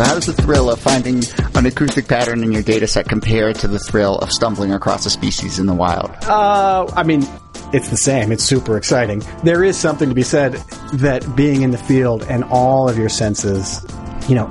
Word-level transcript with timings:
So 0.00 0.06
how 0.06 0.14
does 0.14 0.24
the 0.24 0.32
thrill 0.32 0.70
of 0.70 0.80
finding 0.80 1.22
an 1.54 1.66
acoustic 1.66 2.08
pattern 2.08 2.42
in 2.42 2.52
your 2.52 2.62
data 2.62 2.86
set 2.86 3.06
compare 3.06 3.52
to 3.52 3.68
the 3.68 3.78
thrill 3.78 4.16
of 4.16 4.32
stumbling 4.32 4.72
across 4.72 5.04
a 5.04 5.10
species 5.10 5.58
in 5.58 5.66
the 5.66 5.74
wild? 5.74 6.10
Uh, 6.22 6.90
I 6.96 7.02
mean, 7.02 7.28
it's 7.74 7.90
the 7.90 7.98
same. 7.98 8.32
It's 8.32 8.42
super 8.42 8.78
exciting. 8.78 9.22
There 9.44 9.62
is 9.62 9.76
something 9.76 10.08
to 10.08 10.14
be 10.14 10.22
said 10.22 10.54
that 10.94 11.36
being 11.36 11.60
in 11.60 11.70
the 11.70 11.76
field 11.76 12.22
and 12.30 12.44
all 12.44 12.88
of 12.88 12.96
your 12.96 13.10
senses, 13.10 13.84
you 14.26 14.36
know, 14.36 14.50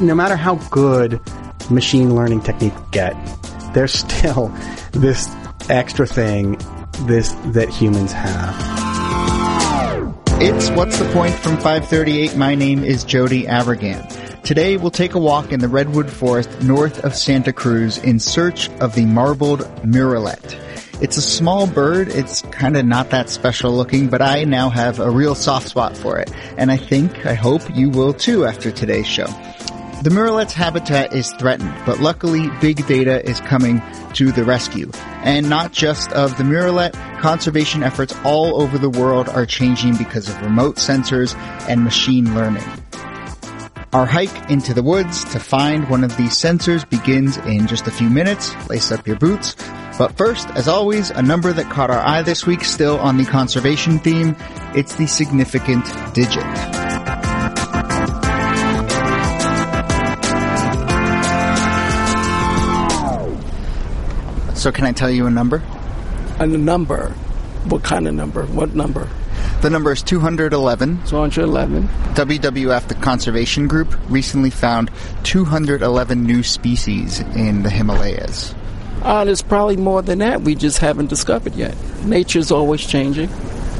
no 0.00 0.14
matter 0.14 0.36
how 0.36 0.54
good 0.70 1.20
machine 1.70 2.14
learning 2.14 2.40
technique 2.40 2.72
get, 2.92 3.14
there's 3.74 3.92
still 3.92 4.48
this 4.92 5.28
extra 5.68 6.06
thing 6.06 6.52
this 7.00 7.32
that 7.48 7.68
humans 7.68 8.12
have. 8.12 8.56
It's 10.40 10.70
What's 10.70 10.98
the 10.98 11.04
Point 11.12 11.34
from 11.34 11.56
538. 11.56 12.38
My 12.38 12.54
name 12.54 12.82
is 12.82 13.04
Jody 13.04 13.44
Avirgan. 13.44 14.21
Today 14.44 14.76
we'll 14.76 14.90
take 14.90 15.14
a 15.14 15.20
walk 15.20 15.52
in 15.52 15.60
the 15.60 15.68
Redwood 15.68 16.10
Forest 16.10 16.62
north 16.62 17.04
of 17.04 17.14
Santa 17.14 17.52
Cruz 17.52 17.98
in 17.98 18.18
search 18.18 18.68
of 18.80 18.96
the 18.96 19.06
marbled 19.06 19.60
murrelet. 19.84 20.58
It's 21.00 21.16
a 21.16 21.22
small 21.22 21.68
bird. 21.68 22.08
It's 22.08 22.42
kind 22.42 22.76
of 22.76 22.84
not 22.84 23.10
that 23.10 23.30
special 23.30 23.70
looking, 23.72 24.08
but 24.08 24.20
I 24.20 24.42
now 24.42 24.68
have 24.68 24.98
a 24.98 25.08
real 25.08 25.36
soft 25.36 25.68
spot 25.68 25.96
for 25.96 26.18
it. 26.18 26.32
And 26.58 26.72
I 26.72 26.76
think, 26.76 27.24
I 27.24 27.34
hope 27.34 27.62
you 27.72 27.88
will 27.88 28.12
too 28.12 28.44
after 28.44 28.72
today's 28.72 29.06
show. 29.06 29.26
The 30.02 30.10
murrelet's 30.10 30.54
habitat 30.54 31.14
is 31.14 31.30
threatened, 31.34 31.72
but 31.86 32.00
luckily 32.00 32.50
big 32.60 32.84
data 32.88 33.24
is 33.24 33.40
coming 33.42 33.80
to 34.14 34.32
the 34.32 34.42
rescue. 34.42 34.90
And 35.22 35.48
not 35.48 35.70
just 35.70 36.10
of 36.10 36.36
the 36.36 36.42
murrelet, 36.42 36.94
conservation 37.20 37.84
efforts 37.84 38.12
all 38.24 38.60
over 38.60 38.76
the 38.76 38.90
world 38.90 39.28
are 39.28 39.46
changing 39.46 39.94
because 39.98 40.28
of 40.28 40.42
remote 40.42 40.76
sensors 40.76 41.36
and 41.68 41.84
machine 41.84 42.34
learning. 42.34 42.64
Our 43.92 44.06
hike 44.06 44.50
into 44.50 44.72
the 44.72 44.82
woods 44.82 45.22
to 45.32 45.38
find 45.38 45.86
one 45.90 46.02
of 46.02 46.16
these 46.16 46.32
sensors 46.32 46.88
begins 46.88 47.36
in 47.36 47.66
just 47.66 47.86
a 47.86 47.90
few 47.90 48.08
minutes. 48.08 48.54
Lace 48.70 48.90
up 48.90 49.06
your 49.06 49.18
boots. 49.18 49.54
But 49.98 50.16
first, 50.16 50.48
as 50.52 50.66
always, 50.66 51.10
a 51.10 51.20
number 51.20 51.52
that 51.52 51.70
caught 51.70 51.90
our 51.90 51.98
eye 51.98 52.22
this 52.22 52.46
week 52.46 52.64
still 52.64 52.98
on 53.00 53.18
the 53.18 53.26
conservation 53.26 53.98
theme. 53.98 54.34
It's 54.74 54.96
the 54.96 55.06
significant 55.06 55.84
digit. 56.14 56.42
So 64.56 64.72
can 64.72 64.86
I 64.86 64.92
tell 64.92 65.10
you 65.10 65.26
a 65.26 65.30
number? 65.30 65.62
A 66.38 66.46
number? 66.46 67.10
What 67.68 67.82
kind 67.84 68.08
of 68.08 68.14
number? 68.14 68.46
What 68.46 68.74
number? 68.74 69.06
The 69.62 69.70
number 69.70 69.92
is 69.92 70.02
211. 70.02 71.06
211. 71.06 71.86
WWF, 72.14 72.88
the 72.88 72.96
conservation 72.96 73.68
group, 73.68 73.96
recently 74.10 74.50
found 74.50 74.90
211 75.22 76.26
new 76.26 76.42
species 76.42 77.20
in 77.20 77.62
the 77.62 77.70
Himalayas. 77.70 78.56
Uh, 79.02 79.24
there's 79.24 79.40
probably 79.40 79.76
more 79.76 80.02
than 80.02 80.18
that 80.18 80.42
we 80.42 80.56
just 80.56 80.78
haven't 80.78 81.06
discovered 81.06 81.54
yet. 81.54 81.76
Nature's 82.04 82.50
always 82.50 82.84
changing, 82.84 83.30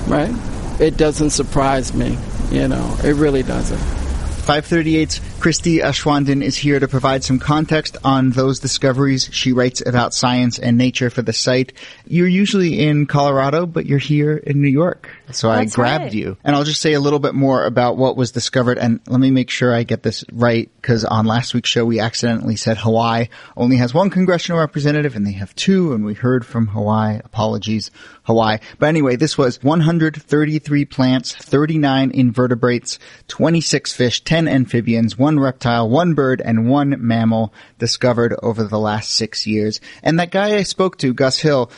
right? 0.06 0.32
It 0.80 0.96
doesn't 0.96 1.30
surprise 1.30 1.92
me, 1.92 2.16
you 2.52 2.68
know, 2.68 2.96
it 3.02 3.14
really 3.14 3.42
doesn't. 3.42 4.02
538's 4.42 5.20
Christie 5.38 5.78
Aschwanden 5.78 6.42
is 6.42 6.56
here 6.56 6.80
to 6.80 6.88
provide 6.88 7.22
some 7.22 7.38
context 7.38 7.96
on 8.02 8.30
those 8.30 8.58
discoveries. 8.58 9.28
She 9.30 9.52
writes 9.52 9.80
about 9.86 10.14
science 10.14 10.58
and 10.58 10.76
nature 10.76 11.10
for 11.10 11.22
the 11.22 11.32
site. 11.32 11.72
You're 12.08 12.26
usually 12.26 12.80
in 12.80 13.06
Colorado, 13.06 13.66
but 13.66 13.86
you're 13.86 14.00
here 14.00 14.36
in 14.36 14.60
New 14.60 14.68
York. 14.68 15.08
So 15.34 15.48
That's 15.48 15.72
I 15.72 15.74
grabbed 15.74 16.04
right. 16.04 16.14
you. 16.14 16.36
And 16.44 16.54
I'll 16.54 16.64
just 16.64 16.80
say 16.80 16.92
a 16.92 17.00
little 17.00 17.18
bit 17.18 17.34
more 17.34 17.64
about 17.64 17.96
what 17.96 18.16
was 18.16 18.32
discovered. 18.32 18.78
And 18.78 19.00
let 19.06 19.20
me 19.20 19.30
make 19.30 19.50
sure 19.50 19.74
I 19.74 19.82
get 19.82 20.02
this 20.02 20.24
right 20.32 20.70
because 20.80 21.04
on 21.04 21.26
last 21.26 21.54
week's 21.54 21.70
show 21.70 21.84
we 21.84 22.00
accidentally 22.00 22.56
said 22.56 22.78
Hawaii 22.78 23.28
only 23.56 23.76
has 23.76 23.94
one 23.94 24.10
congressional 24.10 24.58
representative 24.60 25.16
and 25.16 25.26
they 25.26 25.32
have 25.32 25.54
two. 25.54 25.92
And 25.92 26.04
we 26.04 26.14
heard 26.14 26.44
from 26.44 26.68
Hawaii. 26.68 27.20
Apologies, 27.24 27.90
Hawaii. 28.24 28.58
But 28.78 28.86
anyway, 28.86 29.16
this 29.16 29.36
was 29.36 29.62
133 29.62 30.84
plants, 30.84 31.34
39 31.34 32.10
invertebrates, 32.12 32.98
26 33.28 33.92
fish, 33.92 34.24
10 34.24 34.48
amphibians, 34.48 35.18
one 35.18 35.40
reptile, 35.40 35.88
one 35.88 36.14
bird, 36.14 36.40
and 36.40 36.68
one 36.68 36.96
mammal 36.98 37.52
discovered 37.78 38.34
over 38.42 38.64
the 38.64 38.78
last 38.78 39.10
six 39.10 39.46
years. 39.46 39.80
And 40.02 40.18
that 40.18 40.30
guy 40.30 40.56
I 40.56 40.62
spoke 40.62 40.98
to, 40.98 41.14
Gus 41.14 41.38
Hill, 41.38 41.70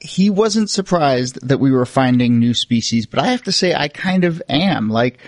he 0.00 0.30
wasn't 0.30 0.70
surprised 0.70 1.46
that 1.46 1.58
we 1.58 1.70
were 1.70 1.86
finding 1.86 2.38
new 2.38 2.54
species, 2.54 3.06
but 3.06 3.20
I 3.20 3.28
have 3.28 3.42
to 3.44 3.52
say 3.52 3.74
I 3.74 3.88
kind 3.88 4.24
of 4.24 4.42
am. 4.48 4.88
Like, 4.88 5.18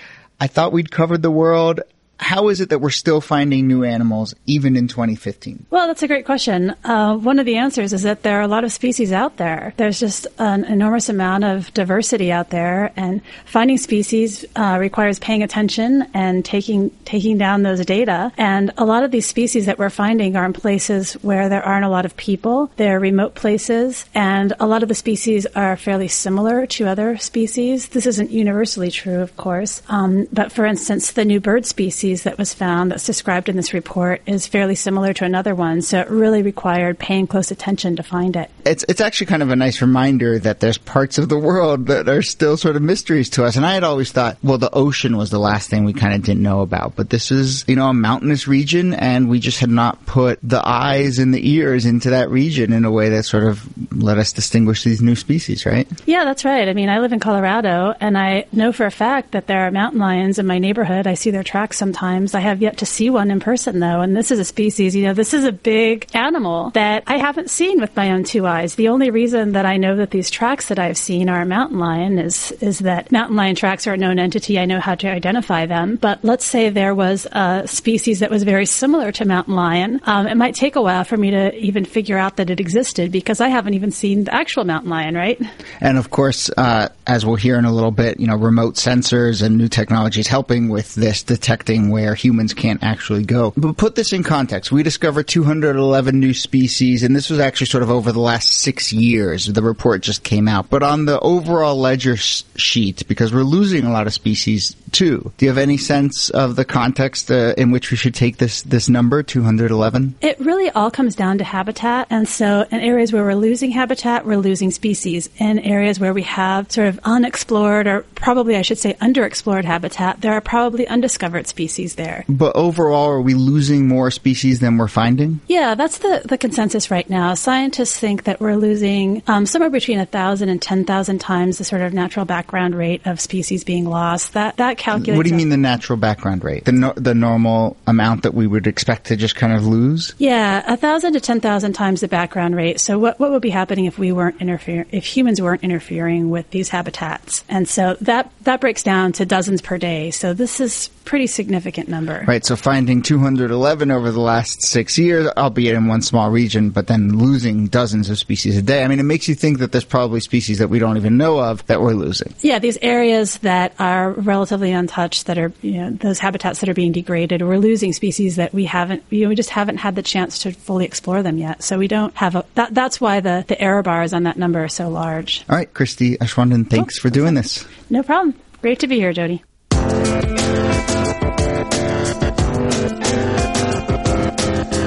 I 0.40 0.46
thought 0.46 0.72
we'd 0.72 0.90
covered 0.90 1.22
the 1.22 1.30
world. 1.30 1.80
How 2.24 2.48
is 2.48 2.62
it 2.62 2.70
that 2.70 2.78
we're 2.78 2.88
still 2.88 3.20
finding 3.20 3.68
new 3.68 3.84
animals 3.84 4.34
even 4.46 4.76
in 4.76 4.88
2015? 4.88 5.66
Well, 5.68 5.86
that's 5.86 6.02
a 6.02 6.08
great 6.08 6.24
question. 6.24 6.74
Uh, 6.82 7.16
one 7.18 7.38
of 7.38 7.44
the 7.44 7.56
answers 7.56 7.92
is 7.92 8.00
that 8.04 8.22
there 8.22 8.38
are 8.38 8.42
a 8.42 8.48
lot 8.48 8.64
of 8.64 8.72
species 8.72 9.12
out 9.12 9.36
there. 9.36 9.74
There's 9.76 10.00
just 10.00 10.26
an 10.38 10.64
enormous 10.64 11.10
amount 11.10 11.44
of 11.44 11.72
diversity 11.74 12.32
out 12.32 12.48
there, 12.48 12.94
and 12.96 13.20
finding 13.44 13.76
species 13.76 14.42
uh, 14.56 14.78
requires 14.80 15.18
paying 15.18 15.42
attention 15.42 16.08
and 16.14 16.42
taking 16.46 16.88
taking 17.04 17.36
down 17.36 17.62
those 17.62 17.84
data. 17.84 18.32
And 18.38 18.72
a 18.78 18.86
lot 18.86 19.04
of 19.04 19.10
these 19.10 19.26
species 19.26 19.66
that 19.66 19.78
we're 19.78 19.90
finding 19.90 20.34
are 20.34 20.46
in 20.46 20.54
places 20.54 21.12
where 21.20 21.50
there 21.50 21.62
aren't 21.62 21.84
a 21.84 21.90
lot 21.90 22.06
of 22.06 22.16
people. 22.16 22.70
They're 22.76 23.00
remote 23.00 23.34
places, 23.34 24.06
and 24.14 24.54
a 24.58 24.66
lot 24.66 24.82
of 24.82 24.88
the 24.88 24.94
species 24.94 25.44
are 25.54 25.76
fairly 25.76 26.08
similar 26.08 26.64
to 26.68 26.88
other 26.88 27.18
species. 27.18 27.88
This 27.88 28.06
isn't 28.06 28.30
universally 28.30 28.90
true, 28.90 29.20
of 29.20 29.36
course, 29.36 29.82
um, 29.90 30.26
but 30.32 30.52
for 30.52 30.64
instance, 30.64 31.12
the 31.12 31.26
new 31.26 31.38
bird 31.38 31.66
species 31.66 32.13
that 32.22 32.38
was 32.38 32.54
found 32.54 32.90
that's 32.90 33.04
described 33.04 33.48
in 33.48 33.56
this 33.56 33.74
report 33.74 34.22
is 34.26 34.46
fairly 34.46 34.74
similar 34.74 35.12
to 35.14 35.24
another 35.24 35.54
one. 35.54 35.82
So 35.82 36.00
it 36.00 36.08
really 36.08 36.42
required 36.42 36.98
paying 36.98 37.26
close 37.26 37.50
attention 37.50 37.96
to 37.96 38.02
find 38.02 38.36
it. 38.36 38.50
It's 38.64 38.84
it's 38.88 39.00
actually 39.00 39.26
kind 39.26 39.42
of 39.42 39.50
a 39.50 39.56
nice 39.56 39.82
reminder 39.82 40.38
that 40.38 40.60
there's 40.60 40.78
parts 40.78 41.18
of 41.18 41.28
the 41.28 41.38
world 41.38 41.86
that 41.86 42.08
are 42.08 42.22
still 42.22 42.56
sort 42.56 42.76
of 42.76 42.82
mysteries 42.82 43.28
to 43.30 43.44
us. 43.44 43.56
And 43.56 43.66
I 43.66 43.74
had 43.74 43.84
always 43.84 44.12
thought, 44.12 44.38
well, 44.42 44.58
the 44.58 44.72
ocean 44.72 45.16
was 45.16 45.30
the 45.30 45.38
last 45.38 45.68
thing 45.68 45.84
we 45.84 45.92
kind 45.92 46.14
of 46.14 46.22
didn't 46.22 46.42
know 46.42 46.60
about, 46.60 46.96
but 46.96 47.10
this 47.10 47.30
is 47.30 47.64
you 47.66 47.76
know 47.76 47.88
a 47.88 47.94
mountainous 47.94 48.46
region, 48.46 48.94
and 48.94 49.28
we 49.28 49.40
just 49.40 49.60
had 49.60 49.70
not 49.70 50.06
put 50.06 50.38
the 50.42 50.66
eyes 50.66 51.18
and 51.18 51.34
the 51.34 51.50
ears 51.50 51.84
into 51.84 52.10
that 52.10 52.30
region 52.30 52.72
in 52.72 52.84
a 52.84 52.90
way 52.90 53.08
that 53.08 53.24
sort 53.24 53.44
of 53.44 53.66
let 53.92 54.18
us 54.18 54.32
distinguish 54.32 54.84
these 54.84 55.02
new 55.02 55.16
species, 55.16 55.66
right? 55.66 55.88
Yeah, 56.06 56.24
that's 56.24 56.44
right. 56.44 56.68
I 56.68 56.74
mean, 56.74 56.88
I 56.88 57.00
live 57.00 57.12
in 57.12 57.20
Colorado, 57.20 57.94
and 58.00 58.16
I 58.16 58.46
know 58.52 58.72
for 58.72 58.86
a 58.86 58.90
fact 58.90 59.32
that 59.32 59.46
there 59.46 59.66
are 59.66 59.70
mountain 59.70 60.00
lions 60.00 60.38
in 60.38 60.46
my 60.46 60.58
neighborhood. 60.58 61.06
I 61.06 61.14
see 61.14 61.30
their 61.30 61.42
tracks 61.42 61.76
sometimes. 61.76 61.93
I 62.34 62.40
have 62.40 62.62
yet 62.62 62.78
to 62.78 62.86
see 62.86 63.10
one 63.10 63.30
in 63.30 63.40
person, 63.40 63.80
though, 63.80 64.00
and 64.00 64.16
this 64.16 64.30
is 64.30 64.38
a 64.38 64.44
species, 64.44 64.94
you 64.94 65.04
know, 65.04 65.14
this 65.14 65.34
is 65.34 65.44
a 65.44 65.52
big 65.52 66.06
animal 66.14 66.70
that 66.70 67.04
I 67.06 67.18
haven't 67.18 67.50
seen 67.50 67.80
with 67.80 67.94
my 67.96 68.10
own 68.10 68.24
two 68.24 68.46
eyes. 68.46 68.74
The 68.74 68.88
only 68.88 69.10
reason 69.10 69.52
that 69.52 69.66
I 69.66 69.76
know 69.76 69.96
that 69.96 70.10
these 70.10 70.30
tracks 70.30 70.68
that 70.68 70.78
I've 70.78 70.96
seen 70.96 71.28
are 71.28 71.44
mountain 71.44 71.78
lion 71.78 72.18
is, 72.18 72.52
is 72.60 72.80
that 72.80 73.12
mountain 73.12 73.36
lion 73.36 73.56
tracks 73.56 73.86
are 73.86 73.94
a 73.94 73.96
known 73.96 74.18
entity. 74.18 74.58
I 74.58 74.64
know 74.64 74.80
how 74.80 74.94
to 74.96 75.08
identify 75.08 75.66
them. 75.66 75.96
But 75.96 76.24
let's 76.24 76.44
say 76.44 76.70
there 76.70 76.94
was 76.94 77.26
a 77.32 77.66
species 77.66 78.20
that 78.20 78.30
was 78.30 78.42
very 78.42 78.66
similar 78.66 79.12
to 79.12 79.24
mountain 79.24 79.54
lion. 79.54 80.00
Um, 80.04 80.26
it 80.26 80.36
might 80.36 80.54
take 80.54 80.76
a 80.76 80.82
while 80.82 81.04
for 81.04 81.16
me 81.16 81.30
to 81.30 81.54
even 81.56 81.84
figure 81.84 82.18
out 82.18 82.36
that 82.36 82.50
it 82.50 82.60
existed 82.60 83.12
because 83.12 83.40
I 83.40 83.48
haven't 83.48 83.74
even 83.74 83.90
seen 83.90 84.24
the 84.24 84.34
actual 84.34 84.64
mountain 84.64 84.90
lion, 84.90 85.14
right? 85.14 85.40
And 85.80 85.98
of 85.98 86.10
course, 86.10 86.50
uh, 86.56 86.88
as 87.06 87.24
we'll 87.24 87.36
hear 87.36 87.58
in 87.58 87.64
a 87.64 87.72
little 87.72 87.90
bit, 87.90 88.20
you 88.20 88.26
know, 88.26 88.36
remote 88.36 88.74
sensors 88.74 89.42
and 89.42 89.56
new 89.56 89.68
technologies 89.68 90.26
helping 90.26 90.68
with 90.68 90.94
this 90.94 91.22
detecting 91.22 91.83
where 91.90 92.14
humans 92.14 92.54
can't 92.54 92.82
actually 92.82 93.24
go. 93.24 93.52
But 93.56 93.76
put 93.76 93.94
this 93.94 94.12
in 94.12 94.22
context. 94.22 94.72
We 94.72 94.82
discovered 94.82 95.28
211 95.28 96.18
new 96.18 96.34
species, 96.34 97.02
and 97.02 97.14
this 97.14 97.30
was 97.30 97.40
actually 97.40 97.66
sort 97.66 97.82
of 97.82 97.90
over 97.90 98.12
the 98.12 98.20
last 98.20 98.60
six 98.60 98.92
years. 98.92 99.46
The 99.46 99.62
report 99.62 100.02
just 100.02 100.22
came 100.24 100.48
out. 100.48 100.70
But 100.70 100.82
on 100.82 101.04
the 101.04 101.20
overall 101.20 101.76
ledger 101.76 102.16
sheet, 102.16 103.06
because 103.08 103.32
we're 103.32 103.42
losing 103.42 103.84
a 103.84 103.92
lot 103.92 104.06
of 104.06 104.14
species 104.14 104.76
too, 104.92 105.32
do 105.36 105.46
you 105.46 105.50
have 105.50 105.58
any 105.58 105.76
sense 105.76 106.30
of 106.30 106.56
the 106.56 106.64
context 106.64 107.30
uh, 107.30 107.54
in 107.56 107.70
which 107.70 107.90
we 107.90 107.96
should 107.96 108.14
take 108.14 108.38
this, 108.38 108.62
this 108.62 108.88
number, 108.88 109.22
211? 109.22 110.14
It 110.20 110.38
really 110.40 110.70
all 110.70 110.90
comes 110.90 111.14
down 111.14 111.38
to 111.38 111.44
habitat. 111.44 112.06
And 112.10 112.28
so, 112.28 112.66
in 112.70 112.80
areas 112.80 113.12
where 113.12 113.24
we're 113.24 113.34
losing 113.34 113.70
habitat, 113.70 114.24
we're 114.24 114.36
losing 114.36 114.70
species. 114.70 115.28
In 115.38 115.58
areas 115.58 116.00
where 116.00 116.14
we 116.14 116.22
have 116.22 116.70
sort 116.70 116.88
of 116.88 117.00
unexplored, 117.04 117.86
or 117.86 118.02
probably 118.14 118.56
I 118.56 118.62
should 118.62 118.78
say 118.78 118.94
underexplored 118.94 119.64
habitat, 119.64 120.20
there 120.20 120.32
are 120.32 120.40
probably 120.40 120.86
undiscovered 120.86 121.46
species 121.46 121.73
there. 121.96 122.24
But 122.28 122.56
overall, 122.56 123.10
are 123.10 123.20
we 123.20 123.34
losing 123.34 123.88
more 123.88 124.10
species 124.10 124.60
than 124.60 124.76
we're 124.76 124.88
finding? 124.88 125.40
Yeah, 125.48 125.74
that's 125.74 125.98
the, 125.98 126.22
the 126.24 126.38
consensus 126.38 126.90
right 126.90 127.08
now. 127.08 127.34
Scientists 127.34 127.98
think 127.98 128.24
that 128.24 128.40
we're 128.40 128.56
losing 128.56 129.22
um, 129.26 129.46
somewhere 129.46 129.70
between 129.70 129.98
1,000 129.98 130.48
and 130.48 130.60
10,000 130.60 131.18
times 131.18 131.58
the 131.58 131.64
sort 131.64 131.82
of 131.82 131.92
natural 131.92 132.24
background 132.24 132.74
rate 132.74 133.06
of 133.06 133.20
species 133.20 133.64
being 133.64 133.86
lost. 133.86 134.34
That, 134.34 134.56
that 134.56 134.78
calculates. 134.78 135.16
What 135.16 135.24
do 135.24 135.30
you 135.30 135.36
mean 135.36 135.48
the 135.48 135.56
natural 135.56 135.96
background 135.96 136.44
rate? 136.44 136.64
The 136.64 136.72
no, 136.72 136.92
the 136.96 137.14
normal 137.14 137.76
amount 137.86 138.22
that 138.22 138.34
we 138.34 138.46
would 138.46 138.66
expect 138.66 139.06
to 139.06 139.16
just 139.16 139.34
kind 139.34 139.52
of 139.52 139.66
lose? 139.66 140.14
Yeah, 140.18 140.62
a 140.66 140.76
thousand 140.76 141.14
to 141.14 141.20
ten 141.20 141.40
thousand 141.40 141.72
times 141.72 142.00
the 142.00 142.08
background 142.08 142.56
rate. 142.56 142.80
So 142.80 142.98
what 142.98 143.18
what 143.18 143.30
would 143.30 143.42
be 143.42 143.50
happening 143.50 143.86
if 143.86 143.98
we 143.98 144.12
weren't 144.12 144.40
interfering 144.40 144.86
if 144.90 145.04
humans 145.04 145.40
weren't 145.40 145.62
interfering 145.62 146.30
with 146.30 146.50
these 146.50 146.68
habitats? 146.68 147.44
And 147.48 147.68
so 147.68 147.96
that 148.02 148.30
that 148.42 148.60
breaks 148.60 148.82
down 148.82 149.12
to 149.12 149.26
dozens 149.26 149.60
per 149.60 149.78
day. 149.78 150.10
So 150.10 150.34
this 150.34 150.60
is 150.60 150.90
pretty 151.04 151.26
significant 151.26 151.88
number. 151.88 152.24
Right, 152.26 152.44
so 152.44 152.56
finding 152.56 153.02
211 153.02 153.90
over 153.90 154.10
the 154.10 154.20
last 154.20 154.62
six 154.62 154.96
years, 154.98 155.28
albeit 155.36 155.74
in 155.74 155.86
one 155.86 156.02
small 156.02 156.30
region, 156.30 156.70
but 156.70 156.86
then 156.86 157.18
losing 157.18 157.66
dozens 157.66 158.10
of 158.10 158.18
species 158.18 158.56
a 158.56 158.62
day. 158.62 158.84
I 158.84 158.88
mean, 158.88 159.00
it 159.00 159.04
makes 159.04 159.28
you 159.28 159.34
think 159.34 159.58
that 159.58 159.72
there's 159.72 159.84
probably 159.84 160.20
species 160.20 160.58
that 160.58 160.68
we 160.68 160.78
don't 160.78 160.96
even 160.96 161.16
know 161.16 161.38
of 161.38 161.64
that 161.66 161.80
we're 161.80 161.92
losing. 161.94 162.32
Yeah, 162.40 162.58
these 162.58 162.78
areas 162.82 163.38
that 163.38 163.74
are 163.78 164.12
relatively 164.12 164.72
untouched, 164.72 165.26
that 165.26 165.38
are 165.38 165.52
you 165.62 165.72
know 165.72 165.90
those 165.90 166.18
habitats 166.18 166.60
that 166.60 166.68
are 166.68 166.74
being 166.74 166.92
degraded, 166.92 167.42
we're 167.42 167.58
losing 167.58 167.92
species 167.92 168.36
that 168.36 168.52
we 168.54 168.64
haven't, 168.64 169.02
you 169.10 169.22
know, 169.24 169.28
we 169.28 169.34
just 169.34 169.50
haven't 169.50 169.76
had 169.78 169.94
the 169.96 170.02
chance 170.02 170.40
to 170.40 170.52
fully 170.52 170.84
explore 170.84 171.22
them 171.22 171.38
yet. 171.38 171.62
So 171.62 171.78
we 171.78 171.88
don't 171.88 172.14
have 172.16 172.34
a. 172.34 172.44
That, 172.54 172.74
that's 172.74 173.00
why 173.00 173.20
the 173.20 173.44
the 173.46 173.60
error 173.60 173.82
bars 173.82 174.12
on 174.12 174.22
that 174.24 174.36
number 174.38 174.64
are 174.64 174.68
so 174.68 174.88
large. 174.88 175.44
All 175.50 175.56
right, 175.56 175.72
Christie 175.72 176.16
Aschwanden, 176.18 176.68
thanks 176.68 176.98
Oh, 176.98 177.02
for 177.02 177.10
doing 177.10 177.34
this. 177.34 177.66
No 177.90 178.02
problem. 178.02 178.34
Great 178.62 178.78
to 178.80 178.86
be 178.86 178.96
here, 178.96 179.12
Jody. 179.12 179.42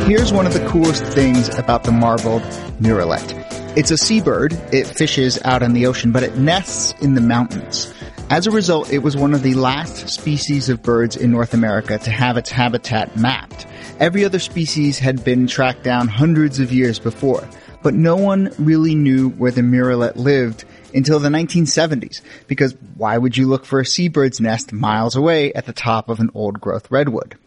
Here's 0.08 0.32
one 0.32 0.48
of 0.48 0.54
the 0.54 0.66
coolest 0.70 1.04
things 1.04 1.50
about 1.58 1.84
the 1.84 1.92
marbled 1.92 2.42
murrelet. 2.80 3.76
It's 3.76 3.92
a 3.92 3.98
seabird. 3.98 4.54
It 4.72 4.88
fishes 4.88 5.38
out 5.44 5.62
in 5.62 5.74
the 5.74 5.86
ocean, 5.86 6.14
but 6.14 6.24
it 6.24 6.38
nests 6.38 6.94
in 7.02 7.16
the 7.16 7.20
mountains. 7.20 7.94
As 8.30 8.48
a 8.48 8.52
result, 8.52 8.90
it 8.90 9.00
was 9.00 9.18
one 9.18 9.34
of 9.34 9.44
the 9.44 9.56
last 9.56 10.08
species 10.08 10.70
of 10.70 10.82
birds 10.82 11.18
in 11.18 11.30
North 11.30 11.54
America 11.54 11.98
to 11.98 12.10
have 12.10 12.38
its 12.38 12.50
habitat 12.50 13.18
mapped. 13.18 13.68
Every 14.00 14.24
other 14.24 14.40
species 14.40 14.98
had 14.98 15.26
been 15.26 15.46
tracked 15.46 15.84
down 15.84 16.08
hundreds 16.08 16.62
of 16.62 16.72
years 16.72 17.00
before, 17.00 17.46
but 17.84 17.94
no 17.94 18.16
one 18.16 18.54
really 18.58 18.96
knew 18.96 19.32
where 19.32 19.52
the 19.52 19.60
murrelet 19.60 20.16
lived 20.16 20.64
until 20.94 21.20
the 21.20 21.28
1970s, 21.28 22.22
because 22.48 22.78
why 22.96 23.18
would 23.18 23.36
you 23.36 23.46
look 23.48 23.66
for 23.66 23.82
a 23.82 23.86
seabird's 23.86 24.40
nest 24.40 24.72
miles 24.72 25.18
away 25.18 25.52
at 25.52 25.66
the 25.66 25.74
top 25.74 26.08
of 26.08 26.22
an 26.22 26.32
old 26.34 26.62
growth 26.62 26.90
redwood? 26.90 27.38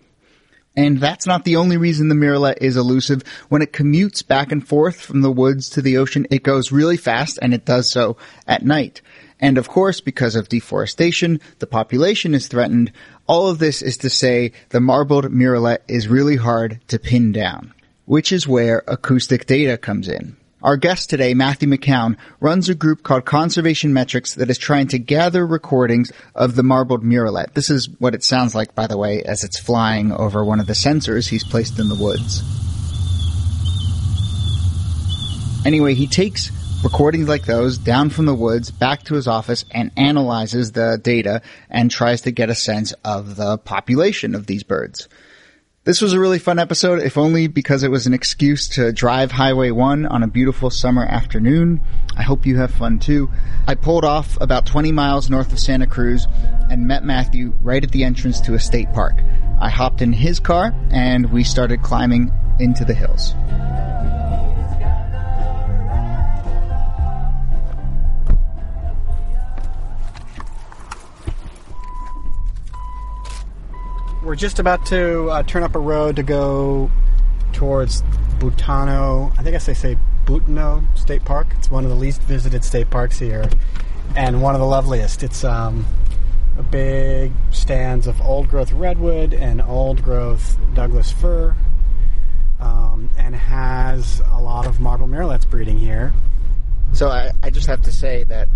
And 0.76 1.00
that's 1.00 1.26
not 1.26 1.44
the 1.44 1.56
only 1.56 1.76
reason 1.76 2.08
the 2.08 2.14
murrelet 2.14 2.58
is 2.60 2.76
elusive. 2.76 3.22
When 3.48 3.60
it 3.60 3.72
commutes 3.72 4.26
back 4.26 4.52
and 4.52 4.66
forth 4.66 5.00
from 5.00 5.20
the 5.20 5.30
woods 5.30 5.68
to 5.70 5.82
the 5.82 5.96
ocean, 5.96 6.26
it 6.30 6.42
goes 6.42 6.70
really 6.70 6.96
fast 6.96 7.38
and 7.42 7.52
it 7.52 7.64
does 7.64 7.90
so 7.90 8.16
at 8.46 8.64
night. 8.64 9.02
And 9.40 9.58
of 9.58 9.68
course, 9.68 10.00
because 10.00 10.36
of 10.36 10.48
deforestation, 10.48 11.40
the 11.58 11.66
population 11.66 12.34
is 12.34 12.46
threatened. 12.46 12.92
All 13.26 13.48
of 13.48 13.58
this 13.58 13.82
is 13.82 13.96
to 13.98 14.10
say 14.10 14.52
the 14.68 14.80
marbled 14.80 15.24
murrelet 15.26 15.78
is 15.88 16.08
really 16.08 16.36
hard 16.36 16.80
to 16.88 16.98
pin 16.98 17.32
down, 17.32 17.74
which 18.04 18.32
is 18.32 18.46
where 18.46 18.84
acoustic 18.86 19.46
data 19.46 19.76
comes 19.76 20.08
in. 20.08 20.36
Our 20.62 20.76
guest 20.76 21.08
today, 21.08 21.32
Matthew 21.32 21.68
McKown, 21.68 22.18
runs 22.38 22.68
a 22.68 22.74
group 22.74 23.02
called 23.02 23.24
Conservation 23.24 23.94
Metrics 23.94 24.34
that 24.34 24.50
is 24.50 24.58
trying 24.58 24.88
to 24.88 24.98
gather 24.98 25.46
recordings 25.46 26.12
of 26.34 26.54
the 26.54 26.62
marbled 26.62 27.02
murrelet. 27.02 27.54
This 27.54 27.70
is 27.70 27.88
what 27.98 28.14
it 28.14 28.22
sounds 28.22 28.54
like, 28.54 28.74
by 28.74 28.86
the 28.86 28.98
way, 28.98 29.22
as 29.22 29.42
it's 29.42 29.58
flying 29.58 30.12
over 30.12 30.44
one 30.44 30.60
of 30.60 30.66
the 30.66 30.74
sensors 30.74 31.30
he's 31.30 31.44
placed 31.44 31.78
in 31.78 31.88
the 31.88 31.94
woods. 31.94 32.42
Anyway, 35.64 35.94
he 35.94 36.06
takes 36.06 36.50
recordings 36.84 37.26
like 37.26 37.46
those 37.46 37.78
down 37.78 38.10
from 38.10 38.26
the 38.26 38.34
woods 38.34 38.70
back 38.70 39.02
to 39.04 39.14
his 39.14 39.26
office 39.26 39.64
and 39.70 39.90
analyzes 39.96 40.72
the 40.72 41.00
data 41.02 41.40
and 41.70 41.90
tries 41.90 42.20
to 42.22 42.30
get 42.30 42.50
a 42.50 42.54
sense 42.54 42.92
of 43.02 43.36
the 43.36 43.56
population 43.56 44.34
of 44.34 44.46
these 44.46 44.62
birds. 44.62 45.08
This 45.90 46.00
was 46.00 46.12
a 46.12 46.20
really 46.20 46.38
fun 46.38 46.60
episode, 46.60 47.00
if 47.00 47.18
only 47.18 47.48
because 47.48 47.82
it 47.82 47.90
was 47.90 48.06
an 48.06 48.14
excuse 48.14 48.68
to 48.76 48.92
drive 48.92 49.32
Highway 49.32 49.72
1 49.72 50.06
on 50.06 50.22
a 50.22 50.28
beautiful 50.28 50.70
summer 50.70 51.04
afternoon. 51.04 51.80
I 52.16 52.22
hope 52.22 52.46
you 52.46 52.58
have 52.58 52.70
fun 52.70 53.00
too. 53.00 53.28
I 53.66 53.74
pulled 53.74 54.04
off 54.04 54.40
about 54.40 54.66
20 54.66 54.92
miles 54.92 55.28
north 55.28 55.52
of 55.52 55.58
Santa 55.58 55.88
Cruz 55.88 56.28
and 56.70 56.86
met 56.86 57.02
Matthew 57.02 57.58
right 57.60 57.82
at 57.82 57.90
the 57.90 58.04
entrance 58.04 58.40
to 58.42 58.54
a 58.54 58.60
state 58.60 58.92
park. 58.92 59.20
I 59.60 59.68
hopped 59.68 60.00
in 60.00 60.12
his 60.12 60.38
car 60.38 60.72
and 60.92 61.32
we 61.32 61.42
started 61.42 61.82
climbing 61.82 62.30
into 62.60 62.84
the 62.84 62.94
hills. 62.94 63.34
We're 74.30 74.36
just 74.36 74.60
about 74.60 74.86
to 74.86 75.28
uh, 75.28 75.42
turn 75.42 75.64
up 75.64 75.74
a 75.74 75.80
road 75.80 76.14
to 76.14 76.22
go 76.22 76.88
towards 77.52 78.02
Butano. 78.38 79.36
I 79.36 79.42
think 79.42 79.56
I 79.56 79.58
say 79.58 79.74
say 79.74 79.98
Butano 80.24 80.84
State 80.96 81.24
Park. 81.24 81.48
It's 81.58 81.68
one 81.68 81.82
of 81.82 81.90
the 81.90 81.96
least 81.96 82.22
visited 82.22 82.62
state 82.62 82.90
parks 82.90 83.18
here, 83.18 83.50
and 84.14 84.40
one 84.40 84.54
of 84.54 84.60
the 84.60 84.68
loveliest. 84.68 85.24
It's 85.24 85.42
um, 85.42 85.84
a 86.56 86.62
big 86.62 87.32
stands 87.50 88.06
of 88.06 88.20
old 88.20 88.48
growth 88.48 88.70
redwood 88.70 89.34
and 89.34 89.60
old 89.60 90.04
growth 90.04 90.56
Douglas 90.74 91.10
fir, 91.10 91.56
um, 92.60 93.10
and 93.18 93.34
has 93.34 94.22
a 94.30 94.40
lot 94.40 94.64
of 94.64 94.78
marble 94.78 95.08
murrelets 95.08 95.50
breeding 95.50 95.76
here. 95.76 96.12
So 96.92 97.08
I, 97.08 97.32
I 97.42 97.50
just 97.50 97.66
have 97.66 97.82
to 97.82 97.90
say 97.90 98.22
that 98.22 98.48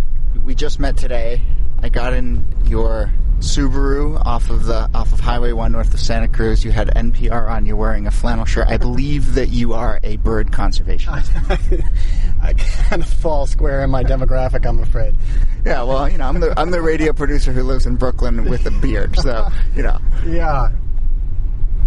we 0.44 0.54
just 0.54 0.78
met 0.78 0.96
today. 0.96 1.42
I 1.82 1.88
got 1.88 2.12
in 2.12 2.46
your 2.64 3.12
Subaru 3.40 4.20
off 4.24 4.48
of 4.50 4.64
the 4.64 4.88
off 4.94 5.12
of 5.12 5.20
Highway 5.20 5.52
One 5.52 5.72
north 5.72 5.92
of 5.92 6.00
Santa 6.00 6.28
Cruz. 6.28 6.64
You 6.64 6.70
had 6.72 6.88
NPR 6.88 7.50
on. 7.50 7.66
You're 7.66 7.76
wearing 7.76 8.06
a 8.06 8.10
flannel 8.10 8.44
shirt. 8.44 8.68
I 8.68 8.76
believe 8.78 9.34
that 9.34 9.50
you 9.50 9.74
are 9.74 10.00
a 10.02 10.16
bird 10.16 10.50
conservationist. 10.50 11.84
I 12.42 12.52
kind 12.54 13.02
of 13.02 13.08
fall 13.08 13.46
square 13.46 13.82
in 13.84 13.90
my 13.90 14.02
demographic, 14.04 14.66
I'm 14.66 14.78
afraid. 14.78 15.14
yeah, 15.64 15.82
well, 15.82 16.08
you 16.08 16.18
know, 16.18 16.26
I'm 16.26 16.40
the 16.40 16.58
I'm 16.58 16.70
the 16.70 16.80
radio 16.82 17.12
producer 17.12 17.52
who 17.52 17.62
lives 17.62 17.86
in 17.86 17.96
Brooklyn 17.96 18.44
with 18.46 18.66
a 18.66 18.70
beard. 18.70 19.18
So 19.18 19.48
you 19.76 19.82
know, 19.82 19.98
Yeah. 20.26 20.70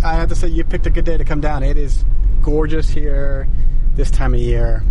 I 0.03 0.13
have 0.13 0.29
to 0.29 0.35
say, 0.35 0.47
you 0.47 0.63
picked 0.63 0.85
a 0.85 0.91
good 0.91 1.05
day 1.05 1.17
to 1.17 1.25
come 1.25 1.41
down. 1.41 1.63
It 1.63 1.75
is 1.75 2.05
gorgeous 2.43 2.87
here 2.87 3.47
this 3.95 4.11
time 4.11 4.35
of 4.35 4.39
year. 4.39 4.83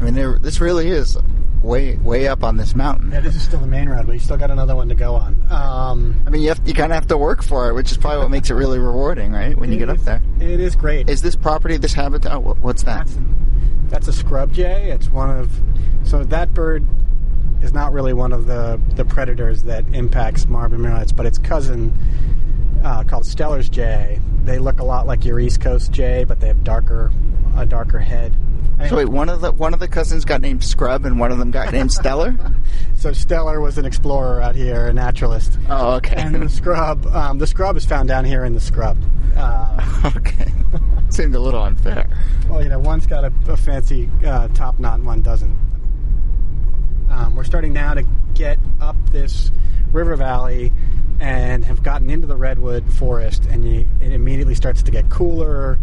I 0.00 0.04
mean, 0.04 0.14
there, 0.14 0.38
this 0.38 0.60
really 0.60 0.88
is 0.90 1.16
way 1.62 1.96
way 1.96 2.28
up 2.28 2.44
on 2.44 2.56
this 2.56 2.74
mountain. 2.74 3.10
Yeah, 3.10 3.20
this 3.20 3.34
is 3.34 3.42
still 3.42 3.60
the 3.60 3.66
main 3.66 3.88
road, 3.88 4.06
but 4.06 4.12
you 4.12 4.18
still 4.18 4.36
got 4.36 4.50
another 4.50 4.76
one 4.76 4.88
to 4.88 4.94
go 4.94 5.14
on. 5.14 5.40
Um, 5.50 6.22
I 6.26 6.30
mean, 6.30 6.42
you 6.42 6.48
have, 6.48 6.60
you 6.66 6.74
kind 6.74 6.92
of 6.92 6.96
have 6.96 7.08
to 7.08 7.16
work 7.16 7.42
for 7.42 7.68
it, 7.68 7.74
which 7.74 7.90
is 7.90 7.96
probably 7.96 8.20
what 8.20 8.30
makes 8.30 8.50
it 8.50 8.54
really 8.54 8.78
rewarding, 8.78 9.32
right? 9.32 9.56
When 9.56 9.72
you 9.72 9.78
get 9.78 9.90
up 9.90 9.98
there. 9.98 10.22
it 10.40 10.60
is 10.60 10.76
great. 10.76 11.08
Is 11.08 11.22
this 11.22 11.36
property, 11.36 11.76
this 11.76 11.94
habitat? 11.94 12.32
oh, 12.32 12.56
What's 12.60 12.82
that? 12.84 13.06
That's, 13.06 13.18
that's 13.88 14.08
a 14.08 14.12
scrub 14.12 14.52
jay. 14.52 14.90
It's 14.90 15.08
one 15.08 15.30
of 15.30 15.60
so 16.04 16.24
that 16.24 16.54
bird 16.54 16.86
is 17.60 17.72
not 17.72 17.92
really 17.92 18.12
one 18.12 18.32
of 18.32 18.46
the 18.46 18.80
the 18.94 19.04
predators 19.04 19.64
that 19.64 19.84
impacts 19.92 20.46
marble 20.46 20.78
murrelets, 20.78 21.14
but 21.14 21.26
its 21.26 21.38
cousin 21.38 21.92
uh, 22.84 23.02
called 23.04 23.24
Steller's 23.24 23.68
jay. 23.68 24.20
They 24.44 24.58
look 24.58 24.80
a 24.80 24.84
lot 24.84 25.06
like 25.06 25.24
your 25.24 25.40
East 25.40 25.60
Coast 25.60 25.90
jay, 25.92 26.24
but 26.24 26.40
they 26.40 26.46
have 26.48 26.64
darker 26.64 27.12
a 27.56 27.66
darker 27.66 27.98
head. 27.98 28.36
So 28.86 28.96
wait, 28.96 29.08
one 29.08 29.28
of 29.28 29.40
the 29.40 29.50
one 29.50 29.74
of 29.74 29.80
the 29.80 29.88
cousins 29.88 30.24
got 30.24 30.40
named 30.40 30.62
Scrub, 30.62 31.04
and 31.04 31.18
one 31.18 31.32
of 31.32 31.38
them 31.38 31.50
got 31.50 31.72
named 31.72 31.90
Steller. 31.90 32.54
So 32.98 33.10
Steller 33.12 33.62
was 33.62 33.78
an 33.78 33.84
explorer 33.84 34.42
out 34.42 34.56
here, 34.56 34.88
a 34.88 34.92
naturalist. 34.92 35.56
Oh, 35.68 35.92
okay. 35.94 36.16
And 36.16 36.34
the 36.34 36.48
scrub, 36.48 37.06
um, 37.06 37.38
the 37.38 37.46
scrub 37.46 37.76
is 37.76 37.84
found 37.84 38.08
down 38.08 38.24
here 38.24 38.44
in 38.44 38.54
the 38.54 38.60
scrub. 38.60 38.98
Uh, 39.36 40.10
okay. 40.16 40.52
Seemed 41.08 41.36
a 41.36 41.38
little 41.38 41.62
unfair. 41.62 42.08
well, 42.48 42.60
you 42.60 42.68
know, 42.68 42.80
one's 42.80 43.06
got 43.06 43.22
a, 43.24 43.32
a 43.46 43.56
fancy 43.56 44.10
uh, 44.26 44.48
top 44.48 44.80
knot 44.80 44.94
and 44.94 45.06
one 45.06 45.22
doesn't. 45.22 45.56
Um, 47.08 47.36
we're 47.36 47.44
starting 47.44 47.72
now 47.72 47.94
to 47.94 48.02
get 48.34 48.58
up 48.80 48.96
this 49.12 49.52
river 49.92 50.16
valley 50.16 50.72
and 51.20 51.64
have 51.64 51.84
gotten 51.84 52.10
into 52.10 52.26
the 52.26 52.36
redwood 52.36 52.92
forest, 52.94 53.44
and 53.46 53.64
you, 53.64 53.86
it 54.00 54.12
immediately 54.12 54.56
starts 54.56 54.82
to 54.82 54.90
get 54.90 55.08
cooler, 55.08 55.78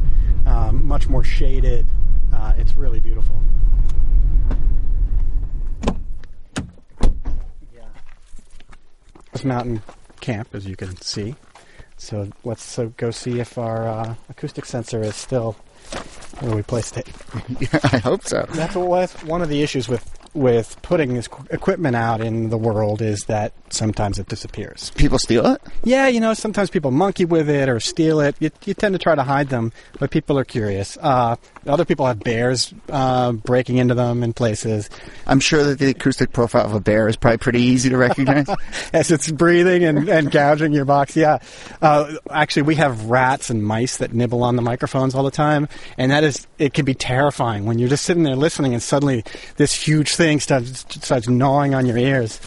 um, 0.45 0.85
much 0.85 1.07
more 1.07 1.23
shaded. 1.23 1.85
Uh, 2.45 2.53
it's 2.59 2.75
really 2.75 2.99
beautiful. 2.99 3.35
Yeah. 7.73 7.81
This 9.31 9.43
mountain 9.43 9.81
camp, 10.21 10.49
as 10.53 10.67
you 10.67 10.75
can 10.75 10.95
see. 11.01 11.33
So 11.97 12.29
let's 12.43 12.77
uh, 12.77 12.91
go 12.97 13.09
see 13.09 13.39
if 13.39 13.57
our 13.57 13.87
uh, 13.87 14.13
acoustic 14.29 14.65
sensor 14.65 15.01
is 15.01 15.15
still 15.15 15.53
where 16.41 16.55
we 16.55 16.61
placed 16.61 16.97
it. 16.97 17.07
Yeah, 17.59 17.79
I 17.91 17.97
hope 17.97 18.23
so. 18.23 18.45
That's 18.51 18.75
what 18.75 18.89
was 18.89 19.13
one 19.23 19.41
of 19.41 19.49
the 19.49 19.63
issues 19.63 19.89
with 19.89 20.07
with 20.35 20.81
putting 20.81 21.13
this 21.13 21.27
qu- 21.27 21.45
equipment 21.49 21.95
out 21.95 22.21
in 22.21 22.49
the 22.49 22.57
world 22.57 23.01
is 23.01 23.25
that 23.25 23.53
sometimes 23.69 24.19
it 24.19 24.27
disappears. 24.27 24.91
People 24.91 25.17
steal 25.17 25.45
it. 25.47 25.61
Yeah, 25.83 26.07
you 26.07 26.19
know, 26.19 26.33
sometimes 26.33 26.69
people 26.69 26.91
monkey 26.91 27.25
with 27.25 27.49
it 27.49 27.69
or 27.69 27.79
steal 27.79 28.19
it. 28.19 28.35
You, 28.39 28.51
you 28.65 28.73
tend 28.73 28.93
to 28.93 28.99
try 28.99 29.15
to 29.15 29.23
hide 29.23 29.49
them, 29.49 29.71
but 29.99 30.11
people 30.11 30.37
are 30.37 30.45
curious. 30.45 30.97
Uh, 31.01 31.35
other 31.65 31.85
people 31.85 32.05
have 32.05 32.19
bears 32.19 32.73
uh, 32.89 33.31
breaking 33.31 33.77
into 33.77 33.95
them 33.95 34.23
in 34.23 34.33
places 34.33 34.89
I'm 35.27 35.39
sure 35.39 35.63
that 35.63 35.79
the 35.79 35.89
acoustic 35.89 36.31
profile 36.31 36.65
of 36.65 36.73
a 36.73 36.79
bear 36.79 37.07
is 37.07 37.15
probably 37.15 37.37
pretty 37.37 37.61
easy 37.61 37.89
to 37.89 37.97
recognize. 37.97 38.47
as 38.93 39.11
it's 39.11 39.29
breathing 39.31 39.83
and, 39.83 40.07
and 40.09 40.31
gouging 40.31 40.73
your 40.73 40.85
box. 40.85 41.15
Yeah, 41.15 41.39
uh, 41.81 42.15
actually, 42.29 42.63
we 42.63 42.75
have 42.75 43.05
rats 43.05 43.49
and 43.49 43.63
mice 43.63 43.97
that 43.97 44.13
nibble 44.13 44.43
on 44.43 44.55
the 44.55 44.61
microphones 44.61 45.15
all 45.15 45.23
the 45.23 45.31
time, 45.31 45.67
and 45.97 46.11
that 46.11 46.23
is 46.23 46.47
it 46.57 46.73
can 46.73 46.85
be 46.85 46.93
terrifying 46.93 47.65
when 47.65 47.79
you're 47.79 47.89
just 47.89 48.05
sitting 48.05 48.23
there 48.23 48.35
listening 48.35 48.73
and 48.73 48.81
suddenly 48.83 49.23
this 49.57 49.73
huge 49.73 50.15
thing 50.15 50.24
starts 50.39 50.85
starts 50.89 51.27
gnawing 51.27 51.73
on 51.73 51.85
your 51.85 51.97
ears. 51.97 52.39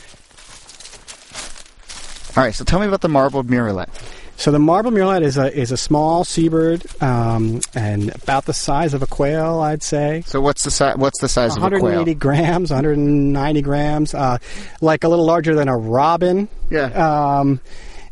All 2.36 2.44
right, 2.44 2.54
so 2.54 2.64
tell 2.64 2.78
me 2.78 2.86
about 2.86 3.00
the 3.00 3.08
marbled 3.08 3.48
murrelet. 3.48 3.88
So 4.36 4.52
the 4.52 4.60
marble 4.60 4.92
murrelet 4.92 5.22
is 5.22 5.36
a 5.36 5.52
is 5.52 5.72
a 5.72 5.76
small 5.76 6.22
seabird, 6.22 6.84
um, 7.02 7.60
and 7.74 8.14
about 8.14 8.44
the 8.44 8.52
size 8.52 8.94
of 8.94 9.02
a 9.02 9.06
quail, 9.06 9.58
I'd 9.58 9.82
say. 9.82 10.22
So 10.26 10.40
what's 10.40 10.62
the 10.62 10.70
size? 10.70 10.96
what's 10.96 11.20
the 11.20 11.28
size 11.28 11.56
of 11.56 11.64
a 11.64 11.68
quail? 11.70 11.82
180 11.82 12.14
grams, 12.14 12.70
190 12.70 13.62
grams, 13.62 14.14
uh, 14.14 14.38
like 14.80 15.02
a 15.02 15.08
little 15.08 15.24
larger 15.24 15.56
than 15.56 15.66
a 15.66 15.76
robin. 15.76 16.48
Yeah. 16.70 16.84
Um, 16.84 17.60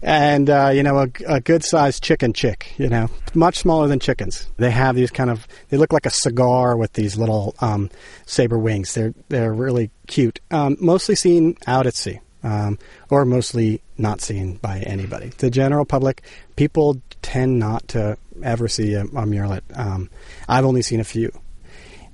and 0.03 0.49
uh, 0.51 0.71
you 0.75 0.83
know, 0.83 0.99
a, 0.99 1.09
a 1.27 1.41
good 1.41 1.65
sized 1.65 2.03
chicken 2.03 2.33
chick. 2.33 2.75
You 2.79 2.89
know, 2.89 3.09
much 3.35 3.59
smaller 3.59 3.89
than 3.89 4.01
chickens. 4.01 4.49
They 4.57 4.71
have 4.71 4.97
these 4.97 5.11
kind 5.11 5.31
of. 5.31 5.47
They 5.69 5.77
look 5.77 5.93
like 5.93 6.07
a 6.07 6.11
cigar 6.11 6.77
with 6.77 6.93
these 6.95 7.17
little 7.17 7.55
um, 7.61 7.91
saber 8.27 8.59
wings. 8.59 8.95
They're 8.95 9.15
they're 9.29 9.53
really 9.53 9.91
cute. 10.07 10.41
Um, 10.51 10.77
mostly 10.81 11.15
seen 11.15 11.57
out 11.67 11.87
at 11.87 11.95
sea. 11.95 12.21
Um, 12.43 12.79
or 13.11 13.25
mostly 13.25 13.83
not 13.99 14.21
seen 14.21 14.57
by 14.57 14.79
anybody. 14.81 15.33
The 15.39 15.51
general 15.51 15.85
public, 15.85 16.23
people 16.55 17.03
tend 17.21 17.59
not 17.59 17.89
to 17.89 18.19
ever 18.41 18.69
see 18.69 18.95
a, 18.95 19.03
a 19.03 19.07
murrelet. 19.07 19.63
Um, 19.75 20.11
I've 20.49 20.65
only 20.65 20.83
seen 20.83 21.01
a 21.01 21.05
few 21.05 21.33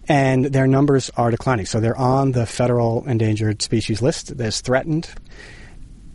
and 0.09 0.47
their 0.47 0.67
numbers 0.67 1.11
are 1.17 1.31
declining. 1.31 1.67
So 1.67 1.81
they're 1.81 1.97
on 1.97 2.33
the 2.33 2.47
federal 2.47 3.07
endangered 3.07 3.63
species 3.63 4.03
list 4.03 4.37
that's 4.37 4.61
threatened. 4.61 5.09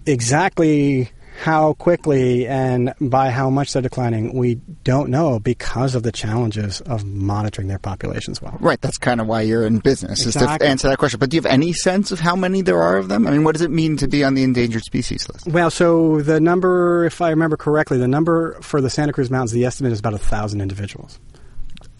Exactly 0.05 1.09
how 1.43 1.73
quickly 1.73 2.47
and 2.47 2.93
by 2.99 3.29
how 3.29 3.49
much 3.49 3.73
they're 3.73 3.81
declining, 3.81 4.33
we 4.35 4.55
don't 4.83 5.09
know 5.09 5.39
because 5.39 5.93
of 5.93 6.01
the 6.03 6.11
challenges 6.11 6.81
of 6.81 7.05
monitoring 7.05 7.67
their 7.67 7.77
populations 7.79 8.41
well. 8.41 8.57
Right, 8.59 8.81
that's 8.81 8.97
kind 8.97 9.21
of 9.21 9.27
why 9.27 9.41
you're 9.41 9.65
in 9.65 9.79
business, 9.79 10.25
is 10.25 10.33
to 10.33 10.49
answer 10.63 10.87
that 10.89 10.97
question. 10.97 11.19
But 11.19 11.29
do 11.29 11.37
you 11.37 11.41
have 11.41 11.51
any 11.51 11.73
sense 11.73 12.11
of 12.11 12.19
how 12.19 12.35
many 12.35 12.61
there 12.63 12.81
are 12.81 12.97
of 12.97 13.07
them? 13.07 13.27
I 13.27 13.31
mean, 13.31 13.43
what 13.43 13.53
does 13.53 13.61
it 13.61 13.69
mean 13.71 13.97
to 13.97 14.07
be 14.07 14.23
on 14.23 14.33
the 14.33 14.43
endangered 14.43 14.83
species 14.83 15.29
list? 15.29 15.47
Well, 15.47 15.69
so 15.69 16.21
the 16.21 16.39
number, 16.39 17.05
if 17.05 17.21
I 17.21 17.29
remember 17.29 17.55
correctly, 17.57 17.97
the 17.99 18.07
number 18.07 18.59
for 18.61 18.81
the 18.81 18.89
Santa 18.89 19.13
Cruz 19.13 19.29
Mountains, 19.29 19.51
the 19.51 19.65
estimate 19.65 19.91
is 19.91 19.99
about 19.99 20.15
a 20.15 20.19
thousand 20.19 20.61
individuals. 20.61 21.19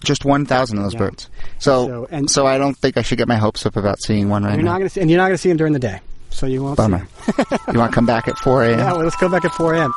Just 0.03 0.25
1,000 0.25 0.77
of 0.77 0.83
those 0.83 0.93
Yeah. 0.93 0.99
birds. 0.99 1.29
So, 1.59 1.87
So- 1.87 2.07
and- 2.11 2.29
so 2.29 2.45
I 2.45 2.57
don't 2.57 2.77
think 2.77 2.97
I 2.97 3.01
should 3.01 3.17
get 3.17 3.27
my 3.27 3.37
hopes 3.37 3.65
up 3.65 3.75
about 3.77 3.99
seeing 4.01 4.29
one 4.29 4.43
right 4.43 4.55
You're 4.55 4.63
now. 4.63 4.73
not 4.73 4.79
to 4.79 4.89
see, 4.89 5.01
and 5.01 5.09
you're 5.09 5.17
not 5.17 5.25
going 5.27 5.35
to 5.35 5.41
see 5.41 5.49
them 5.49 5.57
during 5.57 5.73
the 5.73 5.79
day, 5.79 5.99
so 6.29 6.45
you 6.45 6.63
won't 6.63 6.77
Bummer. 6.77 7.07
you 7.73 7.79
want 7.79 7.91
to 7.91 7.95
come 7.95 8.05
back 8.05 8.27
at 8.27 8.37
4 8.39 8.63
a.m.? 8.65 8.79
Yeah, 8.79 8.93
well, 8.93 9.03
let's 9.03 9.15
go 9.17 9.29
back 9.29 9.45
at 9.45 9.51
4 9.53 9.73
a.m. 9.75 9.91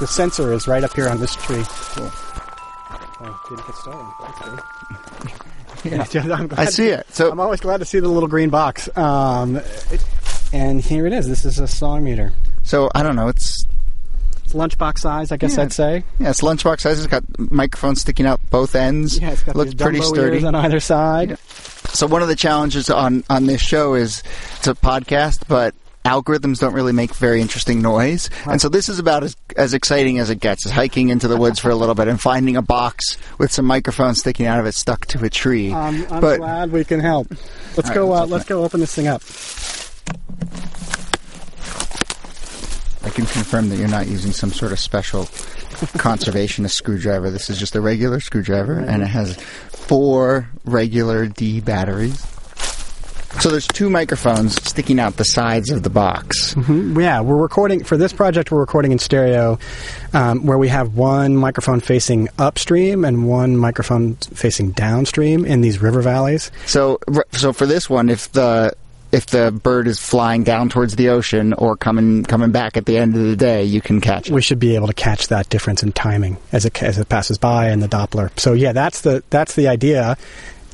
The 0.00 0.08
sensor 0.08 0.52
is 0.52 0.66
right 0.66 0.82
up 0.82 0.92
here 0.94 1.08
on 1.08 1.20
this 1.20 1.34
tree. 1.36 1.62
Cool. 1.66 2.10
Oh, 3.20 3.40
didn't 3.48 3.66
get 3.66 3.76
stolen. 3.76 4.06
That's 5.98 6.12
good. 6.12 6.30
I'm 6.30 6.48
I 6.56 6.64
see 6.66 6.88
it. 6.88 7.06
So- 7.10 7.30
I'm 7.30 7.38
always 7.40 7.60
glad 7.60 7.78
to 7.78 7.84
see 7.84 8.00
the 8.00 8.08
little 8.08 8.28
green 8.28 8.50
box. 8.50 8.88
Um, 8.98 9.56
it- 9.56 10.04
and 10.52 10.80
here 10.80 11.06
it 11.06 11.12
is. 11.12 11.28
This 11.28 11.44
is 11.44 11.58
a 11.58 11.68
song 11.68 12.04
meter. 12.04 12.32
So, 12.64 12.90
I 12.94 13.02
don't 13.02 13.14
know. 13.16 13.28
It's, 13.28 13.64
It's 14.44 14.52
lunchbox 14.54 14.98
size, 14.98 15.30
I 15.32 15.36
guess 15.36 15.56
Yeah. 15.56 15.62
I'd 15.62 15.72
say. 15.72 16.04
yeah, 16.18 16.30
it's 16.30 16.40
lunchbox 16.40 16.80
size. 16.80 16.98
It's 16.98 17.06
got 17.06 17.22
microphones 17.38 18.00
sticking 18.00 18.26
out 18.26 18.40
both 18.50 18.74
ends. 18.74 19.18
Yeah, 19.20 19.30
it's 19.32 19.42
got 19.42 19.54
Looks 19.56 19.70
these 19.72 19.80
pretty 19.80 20.00
sturdy. 20.00 20.44
on 20.44 20.54
either 20.54 20.80
side. 20.80 21.38
So 21.92 22.06
one 22.06 22.22
of 22.22 22.28
the 22.28 22.36
challenges 22.36 22.90
on 22.90 23.22
on 23.30 23.46
this 23.46 23.60
show 23.60 23.94
is 23.94 24.22
it's 24.56 24.66
a 24.66 24.74
podcast, 24.74 25.46
but 25.48 25.74
algorithms 26.04 26.58
don't 26.58 26.74
really 26.74 26.92
make 26.92 27.14
very 27.14 27.40
interesting 27.40 27.80
noise. 27.80 28.28
And 28.46 28.60
so 28.60 28.68
this 28.68 28.88
is 28.88 28.98
about 28.98 29.22
as 29.24 29.36
as 29.56 29.74
exciting 29.74 30.18
as 30.18 30.28
it 30.30 30.40
gets. 30.40 30.66
Is 30.66 30.72
hiking 30.72 31.10
into 31.10 31.28
the 31.28 31.36
woods 31.36 31.58
for 31.60 31.70
a 31.70 31.74
little 31.76 31.94
bit 31.94 32.08
and 32.08 32.20
finding 32.20 32.56
a 32.56 32.62
box 32.62 33.16
with 33.38 33.52
some 33.52 33.64
microphones 33.66 34.20
sticking 34.20 34.46
out 34.46 34.58
of 34.58 34.66
it 34.66 34.72
stuck 34.74 35.06
to 35.06 35.22
a 35.24 35.30
tree. 35.30 35.70
Um, 35.72 36.06
I'm 36.10 36.20
but 36.20 36.38
glad 36.38 36.72
we 36.72 36.84
can 36.84 37.00
help. 37.00 37.28
Let's 37.76 37.90
go. 37.90 38.10
right, 38.10 38.16
uh, 38.16 38.20
let's 38.22 38.30
let's 38.32 38.44
go 38.46 38.64
open 38.64 38.80
this 38.80 38.94
thing 38.94 39.06
up. 39.06 39.22
I 43.04 43.10
can 43.10 43.26
confirm 43.26 43.68
that 43.68 43.76
you're 43.76 43.88
not 43.88 44.06
using 44.06 44.32
some 44.32 44.50
sort 44.50 44.72
of 44.72 44.80
special 44.80 45.24
conservationist 45.98 46.72
screwdriver. 46.72 47.30
This 47.30 47.50
is 47.50 47.58
just 47.58 47.76
a 47.76 47.80
regular 47.80 48.18
screwdriver, 48.20 48.78
and 48.78 49.02
it 49.02 49.06
has 49.06 49.36
four 49.36 50.48
regular 50.64 51.26
D 51.26 51.60
batteries. 51.60 52.24
So 53.40 53.50
there's 53.50 53.66
two 53.66 53.90
microphones 53.90 54.54
sticking 54.62 55.00
out 55.00 55.16
the 55.16 55.24
sides 55.24 55.70
of 55.70 55.82
the 55.82 55.90
box. 55.90 56.54
Yeah, 56.68 57.20
we're 57.20 57.36
recording 57.36 57.82
for 57.82 57.96
this 57.96 58.12
project. 58.12 58.52
We're 58.52 58.60
recording 58.60 58.92
in 58.92 59.00
stereo, 59.00 59.58
um, 60.12 60.46
where 60.46 60.56
we 60.56 60.68
have 60.68 60.94
one 60.94 61.36
microphone 61.36 61.80
facing 61.80 62.28
upstream 62.38 63.04
and 63.04 63.28
one 63.28 63.56
microphone 63.56 64.14
facing 64.14 64.70
downstream 64.70 65.44
in 65.44 65.62
these 65.62 65.82
river 65.82 66.00
valleys. 66.00 66.52
So, 66.66 67.00
so 67.32 67.52
for 67.52 67.66
this 67.66 67.90
one, 67.90 68.08
if 68.08 68.30
the 68.32 68.74
if 69.14 69.26
the 69.26 69.52
bird 69.52 69.86
is 69.86 70.00
flying 70.00 70.42
down 70.42 70.68
towards 70.68 70.96
the 70.96 71.10
ocean 71.10 71.52
or 71.52 71.76
coming 71.76 72.24
coming 72.24 72.50
back 72.50 72.76
at 72.76 72.84
the 72.84 72.96
end 72.98 73.14
of 73.14 73.22
the 73.22 73.36
day, 73.36 73.62
you 73.62 73.80
can 73.80 74.00
catch 74.00 74.28
it. 74.28 74.34
We 74.34 74.42
should 74.42 74.58
be 74.58 74.74
able 74.74 74.88
to 74.88 74.94
catch 74.94 75.28
that 75.28 75.48
difference 75.48 75.84
in 75.84 75.92
timing 75.92 76.36
as 76.50 76.64
it 76.64 76.82
as 76.82 76.98
it 76.98 77.08
passes 77.08 77.38
by 77.38 77.68
and 77.68 77.80
the 77.80 77.86
Doppler. 77.86 78.36
So 78.38 78.52
yeah, 78.54 78.72
that's 78.72 79.02
the 79.02 79.22
that's 79.30 79.54
the 79.54 79.68
idea. 79.68 80.16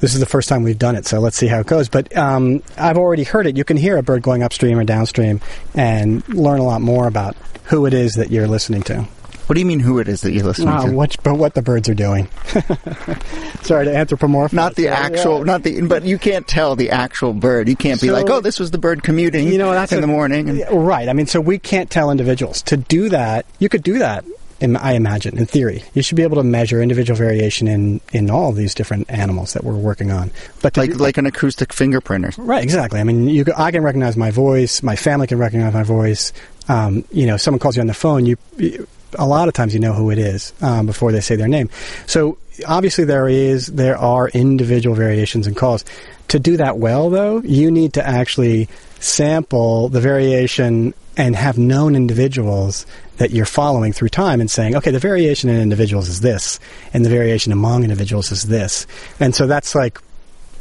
This 0.00 0.14
is 0.14 0.20
the 0.20 0.26
first 0.26 0.48
time 0.48 0.62
we've 0.62 0.78
done 0.78 0.96
it, 0.96 1.04
so 1.04 1.20
let's 1.20 1.36
see 1.36 1.46
how 1.46 1.60
it 1.60 1.66
goes. 1.66 1.90
But 1.90 2.16
um, 2.16 2.62
I've 2.78 2.96
already 2.96 3.24
heard 3.24 3.46
it. 3.46 3.58
You 3.58 3.64
can 3.64 3.76
hear 3.76 3.98
a 3.98 4.02
bird 4.02 4.22
going 4.22 4.42
upstream 4.42 4.78
or 4.78 4.84
downstream, 4.84 5.42
and 5.74 6.26
learn 6.30 6.58
a 6.58 6.64
lot 6.64 6.80
more 6.80 7.06
about 7.06 7.36
who 7.64 7.84
it 7.84 7.92
is 7.92 8.14
that 8.14 8.30
you're 8.30 8.48
listening 8.48 8.82
to. 8.84 9.06
What 9.50 9.54
do 9.54 9.60
you 9.62 9.66
mean? 9.66 9.80
Who 9.80 9.98
it 9.98 10.06
is 10.06 10.20
that 10.20 10.30
you're 10.30 10.44
listening 10.44 10.68
Uh, 10.68 10.84
to? 10.86 10.92
what, 10.92 11.16
but 11.24 11.34
what 11.34 11.54
the 11.54 11.60
birds 11.62 11.88
are 11.88 11.94
doing. 11.94 12.28
Sorry 13.62 13.84
to 13.84 13.90
anthropomorphize. 13.92 14.52
Not 14.52 14.76
the 14.76 14.84
Yeah. 14.84 14.92
actual, 14.94 15.44
not 15.44 15.64
the, 15.64 15.80
but 15.82 16.04
you 16.04 16.18
can't 16.18 16.46
tell 16.46 16.76
the 16.76 16.90
actual 16.90 17.32
bird. 17.34 17.68
You 17.68 17.74
can't 17.74 18.00
be 18.00 18.12
like, 18.12 18.30
oh, 18.30 18.40
this 18.40 18.60
was 18.60 18.70
the 18.70 18.78
bird 18.78 19.02
commuting 19.02 19.48
You 19.48 19.58
know, 19.58 19.72
that's 19.72 19.90
in 19.90 19.98
a- 19.98 20.02
the 20.02 20.06
morning. 20.06 20.48
And, 20.48 20.86
Right. 20.86 21.08
I 21.08 21.12
mean, 21.14 21.26
so 21.26 21.40
we 21.40 21.58
can't 21.58 21.90
tell 21.90 22.12
individuals. 22.12 22.62
To 22.62 22.76
do 22.76 23.08
that, 23.08 23.44
you 23.58 23.68
could 23.68 23.82
do 23.82 23.98
that. 23.98 24.24
In, 24.60 24.76
I 24.76 24.92
imagine, 24.92 25.36
in 25.36 25.46
theory, 25.46 25.82
you 25.94 26.02
should 26.02 26.16
be 26.16 26.22
able 26.22 26.36
to 26.36 26.44
measure 26.44 26.80
individual 26.80 27.16
variation 27.16 27.66
in, 27.66 28.00
in 28.12 28.30
all 28.30 28.52
these 28.52 28.72
different 28.72 29.10
animals 29.10 29.54
that 29.54 29.64
we're 29.64 29.74
working 29.74 30.12
on. 30.12 30.30
But 30.62 30.76
like 30.76 30.90
do- 30.92 30.96
like 30.98 31.16
an 31.18 31.26
acoustic 31.26 31.70
fingerprinter. 31.70 32.34
Right, 32.38 32.62
exactly. 32.62 33.00
I 33.00 33.04
mean, 33.04 33.26
you, 33.26 33.44
I 33.56 33.72
can 33.72 33.82
recognize 33.82 34.16
my 34.16 34.30
voice. 34.30 34.80
My 34.84 34.94
family 34.94 35.26
can 35.26 35.38
recognize 35.38 35.72
my 35.74 35.82
voice. 35.82 36.32
Um, 36.68 37.02
you 37.10 37.26
know, 37.26 37.36
someone 37.36 37.58
calls 37.58 37.74
you 37.76 37.80
on 37.80 37.88
the 37.88 37.94
phone. 37.94 38.26
You, 38.26 38.36
you 38.58 38.86
a 39.18 39.26
lot 39.26 39.48
of 39.48 39.54
times 39.54 39.74
you 39.74 39.80
know 39.80 39.92
who 39.92 40.10
it 40.10 40.18
is 40.18 40.52
um, 40.60 40.86
before 40.86 41.12
they 41.12 41.20
say 41.20 41.36
their 41.36 41.48
name. 41.48 41.70
So 42.06 42.38
obviously 42.66 43.04
there 43.04 43.28
is 43.28 43.68
there 43.68 43.96
are 43.96 44.28
individual 44.28 44.94
variations 44.96 45.46
in 45.46 45.54
calls. 45.54 45.84
To 46.28 46.38
do 46.38 46.56
that 46.58 46.78
well, 46.78 47.10
though, 47.10 47.40
you 47.40 47.70
need 47.70 47.94
to 47.94 48.06
actually 48.06 48.68
sample 49.00 49.88
the 49.88 50.00
variation 50.00 50.94
and 51.16 51.34
have 51.34 51.58
known 51.58 51.96
individuals 51.96 52.86
that 53.16 53.30
you're 53.30 53.44
following 53.44 53.92
through 53.92 54.08
time 54.08 54.40
and 54.40 54.50
saying, 54.50 54.76
okay, 54.76 54.90
the 54.90 54.98
variation 54.98 55.50
in 55.50 55.60
individuals 55.60 56.08
is 56.08 56.20
this, 56.20 56.60
and 56.94 57.04
the 57.04 57.10
variation 57.10 57.52
among 57.52 57.82
individuals 57.82 58.30
is 58.30 58.44
this. 58.44 58.86
And 59.18 59.34
so 59.34 59.46
that's 59.46 59.74
like 59.74 59.98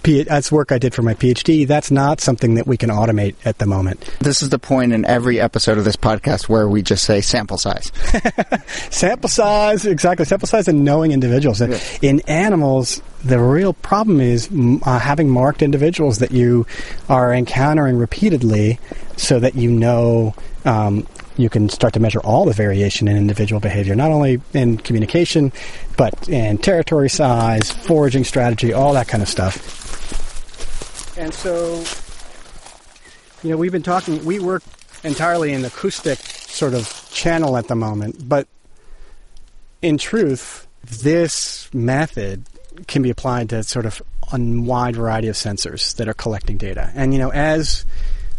P- 0.09 0.23
that's 0.23 0.51
work 0.51 0.71
I 0.71 0.79
did 0.79 0.95
for 0.95 1.03
my 1.03 1.13
PhD. 1.13 1.67
That's 1.67 1.91
not 1.91 2.19
something 2.19 2.55
that 2.55 2.65
we 2.65 2.77
can 2.77 2.89
automate 2.89 3.35
at 3.45 3.59
the 3.59 3.67
moment. 3.67 4.09
This 4.21 4.41
is 4.41 4.49
the 4.49 4.57
point 4.57 4.91
in 4.91 5.05
every 5.05 5.39
episode 5.39 5.77
of 5.77 5.85
this 5.85 5.95
podcast 5.95 6.49
where 6.49 6.67
we 6.67 6.81
just 6.81 7.03
say 7.03 7.21
sample 7.21 7.59
size. 7.59 7.91
Sample 8.89 9.29
size, 9.29 9.85
exactly. 9.85 10.25
Sample 10.25 10.47
size 10.47 10.67
and 10.67 10.83
knowing 10.83 11.11
individuals. 11.11 11.61
Yeah. 11.61 11.79
In 12.01 12.21
animals, 12.21 13.03
the 13.23 13.37
real 13.39 13.73
problem 13.73 14.19
is 14.19 14.49
uh, 14.83 14.97
having 14.97 15.29
marked 15.29 15.61
individuals 15.61 16.17
that 16.19 16.31
you 16.31 16.65
are 17.07 17.31
encountering 17.31 17.95
repeatedly 17.95 18.79
so 19.15 19.39
that 19.39 19.53
you 19.53 19.69
know 19.69 20.33
um, 20.65 21.05
you 21.37 21.49
can 21.49 21.69
start 21.69 21.93
to 21.93 21.99
measure 21.99 22.19
all 22.21 22.45
the 22.45 22.53
variation 22.53 23.07
in 23.07 23.15
individual 23.15 23.59
behavior, 23.59 23.93
not 23.95 24.09
only 24.09 24.41
in 24.55 24.77
communication, 24.77 25.51
but 25.97 26.27
in 26.27 26.57
territory 26.57 27.09
size, 27.09 27.71
foraging 27.71 28.23
strategy, 28.23 28.73
all 28.73 28.93
that 28.93 29.07
kind 29.07 29.21
of 29.21 29.29
stuff. 29.29 29.88
And 31.19 31.33
so, 31.33 31.83
you 33.43 33.49
know, 33.49 33.57
we've 33.57 33.73
been 33.73 33.83
talking, 33.83 34.23
we 34.23 34.39
work 34.39 34.63
entirely 35.03 35.51
in 35.51 35.63
the 35.63 35.67
acoustic 35.67 36.17
sort 36.17 36.73
of 36.73 37.09
channel 37.11 37.57
at 37.57 37.67
the 37.67 37.75
moment, 37.75 38.29
but 38.29 38.47
in 39.81 39.97
truth, 39.97 40.65
this 40.81 41.69
method 41.73 42.45
can 42.87 43.01
be 43.01 43.09
applied 43.09 43.49
to 43.49 43.63
sort 43.63 43.85
of 43.85 44.01
a 44.31 44.39
wide 44.39 44.95
variety 44.95 45.27
of 45.27 45.35
sensors 45.35 45.93
that 45.97 46.07
are 46.07 46.13
collecting 46.13 46.55
data. 46.55 46.89
And, 46.95 47.13
you 47.13 47.19
know, 47.19 47.33
as 47.33 47.85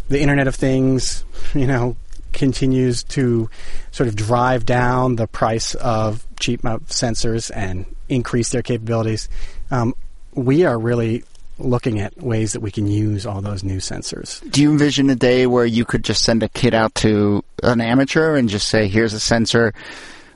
the 0.09 0.23
Internet 0.23 0.49
of 0.49 0.55
Things, 0.55 1.23
you 1.55 1.67
know, 1.67 1.97
continues 2.33 3.03
to 3.03 3.51
sort 3.91 4.09
of 4.09 4.17
drive 4.17 4.65
down 4.65 5.17
the 5.17 5.27
price 5.27 5.75
of 5.75 6.27
cheap 6.39 6.63
sensors 6.63 7.51
and 7.55 7.85
increase 8.09 8.53
their 8.53 8.63
capabilities, 8.63 9.29
um, 9.71 9.95
we 10.33 10.65
are 10.65 10.79
really 10.79 11.25
looking 11.61 12.01
at 12.01 12.17
ways 12.21 12.53
that 12.55 12.61
we 12.61 12.71
can 12.71 12.87
use 12.87 13.27
all 13.27 13.41
those 13.41 13.63
new 13.63 13.79
sensors. 13.79 14.49
Do 14.51 14.63
you 14.63 14.71
envision 14.71 15.11
a 15.11 15.15
day 15.15 15.47
where 15.47 15.67
you 15.67 15.85
could 15.85 16.05
just 16.05 16.25
send 16.25 16.43
a 16.43 16.49
kid 16.49 16.75
out 16.75 16.95
to 16.97 17.45
an 17.63 17.81
amateur 17.81 18.37
and 18.37 18.49
just 18.49 18.69
say, 18.69 18.89
here's 18.89 19.13
a 19.13 19.21
sensor, 19.21 19.73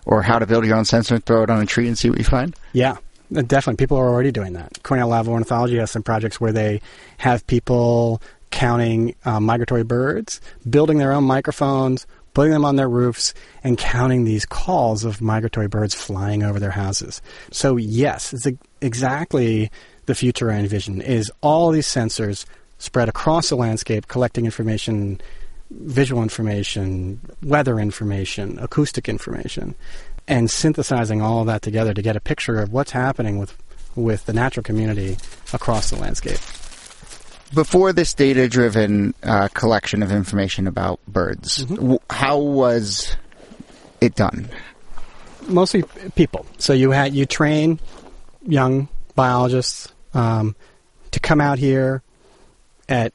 or 0.07 0.23
how 0.23 0.39
to 0.39 0.47
build 0.47 0.65
your 0.67 0.77
own 0.77 0.85
sensor, 0.85 1.15
and 1.15 1.25
throw 1.25 1.43
it 1.43 1.51
on 1.51 1.61
a 1.61 1.67
tree 1.67 1.89
and 1.89 1.99
see 1.99 2.11
what 2.11 2.19
you 2.19 2.25
find? 2.25 2.55
Yeah. 2.73 2.99
Definitely, 3.33 3.77
people 3.77 3.97
are 3.97 4.09
already 4.09 4.31
doing 4.31 4.53
that. 4.53 4.83
Cornell 4.83 5.09
Lab 5.09 5.23
of 5.23 5.31
Ornithology 5.31 5.79
has 5.79 5.91
some 5.91 6.03
projects 6.03 6.41
where 6.41 6.53
they 6.53 6.83
have 7.17 7.45
people 7.47 8.21
counting 8.51 9.17
uh, 9.25 9.41
migratory 9.41 9.83
birds, 9.83 10.41
building 10.69 10.99
their 10.99 11.11
own 11.11 11.25
microphones, 11.25 12.07
putting 12.35 12.53
them 12.53 12.65
on 12.65 12.77
their 12.77 12.89
roofs, 12.89 13.33
and 13.65 13.79
counting 13.79 14.25
these 14.25 14.45
calls 14.45 15.05
of 15.05 15.21
migratory 15.21 15.69
birds 15.69 15.95
flying 15.95 16.43
over 16.45 16.61
their 16.61 16.71
houses. 16.71 17.23
So 17.51 17.77
yes, 17.77 18.33
it's 18.35 18.47
exactly 18.81 19.71
the 20.07 20.15
future 20.15 20.51
I 20.51 20.57
envision. 20.57 21.01
Is 21.01 21.31
all 21.41 21.71
these 21.71 21.87
sensors 21.87 22.45
spread 22.79 23.09
across 23.09 23.49
the 23.49 23.57
landscape, 23.57 24.09
collecting 24.09 24.45
information, 24.45 25.21
visual 25.71 26.23
information, 26.23 27.21
weather 27.43 27.79
information, 27.79 28.59
acoustic 28.61 29.09
information, 29.09 29.75
and 30.29 30.51
synthesizing 30.51 31.21
all 31.21 31.41
of 31.41 31.47
that 31.47 31.63
together 31.63 31.95
to 31.95 32.03
get 32.03 32.17
a 32.17 32.21
picture 32.21 32.61
of 32.61 32.73
what's 32.73 32.91
happening 32.91 33.39
with 33.39 33.57
with 33.97 34.27
the 34.27 34.33
natural 34.33 34.65
community 34.65 35.17
across 35.53 35.91
the 35.91 35.97
landscape. 35.97 36.39
Before 37.55 37.93
this 37.93 38.13
data 38.13 38.49
driven 38.49 39.15
uh, 39.23 39.49
collection 39.55 40.03
of 40.03 40.11
information 40.11 40.67
about 40.67 40.99
birds, 41.07 41.65
w- 41.67 42.01
how 42.11 42.39
was 42.39 43.17
it 44.01 44.17
done? 44.17 44.49
Mostly 45.47 45.85
people. 46.17 46.47
So 46.59 46.73
you 46.73 46.91
had 46.91 47.15
you 47.15 47.27
train 47.27 47.79
young 48.47 48.89
biologists 49.15 49.94
um, 50.15 50.57
to 51.11 51.21
come 51.21 51.41
out 51.41 51.59
here 51.59 52.03
at 52.89 53.13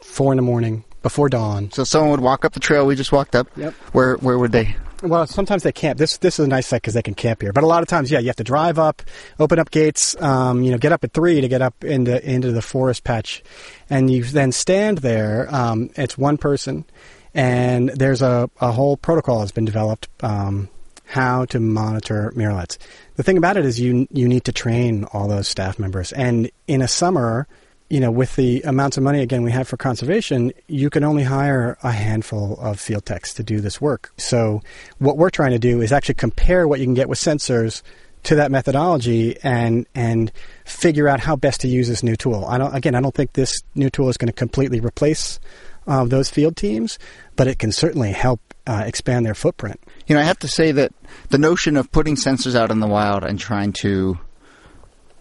four 0.00 0.32
in 0.32 0.36
the 0.36 0.42
morning 0.42 0.84
before 1.02 1.28
dawn. 1.28 1.70
So 1.70 1.84
someone 1.84 2.10
would 2.10 2.20
walk 2.20 2.44
up 2.44 2.52
the 2.52 2.60
trail 2.60 2.86
we 2.86 2.96
just 2.96 3.12
walked 3.12 3.36
up. 3.36 3.48
Yep. 3.56 3.74
Where 3.92 4.16
where 4.16 4.38
would 4.38 4.52
they? 4.52 4.76
Well, 5.02 5.28
sometimes 5.28 5.62
they 5.62 5.70
camp. 5.70 5.98
This 5.98 6.18
this 6.18 6.38
is 6.40 6.46
a 6.46 6.48
nice 6.48 6.66
site 6.66 6.82
because 6.82 6.94
they 6.94 7.02
can 7.02 7.14
camp 7.14 7.42
here. 7.42 7.52
But 7.52 7.62
a 7.62 7.66
lot 7.66 7.82
of 7.82 7.88
times, 7.88 8.10
yeah, 8.10 8.18
you 8.18 8.26
have 8.26 8.36
to 8.36 8.44
drive 8.44 8.78
up, 8.78 9.02
open 9.38 9.58
up 9.58 9.70
gates. 9.70 10.20
Um, 10.20 10.62
you 10.62 10.72
know, 10.72 10.78
get 10.78 10.92
up 10.92 11.04
at 11.04 11.12
three 11.12 11.40
to 11.40 11.48
get 11.48 11.62
up 11.62 11.84
into 11.84 12.28
into 12.28 12.50
the 12.50 12.62
forest 12.62 13.04
patch, 13.04 13.42
and 13.88 14.10
you 14.10 14.24
then 14.24 14.50
stand 14.50 14.98
there. 14.98 15.46
Um, 15.54 15.90
it's 15.94 16.18
one 16.18 16.36
person, 16.36 16.84
and 17.32 17.90
there's 17.90 18.22
a, 18.22 18.50
a 18.60 18.72
whole 18.72 18.96
protocol 18.96 19.40
that's 19.40 19.52
been 19.52 19.64
developed. 19.64 20.08
Um, 20.20 20.68
how 21.04 21.46
to 21.46 21.58
monitor 21.58 22.32
murrelets. 22.36 22.76
The 23.18 23.24
thing 23.24 23.36
about 23.36 23.56
it 23.56 23.64
is 23.64 23.80
you 23.80 24.06
you 24.12 24.28
need 24.28 24.44
to 24.44 24.52
train 24.52 25.02
all 25.12 25.26
those 25.26 25.48
staff 25.48 25.76
members, 25.80 26.12
and 26.12 26.48
in 26.68 26.82
a 26.82 26.86
summer, 26.86 27.48
you 27.90 27.98
know, 27.98 28.12
with 28.12 28.36
the 28.36 28.62
amounts 28.62 28.96
of 28.96 29.02
money 29.02 29.22
again 29.22 29.42
we 29.42 29.50
have 29.50 29.66
for 29.66 29.76
conservation, 29.76 30.52
you 30.68 30.88
can 30.88 31.02
only 31.02 31.24
hire 31.24 31.76
a 31.82 31.90
handful 31.90 32.56
of 32.60 32.78
field 32.78 33.04
techs 33.06 33.34
to 33.34 33.42
do 33.42 33.60
this 33.60 33.80
work. 33.80 34.12
So 34.18 34.62
what 34.98 35.16
we're 35.16 35.30
trying 35.30 35.50
to 35.50 35.58
do 35.58 35.80
is 35.80 35.90
actually 35.90 36.14
compare 36.14 36.68
what 36.68 36.78
you 36.78 36.86
can 36.86 36.94
get 36.94 37.08
with 37.08 37.18
sensors 37.18 37.82
to 38.22 38.36
that 38.36 38.52
methodology 38.52 39.36
and 39.42 39.84
and 39.96 40.30
figure 40.64 41.08
out 41.08 41.18
how 41.18 41.34
best 41.34 41.62
to 41.62 41.68
use 41.68 41.88
this 41.88 42.04
new 42.04 42.14
tool. 42.14 42.44
I 42.44 42.56
don't 42.56 42.72
again, 42.72 42.94
I 42.94 43.00
don't 43.00 43.16
think 43.16 43.32
this 43.32 43.52
new 43.74 43.90
tool 43.90 44.08
is 44.08 44.16
going 44.16 44.28
to 44.28 44.32
completely 44.32 44.78
replace 44.78 45.40
uh, 45.88 46.04
those 46.04 46.30
field 46.30 46.54
teams, 46.54 47.00
but 47.34 47.48
it 47.48 47.58
can 47.58 47.72
certainly 47.72 48.12
help 48.12 48.47
uh, 48.68 48.84
expand 48.86 49.26
their 49.26 49.34
footprint. 49.34 49.80
You 50.06 50.14
know, 50.14 50.20
I 50.20 50.24
have 50.24 50.38
to 50.40 50.48
say 50.48 50.70
that 50.72 50.92
the 51.30 51.38
notion 51.38 51.76
of 51.76 51.90
putting 51.90 52.14
sensors 52.14 52.54
out 52.54 52.70
in 52.70 52.80
the 52.80 52.86
wild 52.86 53.24
and 53.24 53.38
trying 53.38 53.72
to 53.80 54.18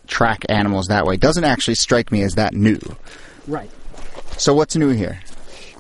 track 0.06 0.46
animals 0.50 0.88
that 0.88 1.06
way 1.06 1.18
doesn't 1.18 1.44
actually 1.44 1.76
strike 1.76 2.12
me 2.12 2.22
as 2.22 2.36
that 2.36 2.54
new. 2.54 2.80
Right. 3.48 3.72
So 4.38 4.54
what's 4.54 4.76
new 4.76 4.90
here? 4.90 5.20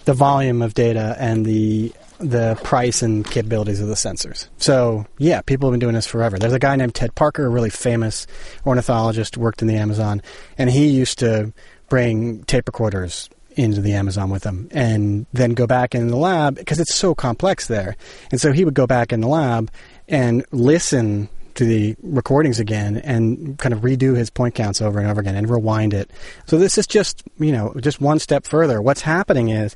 the 0.08 0.14
volume 0.14 0.62
of 0.62 0.74
data 0.74 1.16
and 1.20 1.46
the 1.46 1.92
the 2.20 2.60
price 2.64 3.04
and 3.04 3.30
capabilities 3.30 3.80
of 3.80 3.90
the 3.90 3.94
sensors. 3.94 4.48
So 4.58 5.06
yeah, 5.20 5.42
people 5.42 5.70
have 5.70 5.74
been 5.74 5.82
doing 5.82 5.94
this 5.94 6.08
forever. 6.08 6.40
There's 6.40 6.54
a 6.54 6.60
guy 6.60 6.76
named 6.78 6.96
Ted 6.96 7.14
Parker, 7.14 7.46
a 7.46 7.50
really 7.50 7.70
famous 7.70 8.26
ornithologist, 8.66 9.38
worked 9.38 9.62
in 9.62 9.68
the 9.68 9.76
Amazon, 9.76 10.24
and 10.58 10.70
he 10.70 10.88
used 10.88 11.20
to 11.20 11.54
bring 11.90 12.44
tape 12.46 12.68
recorders 12.68 13.30
into 13.58 13.82
the 13.82 13.94
Amazon 13.94 14.30
with 14.30 14.44
him 14.44 14.70
and 14.72 15.26
then 15.34 15.54
go 15.54 15.66
back 15.66 15.96
in 15.96 16.08
the 16.08 16.16
lab 16.16 16.56
because 16.56 16.80
it's 16.80 16.94
so 16.94 17.16
complex 17.16 17.68
there. 17.68 17.98
And 18.32 18.40
so 18.40 18.52
he 18.52 18.64
would 18.64 18.76
go 18.76 18.88
back 18.88 19.12
in 19.12 19.22
the 19.22 19.28
lab 19.28 19.72
and 20.08 20.46
listen 20.52 21.28
to 21.56 21.66
the 21.66 21.96
recordings 22.04 22.60
again 22.60 22.98
and 22.98 23.58
kind 23.58 23.74
of 23.74 23.82
redo 23.82 24.16
his 24.16 24.30
point 24.30 24.54
counts 24.54 24.80
over 24.80 25.00
and 25.00 25.10
over 25.10 25.20
again 25.20 25.36
and 25.36 25.50
rewind 25.50 25.94
it. 25.94 26.12
So 26.46 26.60
this 26.60 26.78
is 26.78 26.86
just, 26.86 27.24
you 27.40 27.52
know, 27.52 27.74
just 27.82 28.00
one 28.00 28.20
step 28.20 28.46
further. 28.46 28.80
What's 28.80 29.02
happening 29.02 29.50
is 29.50 29.76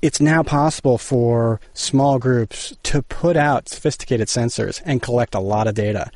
it's 0.00 0.20
now 0.20 0.42
possible 0.42 0.96
for 0.96 1.60
small 1.74 2.18
groups 2.18 2.74
to 2.84 3.02
put 3.02 3.36
out 3.36 3.68
sophisticated 3.68 4.28
sensors 4.28 4.80
and 4.86 5.02
collect 5.02 5.34
a 5.34 5.40
lot 5.40 5.66
of 5.66 5.74
data. 5.74 6.10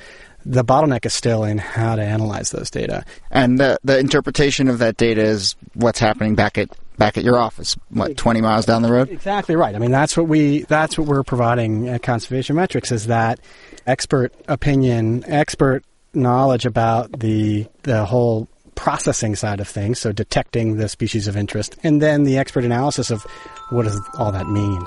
The 0.47 0.65
bottleneck 0.65 1.05
is 1.07 1.15
still 1.15 1.45
in 1.45 1.59
how 1.59 1.97
to 1.97 2.03
analyze 2.03 2.51
those 2.51 2.71
data. 2.71 3.05
And 3.31 3.59
the 3.59 3.79
the 3.85 3.99
interpretation 3.99 4.69
of 4.69 4.79
that 4.79 4.97
data 4.97 5.23
is 5.23 5.57
what's 5.75 5.99
happening 5.99 6.35
back 6.35 6.59
at 6.59 6.69
back 6.97 7.17
at 7.17 7.25
your 7.25 7.39
office, 7.39 7.77
what 7.89 8.17
twenty 8.17 8.41
miles 8.41 8.67
down 8.67 8.83
the 8.83 8.93
road. 8.93 9.11
Exactly 9.11 9.57
right. 9.57 9.75
I 9.75 9.79
mean, 9.79 9.91
that's 9.91 10.17
what 10.17 10.29
we 10.29 10.63
that's 10.63 10.97
what 10.97 11.07
we're 11.07 11.23
providing 11.23 11.89
at 11.89 12.03
Conservation 12.03 12.57
Metrics 12.57 12.93
is 12.93 13.07
that 13.07 13.41
expert 13.87 14.33
opinion, 14.49 15.25
expert 15.27 15.85
knowledge 16.15 16.67
about 16.67 17.21
the 17.21 17.67
the 17.83 18.05
whole 18.05 18.49
processing 18.75 19.37
side 19.37 19.61
of 19.61 19.69
things, 19.69 19.99
so 19.99 20.11
detecting 20.11 20.77
the 20.77 20.89
species 20.89 21.29
of 21.29 21.37
interest, 21.37 21.77
and 21.83 22.01
then 22.01 22.25
the 22.25 22.39
expert 22.39 22.65
analysis 22.65 23.11
of 23.11 23.23
what 23.71 23.83
does 23.83 24.01
all 24.17 24.33
that 24.33 24.49
mean. 24.49 24.87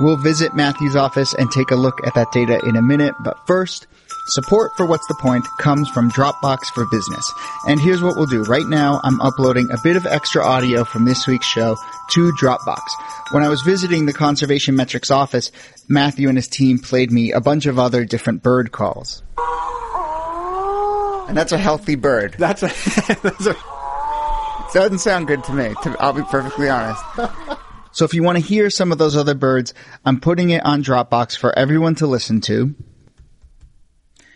We'll 0.00 0.16
visit 0.16 0.54
Matthew's 0.54 0.96
office 0.96 1.34
and 1.34 1.50
take 1.50 1.70
a 1.70 1.76
look 1.76 2.04
at 2.06 2.14
that 2.14 2.32
data 2.32 2.60
in 2.66 2.76
a 2.76 2.82
minute, 2.82 3.14
but 3.22 3.36
first, 3.46 3.86
support 4.28 4.72
for 4.76 4.86
What's 4.86 5.06
the 5.06 5.14
Point 5.14 5.46
comes 5.60 5.88
from 5.90 6.10
Dropbox 6.10 6.66
for 6.74 6.84
Business. 6.90 7.30
And 7.68 7.80
here's 7.80 8.02
what 8.02 8.16
we'll 8.16 8.26
do. 8.26 8.42
Right 8.42 8.66
now, 8.66 9.00
I'm 9.04 9.20
uploading 9.20 9.70
a 9.70 9.76
bit 9.84 9.96
of 9.96 10.06
extra 10.06 10.44
audio 10.44 10.84
from 10.84 11.04
this 11.04 11.26
week's 11.26 11.46
show 11.46 11.76
to 12.12 12.32
Dropbox. 12.32 12.80
When 13.30 13.44
I 13.44 13.48
was 13.48 13.62
visiting 13.62 14.06
the 14.06 14.12
Conservation 14.12 14.74
Metrics 14.74 15.10
office, 15.10 15.52
Matthew 15.88 16.28
and 16.28 16.36
his 16.36 16.48
team 16.48 16.78
played 16.78 17.12
me 17.12 17.32
a 17.32 17.40
bunch 17.40 17.66
of 17.66 17.78
other 17.78 18.04
different 18.04 18.42
bird 18.42 18.72
calls. 18.72 19.22
And 21.28 21.36
that's 21.36 21.52
a 21.52 21.58
healthy 21.58 21.94
bird. 21.94 22.34
That's 22.38 22.62
a, 22.62 22.66
that's 23.22 23.46
a 23.46 23.56
Doesn't 24.74 24.98
sound 24.98 25.26
good 25.26 25.42
to 25.44 25.52
me, 25.52 25.74
to, 25.82 25.96
I'll 25.98 26.12
be 26.12 26.22
perfectly 26.22 26.68
honest. 26.68 27.02
So 27.94 28.04
if 28.04 28.12
you 28.12 28.24
want 28.24 28.38
to 28.38 28.44
hear 28.44 28.70
some 28.70 28.90
of 28.90 28.98
those 28.98 29.16
other 29.16 29.36
birds, 29.36 29.72
I'm 30.04 30.18
putting 30.18 30.50
it 30.50 30.66
on 30.66 30.82
Dropbox 30.82 31.38
for 31.38 31.56
everyone 31.56 31.94
to 31.96 32.08
listen 32.08 32.40
to. 32.42 32.74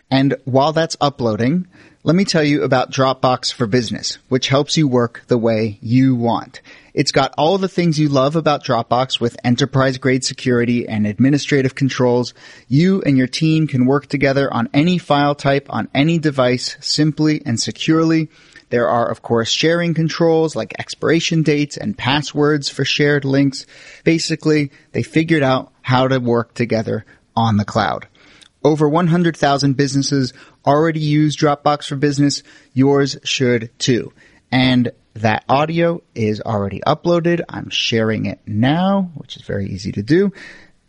And 0.09 0.37
while 0.45 0.71
that's 0.71 0.95
uploading, 1.01 1.67
let 2.01 2.15
me 2.15 2.23
tell 2.23 2.43
you 2.43 2.63
about 2.63 2.89
Dropbox 2.89 3.51
for 3.51 3.67
Business, 3.67 4.17
which 4.29 4.47
helps 4.47 4.77
you 4.77 4.87
work 4.87 5.23
the 5.27 5.37
way 5.37 5.77
you 5.81 6.15
want. 6.15 6.61
It's 6.93 7.11
got 7.11 7.33
all 7.37 7.57
the 7.57 7.67
things 7.67 7.99
you 7.99 8.07
love 8.07 8.37
about 8.37 8.63
Dropbox 8.63 9.19
with 9.19 9.35
enterprise 9.43 9.97
grade 9.97 10.23
security 10.23 10.87
and 10.87 11.05
administrative 11.05 11.75
controls. 11.75 12.33
You 12.69 13.01
and 13.01 13.17
your 13.17 13.27
team 13.27 13.67
can 13.67 13.85
work 13.85 14.07
together 14.07 14.51
on 14.51 14.69
any 14.73 14.97
file 14.97 15.35
type 15.35 15.67
on 15.69 15.89
any 15.93 16.17
device 16.17 16.77
simply 16.79 17.41
and 17.45 17.59
securely. 17.59 18.29
There 18.69 18.87
are, 18.87 19.09
of 19.09 19.21
course, 19.21 19.49
sharing 19.49 19.93
controls 19.93 20.55
like 20.55 20.79
expiration 20.79 21.43
dates 21.43 21.77
and 21.77 21.97
passwords 21.97 22.69
for 22.69 22.85
shared 22.85 23.25
links. 23.25 23.65
Basically, 24.03 24.71
they 24.91 25.03
figured 25.03 25.43
out 25.43 25.71
how 25.81 26.07
to 26.07 26.19
work 26.19 26.53
together 26.53 27.05
on 27.35 27.57
the 27.57 27.65
cloud. 27.65 28.07
Over 28.63 28.87
100,000 28.89 29.77
businesses 29.77 30.33
already 30.65 30.99
use 30.99 31.37
Dropbox 31.37 31.87
for 31.87 31.95
Business. 31.95 32.43
Yours 32.73 33.17
should 33.23 33.71
too. 33.79 34.13
And 34.51 34.91
that 35.15 35.45
audio 35.49 36.01
is 36.13 36.41
already 36.41 36.81
uploaded. 36.85 37.41
I'm 37.49 37.69
sharing 37.69 38.25
it 38.25 38.39
now, 38.45 39.11
which 39.15 39.37
is 39.37 39.43
very 39.43 39.67
easy 39.67 39.91
to 39.93 40.03
do. 40.03 40.33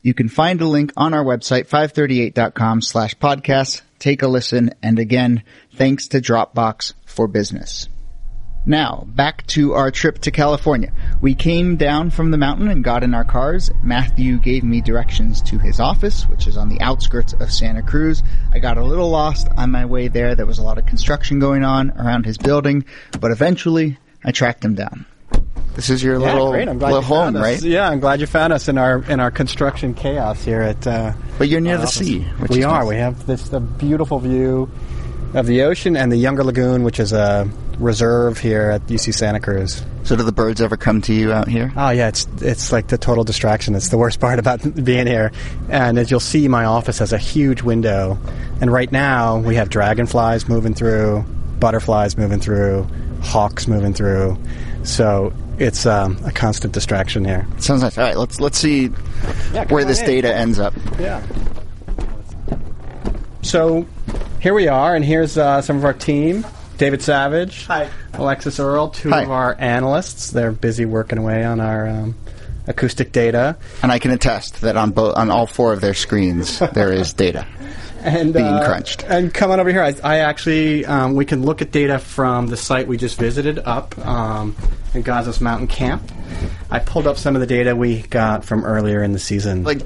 You 0.03 0.15
can 0.15 0.29
find 0.29 0.61
a 0.61 0.67
link 0.67 0.93
on 0.97 1.15
our 1.15 1.25
website, 1.25 1.69
538.com 1.69 2.83
slash 2.83 3.15
podcast. 3.17 3.83
Take 4.01 4.23
a 4.23 4.29
listen. 4.29 4.71
And 4.83 4.99
again, 4.99 5.45
thanks 5.75 6.09
to 6.09 6.21
Dropbox 6.21 6.95
for 7.07 7.29
Business. 7.29 7.89
Now, 8.67 9.05
back 9.07 9.47
to 9.49 9.73
our 9.73 9.91
trip 9.91 10.19
to 10.21 10.31
California. 10.31 10.93
We 11.23 11.35
came 11.35 11.77
down 11.77 12.11
from 12.11 12.31
the 12.31 12.37
mountain 12.37 12.69
and 12.69 12.85
got 12.85 13.03
in 13.03 13.15
our 13.15 13.25
cars. 13.25 13.71
Matthew 13.83 14.39
gave 14.39 14.65
me 14.65 14.81
directions 14.81 15.41
to 15.43 15.59
his 15.59 15.81
office, 15.81 16.25
which 16.29 16.47
is 16.47 16.57
on 16.57 16.69
the 16.69 16.81
outskirts 16.81 17.33
of 17.33 17.53
Santa 17.53 17.83
Cruz. 17.83 18.23
I 18.53 18.59
got 18.59 18.77
a 18.77 18.85
little 18.85 19.09
lost 19.09 19.49
on 19.57 19.71
my 19.71 19.87
way 19.87 20.09
there. 20.09 20.35
There 20.35 20.45
was 20.47 20.59
a 20.59 20.63
lot 20.63 20.79
of 20.79 20.85
construction 20.85 21.39
going 21.39 21.65
on 21.65 21.91
around 21.93 22.27
his 22.27 22.37
building, 22.37 22.85
but 23.19 23.31
eventually 23.31 23.99
I 24.25 24.33
tracked 24.33 24.65
him 24.65 24.75
down. 24.75 25.07
This 25.81 25.89
is 25.89 26.03
your 26.03 26.19
little, 26.19 26.51
great. 26.51 26.69
I'm 26.69 26.79
glad 26.79 26.93
little 26.93 27.03
you 27.03 27.09
found 27.09 27.37
home, 27.37 27.43
us. 27.43 27.63
right? 27.63 27.63
Yeah, 27.63 27.89
I'm 27.89 28.01
glad 28.01 28.21
you 28.21 28.27
found 28.27 28.53
us 28.53 28.69
in 28.69 28.77
our 28.77 29.03
in 29.09 29.19
our 29.19 29.31
construction 29.31 29.95
chaos 29.95 30.45
here 30.45 30.61
at. 30.61 30.87
Uh, 30.87 31.13
But 31.39 31.49
you're 31.49 31.63
near 31.63 31.79
the 31.79 31.85
office. 31.85 31.95
sea. 31.97 32.21
Which 32.39 32.51
we 32.51 32.65
are. 32.65 32.81
nice. 32.81 32.89
We 32.91 32.97
have 32.97 33.27
this 33.27 33.51
a 33.53 33.61
beautiful 33.61 34.19
view 34.19 34.69
of 35.33 35.47
the 35.47 35.63
ocean 35.63 35.97
and 35.97 36.13
the 36.13 36.19
Younger 36.19 36.45
Lagoon, 36.45 36.83
which 36.83 37.01
is 37.01 37.15
a 37.15 37.49
reserve 37.79 38.37
here 38.39 38.69
at 38.71 38.87
UC 38.89 39.15
Santa 39.15 39.41
Cruz. 39.41 39.83
So 40.03 40.17
do 40.17 40.23
the 40.23 40.33
birds 40.33 40.61
ever 40.61 40.77
come 40.77 41.01
to 41.03 41.15
you 41.15 41.33
out 41.33 41.49
here? 41.49 41.73
Oh 41.75 41.89
yeah, 41.89 42.09
it's 42.09 42.27
it's 42.43 42.73
like 42.73 42.89
the 42.89 42.99
total 42.99 43.25
distraction. 43.25 43.75
It's 43.75 43.89
the 43.89 43.97
worst 43.97 44.21
part 44.21 44.39
about 44.39 44.61
being 44.85 45.07
here. 45.07 45.33
And 45.71 45.99
as 45.99 46.11
you'll 46.11 46.21
see, 46.21 46.47
my 46.47 46.67
office 46.67 46.99
has 46.99 47.15
a 47.15 47.19
huge 47.19 47.63
window, 47.63 48.19
and 48.61 48.71
right 48.71 48.93
now 48.93 49.39
we 49.39 49.55
have 49.55 49.71
dragonflies 49.71 50.47
moving 50.47 50.75
through, 50.75 51.25
butterflies 51.59 52.19
moving 52.19 52.41
through, 52.41 52.87
hawks 53.23 53.67
moving 53.67 53.95
through. 53.95 54.37
So 54.83 55.33
it's 55.59 55.85
um, 55.87 56.19
a 56.25 56.33
constant 56.33 56.73
distraction 56.73 57.25
here. 57.25 57.47
Sounds 57.59 57.83
nice. 57.83 57.99
All 57.99 58.05
right, 58.05 58.17
let's 58.17 58.41
let's 58.41 58.59
see 58.59 58.91
Yeah, 59.53 59.67
where 59.69 59.85
this 59.85 60.01
in. 60.01 60.07
data 60.07 60.35
ends 60.35 60.59
up. 60.59 60.75
Yeah. 60.99 61.23
So 63.43 63.87
here 64.41 64.55
we 64.55 64.69
are, 64.69 64.95
and 64.95 65.05
here's 65.05 65.37
uh, 65.39 65.63
some 65.63 65.77
of 65.77 65.85
our 65.85 65.93
team. 65.93 66.47
David 66.79 67.03
Savage. 67.03 67.67
Hi. 67.67 67.91
Alexis 68.15 68.59
Earl, 68.59 68.89
two 68.89 69.11
Hi. 69.11 69.23
of 69.25 69.31
our 69.31 69.55
analysts. 69.59 70.31
They're 70.31 70.51
busy 70.53 70.87
working 70.87 71.19
away 71.19 71.45
on 71.45 71.61
our 71.61 71.87
um, 71.87 72.15
acoustic 72.67 73.13
data. 73.13 73.57
And 73.83 73.93
I 73.93 73.99
can 73.99 74.13
attest 74.13 74.63
that 74.63 74.79
on 74.79 74.93
both 74.93 75.15
on 75.17 75.31
all 75.31 75.47
four 75.47 75.75
of 75.75 75.83
their 75.83 75.93
screens 75.93 76.59
there 76.73 76.91
is 76.93 77.13
data. 77.13 77.47
and 78.03 78.33
being 78.33 78.47
uh, 78.47 78.65
crunched. 78.65 79.05
And 79.05 79.33
come 79.33 79.51
on 79.51 79.61
over 79.61 79.71
here. 79.71 79.83
I, 79.83 79.95
I 80.03 80.19
actually 80.19 80.85
um, 80.87 81.15
we 81.15 81.25
can 81.25 81.43
look 81.43 81.63
at 81.63 81.73
data 81.73 81.99
from 81.99 82.49
the 82.49 82.57
site 82.57 82.87
we 82.87 82.97
just 82.97 83.19
visited 83.19 83.59
up 83.61 83.97
um, 84.07 84.57
in 84.95 85.03
Gazos 85.03 85.41
Mountain 85.41 85.69
Camp. 85.69 86.03
I 86.71 86.79
pulled 86.79 87.07
up 87.07 87.17
some 87.17 87.35
of 87.35 87.41
the 87.41 87.47
data 87.47 87.75
we 87.75 88.03
got 88.03 88.45
from 88.45 88.65
earlier 88.65 89.03
in 89.03 89.13
the 89.13 89.19
season. 89.19 89.65
Like, 89.65 89.81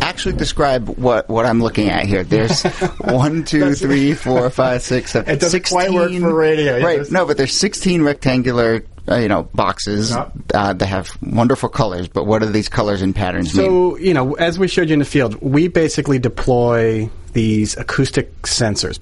actually 0.00 0.36
describe 0.36 0.88
what 0.88 1.28
what 1.28 1.46
I'm 1.46 1.62
looking 1.62 1.88
at 1.88 2.06
here. 2.06 2.22
There's 2.24 2.62
one, 3.00 3.44
two, 3.44 3.74
three, 3.74 4.14
four, 4.14 4.48
five, 4.50 4.82
six, 4.82 5.12
seven. 5.12 5.32
It 5.34 5.40
doesn't 5.40 5.68
quite 5.68 5.90
work 5.90 6.12
for 6.12 6.34
radio. 6.34 6.80
Right? 6.80 7.10
No, 7.10 7.26
but 7.26 7.36
there's 7.36 7.54
16 7.54 8.02
rectangular. 8.02 8.84
Uh, 9.10 9.16
you 9.16 9.28
know, 9.28 9.42
boxes. 9.54 10.10
Yep. 10.10 10.32
Uh, 10.54 10.72
they 10.72 10.86
have 10.86 11.10
wonderful 11.20 11.68
colors, 11.68 12.06
but 12.06 12.26
what 12.26 12.42
do 12.42 12.46
these 12.46 12.68
colors 12.68 13.02
and 13.02 13.14
patterns 13.14 13.54
mean? 13.54 13.66
So, 13.66 13.96
you 13.96 14.14
know, 14.14 14.34
as 14.34 14.58
we 14.58 14.68
showed 14.68 14.88
you 14.88 14.92
in 14.92 15.00
the 15.00 15.04
field, 15.04 15.34
we 15.42 15.66
basically 15.68 16.18
deploy 16.18 17.10
these 17.32 17.76
acoustic 17.76 18.42
sensors. 18.42 19.00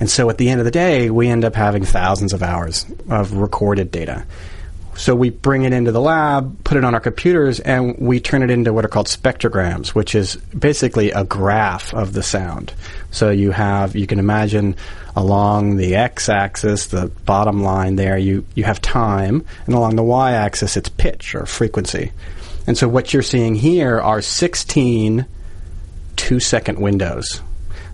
And 0.00 0.10
so 0.10 0.28
at 0.30 0.38
the 0.38 0.48
end 0.48 0.60
of 0.60 0.64
the 0.64 0.70
day, 0.70 1.10
we 1.10 1.28
end 1.28 1.44
up 1.44 1.54
having 1.54 1.84
thousands 1.84 2.32
of 2.32 2.42
hours 2.42 2.86
of 3.08 3.34
recorded 3.34 3.90
data. 3.90 4.26
So 4.96 5.14
we 5.14 5.30
bring 5.30 5.64
it 5.64 5.72
into 5.72 5.92
the 5.92 6.00
lab, 6.00 6.64
put 6.64 6.76
it 6.76 6.84
on 6.84 6.94
our 6.94 7.00
computers, 7.00 7.60
and 7.60 7.96
we 7.98 8.18
turn 8.20 8.42
it 8.42 8.50
into 8.50 8.72
what 8.72 8.84
are 8.84 8.88
called 8.88 9.06
spectrograms, 9.06 9.88
which 9.88 10.14
is 10.14 10.36
basically 10.36 11.10
a 11.10 11.24
graph 11.24 11.92
of 11.94 12.12
the 12.12 12.22
sound. 12.22 12.72
So 13.10 13.30
you 13.30 13.50
have, 13.50 13.94
you 13.94 14.06
can 14.06 14.18
imagine 14.18 14.76
along 15.14 15.76
the 15.76 15.96
x-axis, 15.96 16.86
the 16.88 17.08
bottom 17.24 17.62
line 17.62 17.96
there, 17.96 18.16
you, 18.16 18.46
you 18.54 18.64
have 18.64 18.80
time, 18.80 19.44
and 19.66 19.74
along 19.74 19.96
the 19.96 20.02
y-axis, 20.02 20.76
it's 20.76 20.88
pitch 20.88 21.34
or 21.34 21.46
frequency. 21.46 22.12
And 22.66 22.76
so 22.76 22.88
what 22.88 23.12
you're 23.12 23.22
seeing 23.22 23.54
here 23.54 24.00
are 24.00 24.20
16 24.22 25.26
two 26.16 26.40
second 26.40 26.78
windows. 26.78 27.40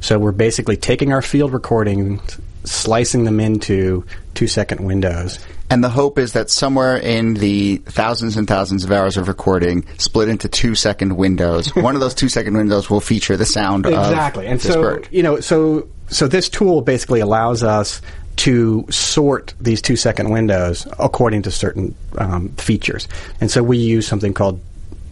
So 0.01 0.19
we're 0.19 0.33
basically 0.33 0.77
taking 0.77 1.12
our 1.12 1.23
field 1.23 1.53
recordings, 1.53 2.41
slicing 2.64 3.25
them 3.25 3.40
into 3.40 4.05
two 4.35 4.46
second 4.46 4.85
windows. 4.85 5.38
And 5.70 5.83
the 5.83 5.88
hope 5.88 6.18
is 6.18 6.35
that 6.35 6.51
somewhere 6.51 6.96
in 6.96 7.35
the 7.35 7.79
thousands 7.87 8.37
and 8.37 8.46
thousands 8.46 8.85
of 8.85 8.92
hours 8.92 9.16
of 9.16 9.29
recording, 9.29 9.87
split 9.98 10.29
into 10.29 10.48
two 10.48 10.75
second 10.75 11.16
windows, 11.16 11.68
one 11.75 11.94
of 11.94 12.01
those 12.01 12.14
two 12.14 12.29
second 12.29 12.57
windows 12.57 12.90
will 12.90 13.01
feature 13.01 13.37
the 13.37 13.46
sound 13.46 13.87
exactly. 13.87 14.46
of 14.46 14.53
And 14.53 14.61
so 14.61 14.83
bird. 14.83 15.09
you 15.11 15.22
know, 15.22 15.40
so 15.40 15.88
so 16.09 16.29
this 16.29 16.48
tool 16.51 16.83
basically 16.83 17.20
allows 17.20 17.62
us 17.62 18.03
to 18.37 18.87
sort 18.90 19.55
these 19.61 19.81
two 19.81 19.96
second 19.96 20.31
windows 20.31 20.87
according 20.98 21.42
to 21.42 21.51
certain 21.51 21.94
um, 22.18 22.51
features. 22.51 23.09
And 23.40 23.51
so 23.51 23.62
we 23.62 23.79
use 23.79 24.07
something 24.07 24.35
called 24.35 24.61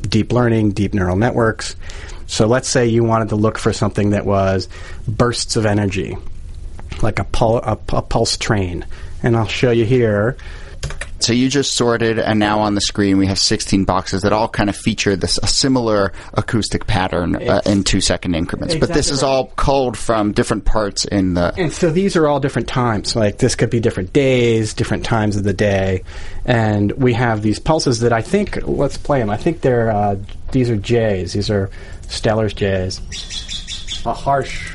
deep 0.03 0.33
learning, 0.33 0.73
deep 0.73 0.95
neural 0.95 1.17
networks. 1.17 1.77
So 2.27 2.47
let's 2.47 2.69
say 2.69 2.87
you 2.87 3.03
wanted 3.03 3.31
to 3.31 3.37
look 3.37 3.59
for 3.59 3.73
something 3.73 4.11
that 4.11 4.25
was 4.25 4.69
bursts 5.09 5.57
of 5.57 5.67
energy, 5.67 6.17
like 7.03 7.19
a, 7.19 7.25
pul- 7.25 7.59
a, 7.59 7.79
a 7.93 8.03
pulse 8.03 8.37
train. 8.37 8.85
And 9.23 9.37
I'll 9.37 9.47
show 9.47 9.71
you 9.71 9.85
here. 9.85 10.37
So 11.19 11.35
you 11.35 11.51
just 11.51 11.75
sorted, 11.75 12.19
and 12.19 12.39
now 12.39 12.61
on 12.61 12.75
the 12.75 12.81
screen 12.81 13.19
we 13.19 13.27
have 13.27 13.39
16 13.39 13.85
boxes 13.85 14.23
that 14.23 14.33
all 14.33 14.49
kind 14.49 14.71
of 14.71 14.77
feature 14.77 15.17
this 15.17 15.39
a 15.43 15.47
similar 15.47 16.15
acoustic 16.33 16.87
pattern 16.87 17.37
uh, 17.37 17.61
in 17.67 17.85
two 17.85 18.01
second 18.01 18.35
increments. 18.35 18.75
but 18.77 18.89
this 18.89 19.09
Exactly 19.09 19.15
is 19.17 19.23
all 19.23 19.47
culled 19.49 19.99
from 19.99 20.33
different 20.33 20.65
parts 20.65 21.05
in 21.05 21.35
the. 21.35 21.53
And 21.59 21.71
so 21.71 21.91
these 21.91 22.17
are 22.17 22.27
all 22.27 22.41
different 22.41 22.69
times. 22.69 23.15
Like 23.15 23.37
this 23.37 23.55
could 23.55 23.69
be 23.69 23.81
different 23.81 24.15
days, 24.15 24.73
different 24.73 25.05
times 25.05 25.37
of 25.37 25.45
the 25.45 25.53
day, 25.53 26.05
and 26.47 26.91
we 26.93 27.13
have 27.13 27.43
these 27.43 27.59
pulses 27.59 28.01
that 28.01 28.15
I 28.15 28.23
think. 28.23 28.67
Let's 28.67 28.97
play 28.97 29.19
them. 29.19 29.29
I 29.29 29.37
think 29.37 29.61
they're 29.61 29.91
uh, 29.91 30.17
these 30.53 30.71
are 30.71 30.77
jays. 30.79 31.35
These 31.35 31.51
are 31.51 31.69
Steller's 32.09 32.55
jays. 32.55 32.99
A 34.07 34.15
harsh. 34.15 34.73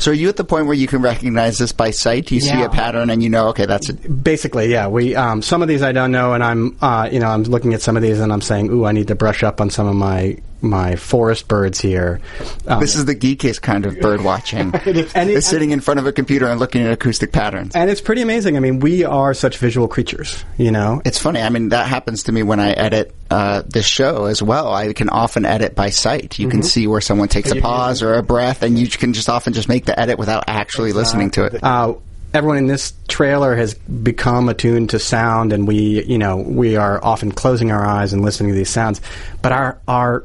So 0.00 0.10
are 0.10 0.14
you 0.14 0.30
at 0.30 0.36
the 0.36 0.44
point 0.44 0.64
where 0.64 0.74
you 0.74 0.86
can 0.86 1.02
recognize 1.02 1.58
this 1.58 1.72
by 1.72 1.90
sight? 1.90 2.24
Do 2.26 2.34
you 2.34 2.40
see 2.40 2.62
a 2.62 2.70
pattern 2.70 3.10
and 3.10 3.22
you 3.22 3.28
know, 3.28 3.48
okay, 3.48 3.66
that's 3.66 3.90
it. 3.90 4.24
Basically, 4.24 4.72
yeah. 4.72 4.88
We 4.88 5.14
um, 5.14 5.42
some 5.42 5.60
of 5.60 5.68
these 5.68 5.82
I 5.82 5.92
don't 5.92 6.10
know, 6.10 6.32
and 6.32 6.42
I'm 6.42 6.74
uh, 6.80 7.10
you 7.12 7.20
know 7.20 7.28
I'm 7.28 7.42
looking 7.42 7.74
at 7.74 7.82
some 7.82 7.96
of 7.96 8.02
these 8.02 8.18
and 8.18 8.32
I'm 8.32 8.40
saying, 8.40 8.70
ooh, 8.70 8.86
I 8.86 8.92
need 8.92 9.08
to 9.08 9.14
brush 9.14 9.42
up 9.42 9.60
on 9.60 9.68
some 9.68 9.86
of 9.86 9.94
my 9.94 10.38
my 10.62 10.96
forest 10.96 11.48
birds 11.48 11.80
here. 11.80 12.20
Um, 12.66 12.80
This 12.80 12.94
is 12.96 13.04
the 13.04 13.14
geekiest 13.14 13.62
kind 13.62 13.86
of 13.86 13.98
bird 14.00 14.22
watching. 14.22 14.72
and 15.14 15.30
it- 15.30 15.30
Is 15.30 15.46
sitting 15.46 15.70
in 15.70 15.80
front 15.80 16.00
of 16.00 16.06
a 16.06 16.12
computer 16.12 16.46
and 16.46 16.58
looking 16.60 16.82
at 16.82 16.92
acoustic 16.92 17.32
patterns. 17.32 17.74
and 17.74 17.88
it's 17.90 18.00
pretty 18.00 18.22
amazing. 18.22 18.56
I 18.56 18.60
mean, 18.60 18.80
we 18.80 19.04
are 19.04 19.34
such 19.34 19.58
visual 19.58 19.88
creatures, 19.88 20.44
you 20.56 20.70
know. 20.70 21.00
It's 21.04 21.18
funny. 21.18 21.40
I 21.40 21.48
mean, 21.48 21.70
that 21.70 21.86
happens 21.86 22.24
to 22.24 22.32
me 22.32 22.42
when 22.42 22.60
I 22.60 22.72
edit 22.72 23.14
uh, 23.30 23.62
this 23.66 23.86
show 23.86 24.24
as 24.26 24.42
well. 24.42 24.72
I 24.72 24.92
can 24.92 25.08
often 25.08 25.44
edit 25.44 25.74
by 25.74 25.90
sight. 25.90 26.38
You 26.38 26.46
Mm-hmm. 26.48 26.50
can 26.58 26.62
see 26.62 26.86
where 26.86 27.00
someone 27.00 27.28
takes 27.28 27.50
a 27.52 27.60
pause 27.60 28.02
or 28.02 28.14
a 28.14 28.22
breath, 28.22 28.62
and 28.62 28.78
you 28.78 28.88
can 28.88 29.12
just 29.12 29.28
often 29.28 29.52
just 29.52 29.68
make 29.68 29.84
the 29.86 29.98
edit 29.98 30.18
without 30.18 30.44
actually 30.48 30.92
listening 30.92 31.30
to 31.32 31.44
it. 31.44 31.62
uh, 31.62 31.94
everyone 32.34 32.58
in 32.58 32.66
this 32.68 32.92
trailer 33.08 33.56
has 33.56 33.74
become 33.74 34.48
attuned 34.48 34.90
to 34.90 34.98
sound, 34.98 35.52
and 35.52 35.66
we, 35.66 36.02
you 36.04 36.18
know, 36.18 36.36
we 36.36 36.76
are 36.76 37.02
often 37.04 37.30
closing 37.32 37.70
our 37.72 37.84
eyes 37.84 38.12
and 38.12 38.22
listening 38.22 38.50
to 38.50 38.56
these 38.56 38.70
sounds. 38.70 39.00
But 39.42 39.52
our 39.52 39.78
our 39.88 40.24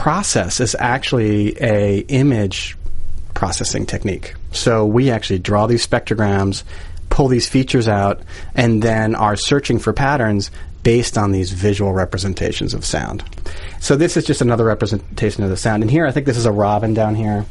process 0.00 0.60
is 0.60 0.74
actually 0.78 1.54
a 1.62 1.98
image 2.08 2.74
processing 3.34 3.84
technique. 3.84 4.34
So 4.50 4.86
we 4.86 5.10
actually 5.10 5.40
draw 5.40 5.66
these 5.66 5.86
spectrograms, 5.86 6.62
pull 7.10 7.28
these 7.28 7.50
features 7.50 7.86
out, 7.86 8.22
and 8.54 8.80
then 8.82 9.14
are 9.14 9.36
searching 9.36 9.78
for 9.78 9.92
patterns 9.92 10.50
based 10.82 11.18
on 11.18 11.32
these 11.32 11.52
visual 11.52 11.92
representations 11.92 12.72
of 12.72 12.82
sound. 12.82 13.22
So 13.78 13.94
this 13.94 14.16
is 14.16 14.24
just 14.24 14.40
another 14.40 14.64
representation 14.64 15.44
of 15.44 15.50
the 15.50 15.56
sound. 15.58 15.82
And 15.82 15.90
here, 15.90 16.06
I 16.06 16.12
think 16.12 16.24
this 16.24 16.38
is 16.38 16.46
a 16.46 16.52
robin 16.52 16.94
down 16.94 17.14
here. 17.14 17.44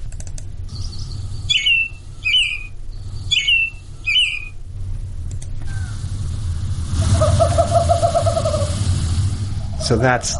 So 9.83 9.97
that's. 9.97 10.35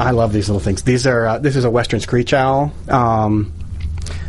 I 0.00 0.10
love 0.12 0.32
these 0.32 0.48
little 0.48 0.60
things. 0.60 0.82
These 0.82 1.06
are. 1.06 1.26
Uh, 1.26 1.38
this 1.38 1.56
is 1.56 1.64
a 1.64 1.70
western 1.70 2.00
screech 2.00 2.32
owl. 2.32 2.72
Um, 2.88 3.52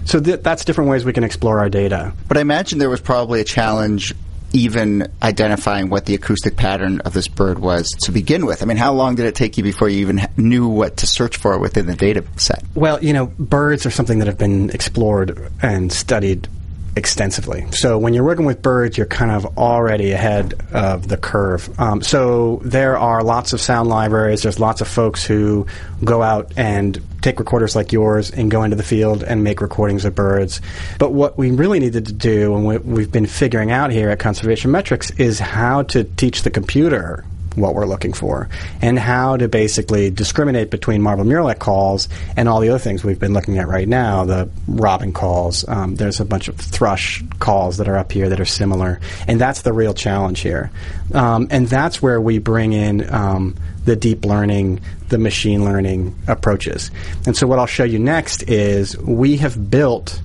so 0.06 0.20
th- 0.20 0.42
that's 0.42 0.66
different 0.66 0.90
ways 0.90 1.06
we 1.06 1.14
can 1.14 1.24
explore 1.24 1.60
our 1.60 1.70
data. 1.70 2.14
But 2.28 2.38
I 2.38 2.42
imagine 2.42 2.80
there 2.80 2.90
was 2.90 3.02
probably 3.02 3.42
a 3.42 3.44
challenge 3.44 4.14
even 4.54 5.10
identifying 5.24 5.90
what 5.90 6.06
the 6.06 6.16
acoustic 6.16 6.58
pattern 6.58 7.00
of 7.02 7.14
this 7.14 7.28
bird 7.28 7.60
was 7.60 7.88
to 8.02 8.12
begin 8.12 8.46
with. 8.46 8.62
I 8.62 8.66
mean, 8.66 8.78
how 8.78 8.94
long 8.94 9.16
did 9.16 9.26
it 9.26 9.36
take 9.36 9.58
you 9.58 9.64
before 9.64 9.88
you 9.88 10.00
even 10.00 10.28
knew 10.38 10.68
what 10.68 10.98
to 10.98 11.08
search 11.08 11.38
for 11.38 11.58
within 11.58 11.86
the 11.86 11.96
data 11.96 12.24
set? 12.38 12.64
Well, 12.76 13.02
you 13.04 13.14
know, 13.14 13.28
birds 13.28 13.86
are 13.86 13.92
something 13.92 14.20
that 14.20 14.28
have 14.28 14.38
been 14.38 14.70
explored 14.72 15.52
and 15.62 15.92
studied 15.92 16.50
extensively. 16.96 17.66
So 17.72 17.98
when 17.98 18.14
you're 18.14 18.24
working 18.24 18.46
with 18.46 18.62
birds, 18.62 18.98
you're 18.98 19.08
kind 19.08 19.32
of 19.32 19.58
already 19.58 20.12
ahead 20.12 20.54
of 20.74 21.08
the 21.08 21.18
curve. 21.18 21.80
Um, 21.80 22.02
so 22.02 22.62
there 22.64 22.98
are 22.98 23.24
lots 23.24 23.54
of 23.54 23.62
sound 23.62 23.90
libraries. 23.90 24.44
There's 24.44 24.60
lots 24.60 24.82
of 24.82 24.88
folks 24.88 25.24
who 25.24 25.68
go 26.04 26.22
out 26.22 26.52
and 26.58 27.02
take 27.22 27.40
recorders 27.40 27.76
like 27.76 27.92
yours 27.92 28.32
and 28.32 28.52
go 28.52 28.64
into 28.64 28.76
the 28.76 28.84
field 28.84 29.24
and 29.24 29.44
make 29.44 29.62
recordings 29.62 30.06
of 30.06 30.16
birds. 30.16 30.60
But 31.00 31.14
what 31.14 31.38
we 31.38 31.52
really 31.52 31.80
needed 31.80 32.08
to 32.08 32.14
do, 32.14 32.56
and 32.56 32.66
what 32.66 32.84
we've 32.84 33.12
been 33.12 33.28
figuring 33.28 33.72
out 33.72 33.92
here 33.92 34.10
at 34.10 34.20
Conservation 34.20 34.72
Metrics, 34.72 35.12
is 35.12 35.40
how 35.40 35.84
to 35.84 36.04
teach 36.04 36.42
the 36.42 36.50
computer 36.50 37.24
what 37.56 37.76
we're 37.76 37.86
looking 37.86 38.14
for 38.14 38.50
and 38.82 38.98
how 38.98 39.38
to 39.38 39.48
basically 39.48 40.10
discriminate 40.10 40.70
between 40.70 41.02
marble 41.02 41.24
murrelet 41.24 41.60
calls 41.60 42.08
and 42.38 42.48
all 42.48 42.60
the 42.60 42.70
other 42.70 42.80
things 42.80 43.04
we've 43.04 43.20
been 43.20 43.34
looking 43.34 43.58
at 43.58 43.68
right 43.68 43.88
now 43.88 44.24
the 44.24 44.50
robin 44.68 45.12
calls. 45.12 45.68
Um, 45.68 45.96
there's 45.96 46.20
a 46.20 46.26
bunch 46.26 46.48
of 46.48 46.56
thrush 46.56 47.24
calls 47.40 47.78
that 47.78 47.88
are 47.88 47.98
up 47.98 48.12
here 48.12 48.30
that 48.30 48.40
are 48.40 48.46
similar 48.46 49.00
and 49.28 49.40
that's 49.40 49.62
the 49.62 49.74
real 49.74 49.94
challenge 49.94 50.40
here. 50.40 50.72
Um, 51.14 51.48
and 51.52 51.68
that's 51.68 52.02
where 52.02 52.22
we 52.22 52.40
bring 52.40 52.74
in 52.74 53.12
um, 53.14 53.56
the 53.86 53.96
deep 53.96 54.26
learning 54.26 54.82
the 55.10 55.18
machine 55.18 55.66
learning 55.66 56.16
approaches. 56.28 56.90
And 57.26 57.36
so 57.36 57.48
what 57.48 57.60
i'll 57.60 57.66
show 57.66 57.84
you 57.84 58.00
next 58.00 58.44
is 58.44 58.98
we 58.98 59.38
have 59.38 59.70
built 59.70 60.22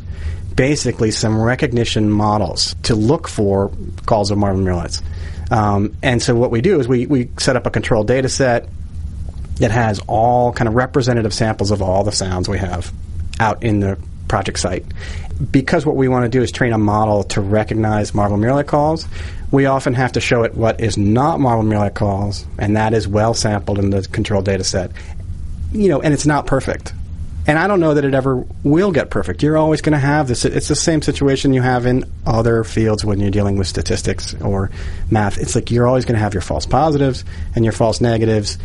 basically 0.57 1.11
some 1.11 1.41
recognition 1.41 2.11
models 2.11 2.75
to 2.85 2.95
look 2.95 3.29
for 3.29 3.71
calls 4.07 4.31
of 4.31 4.39
marbled 4.39 4.65
murrelets. 4.65 5.03
Um, 5.51 5.97
and 6.03 6.21
so 6.21 6.35
what 6.35 6.51
we 6.51 6.61
do 6.61 6.81
is 6.81 6.89
we, 6.89 7.07
we 7.07 7.31
set 7.39 7.57
up 7.57 7.67
a 7.67 7.71
control 7.71 8.03
data 8.03 8.29
set 8.29 8.69
that 9.57 9.71
has 9.71 10.01
all 10.09 10.53
kind 10.53 10.69
of 10.69 10.75
representative 10.75 11.33
samples 11.33 11.71
of 11.71 11.83
all 11.83 12.05
the 12.05 12.13
sounds 12.13 12.49
we 12.49 12.59
have 12.59 12.93
out 13.39 13.63
in 13.63 13.81
the 13.81 13.99
project 14.29 14.59
site. 14.59 14.85
Because 15.51 15.85
what 15.85 15.97
we 15.97 16.09
want 16.09 16.25
to 16.25 16.29
do 16.29 16.43
is 16.43 16.51
train 16.51 16.73
a 16.73 16.79
model 16.79 17.25
to 17.25 17.41
recognize 17.41 18.15
marbled 18.15 18.41
murrelet 18.41 18.67
calls, 18.67 19.07
we 19.51 19.67
often 19.67 19.95
have 19.95 20.13
to 20.13 20.21
show 20.21 20.43
it 20.43 20.55
what 20.55 20.81
is 20.81 20.97
not 20.97 21.39
marbled 21.39 21.67
murrelet 21.67 21.95
calls, 21.95 22.47
and 22.59 22.77
that 22.77 22.95
is 22.95 23.07
well 23.07 23.35
sampled 23.35 23.79
in 23.79 23.91
the 23.91 24.03
control 24.03 24.43
data 24.43 24.65
set. 24.65 24.91
You 25.73 25.89
know, 25.89 26.01
and 26.01 26.13
it's 26.15 26.27
not 26.27 26.47
perfect. 26.47 26.93
And 27.47 27.59
I 27.59 27.69
don't 27.69 27.79
know 27.79 27.95
that 27.95 28.05
it 28.05 28.13
ever 28.13 28.45
will 28.65 28.91
get 28.91 29.11
perfect. 29.11 29.43
You're 29.43 29.57
always 29.57 29.81
going 29.81 29.93
to 29.93 29.99
have 29.99 30.27
this. 30.27 30.45
It's 30.45 30.69
the 30.69 30.75
same 30.75 31.01
situation 31.01 31.53
you 31.55 31.63
have 31.63 31.87
in 31.87 32.05
other 32.27 32.65
fields 32.65 33.05
when 33.05 33.21
you're 33.21 33.31
dealing 33.31 33.57
with 33.57 33.69
statistics 33.69 34.35
or 34.41 34.71
math. 35.11 35.39
It's 35.39 35.55
like 35.55 35.71
you're 35.71 35.87
always 35.87 36.05
going 36.05 36.17
to 36.17 36.21
have 36.21 36.35
your 36.35 36.41
false 36.41 36.67
positives 36.67 37.25
and 37.55 37.65
your 37.65 37.73
false 37.73 38.01
negatives. 38.01 38.59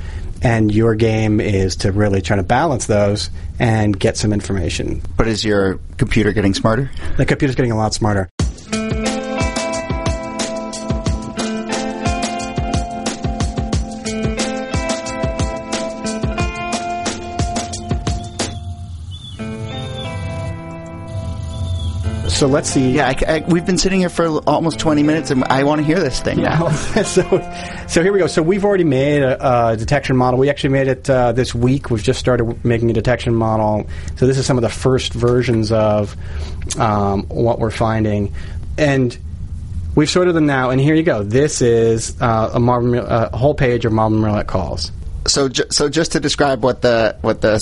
And 0.44 0.74
your 0.74 0.96
game 0.96 1.40
is 1.40 1.76
to 1.78 1.92
really 1.92 2.20
try 2.24 2.36
to 2.36 2.42
balance 2.42 2.88
those 2.88 3.30
and 3.60 3.98
get 4.00 4.18
some 4.18 4.34
information. 4.34 5.04
But 5.16 5.28
is 5.28 5.46
your 5.46 5.80
computer 5.98 6.32
getting 6.32 6.56
smarter? 6.56 6.90
The 7.18 7.28
computer's 7.28 7.56
getting 7.56 7.72
a 7.72 7.78
lot 7.78 7.94
smarter. 7.94 8.28
So 22.42 22.48
let's 22.48 22.72
see. 22.72 22.94
Yeah, 22.94 23.08
I, 23.08 23.36
I, 23.36 23.40
we've 23.48 23.68
been 23.68 23.78
sitting 23.78 24.00
here 24.00 24.10
for 24.10 24.26
almost 24.48 24.80
20 24.80 25.04
minutes, 25.04 25.30
and 25.30 25.44
I 25.44 25.64
want 25.64 25.80
to 25.80 25.86
hear 25.86 26.00
this 26.00 26.22
thing 26.22 26.42
now. 26.42 26.72
so, 27.04 27.22
so 27.88 28.02
here 28.02 28.12
we 28.12 28.18
go. 28.18 28.26
So 28.26 28.42
we've 28.42 28.66
already 28.66 28.84
made 28.84 29.22
a, 29.22 29.68
a 29.68 29.78
detection 29.78 30.18
model. 30.18 30.40
We 30.40 30.50
actually 30.50 30.72
made 30.72 30.88
it 30.88 31.08
uh, 31.08 31.34
this 31.34 31.54
week. 31.54 31.92
We've 31.92 32.02
just 32.02 32.20
started 32.20 32.66
making 32.66 32.90
a 32.90 32.94
detection 32.94 33.36
model. 33.36 33.88
So 34.16 34.26
this 34.26 34.40
is 34.40 34.48
some 34.48 34.58
of 34.58 34.64
the 34.64 34.70
first 34.70 35.14
versions 35.14 35.72
of 35.72 36.18
um, 36.80 37.28
what 37.28 37.60
we're 37.60 37.70
finding, 37.70 38.34
and 38.76 39.16
we've 39.94 40.10
sorted 40.10 40.34
them 40.34 40.48
now. 40.48 40.72
And 40.72 40.82
here 40.82 40.96
you 40.96 41.04
go. 41.04 41.22
This 41.22 41.62
is 41.62 42.20
uh, 42.20 42.54
a, 42.56 42.60
marble, 42.60 43.02
uh, 43.02 43.30
a 43.32 43.38
whole 43.38 43.54
page 43.54 43.86
of 43.86 43.94
marbled 43.94 44.20
murrelet 44.20 44.48
calls. 44.48 44.92
So, 45.28 45.48
ju- 45.48 45.70
so 45.70 45.90
just 45.90 46.14
to 46.14 46.20
describe 46.20 46.64
what 46.64 46.82
the 46.82 47.18
what 47.22 47.42
the 47.42 47.60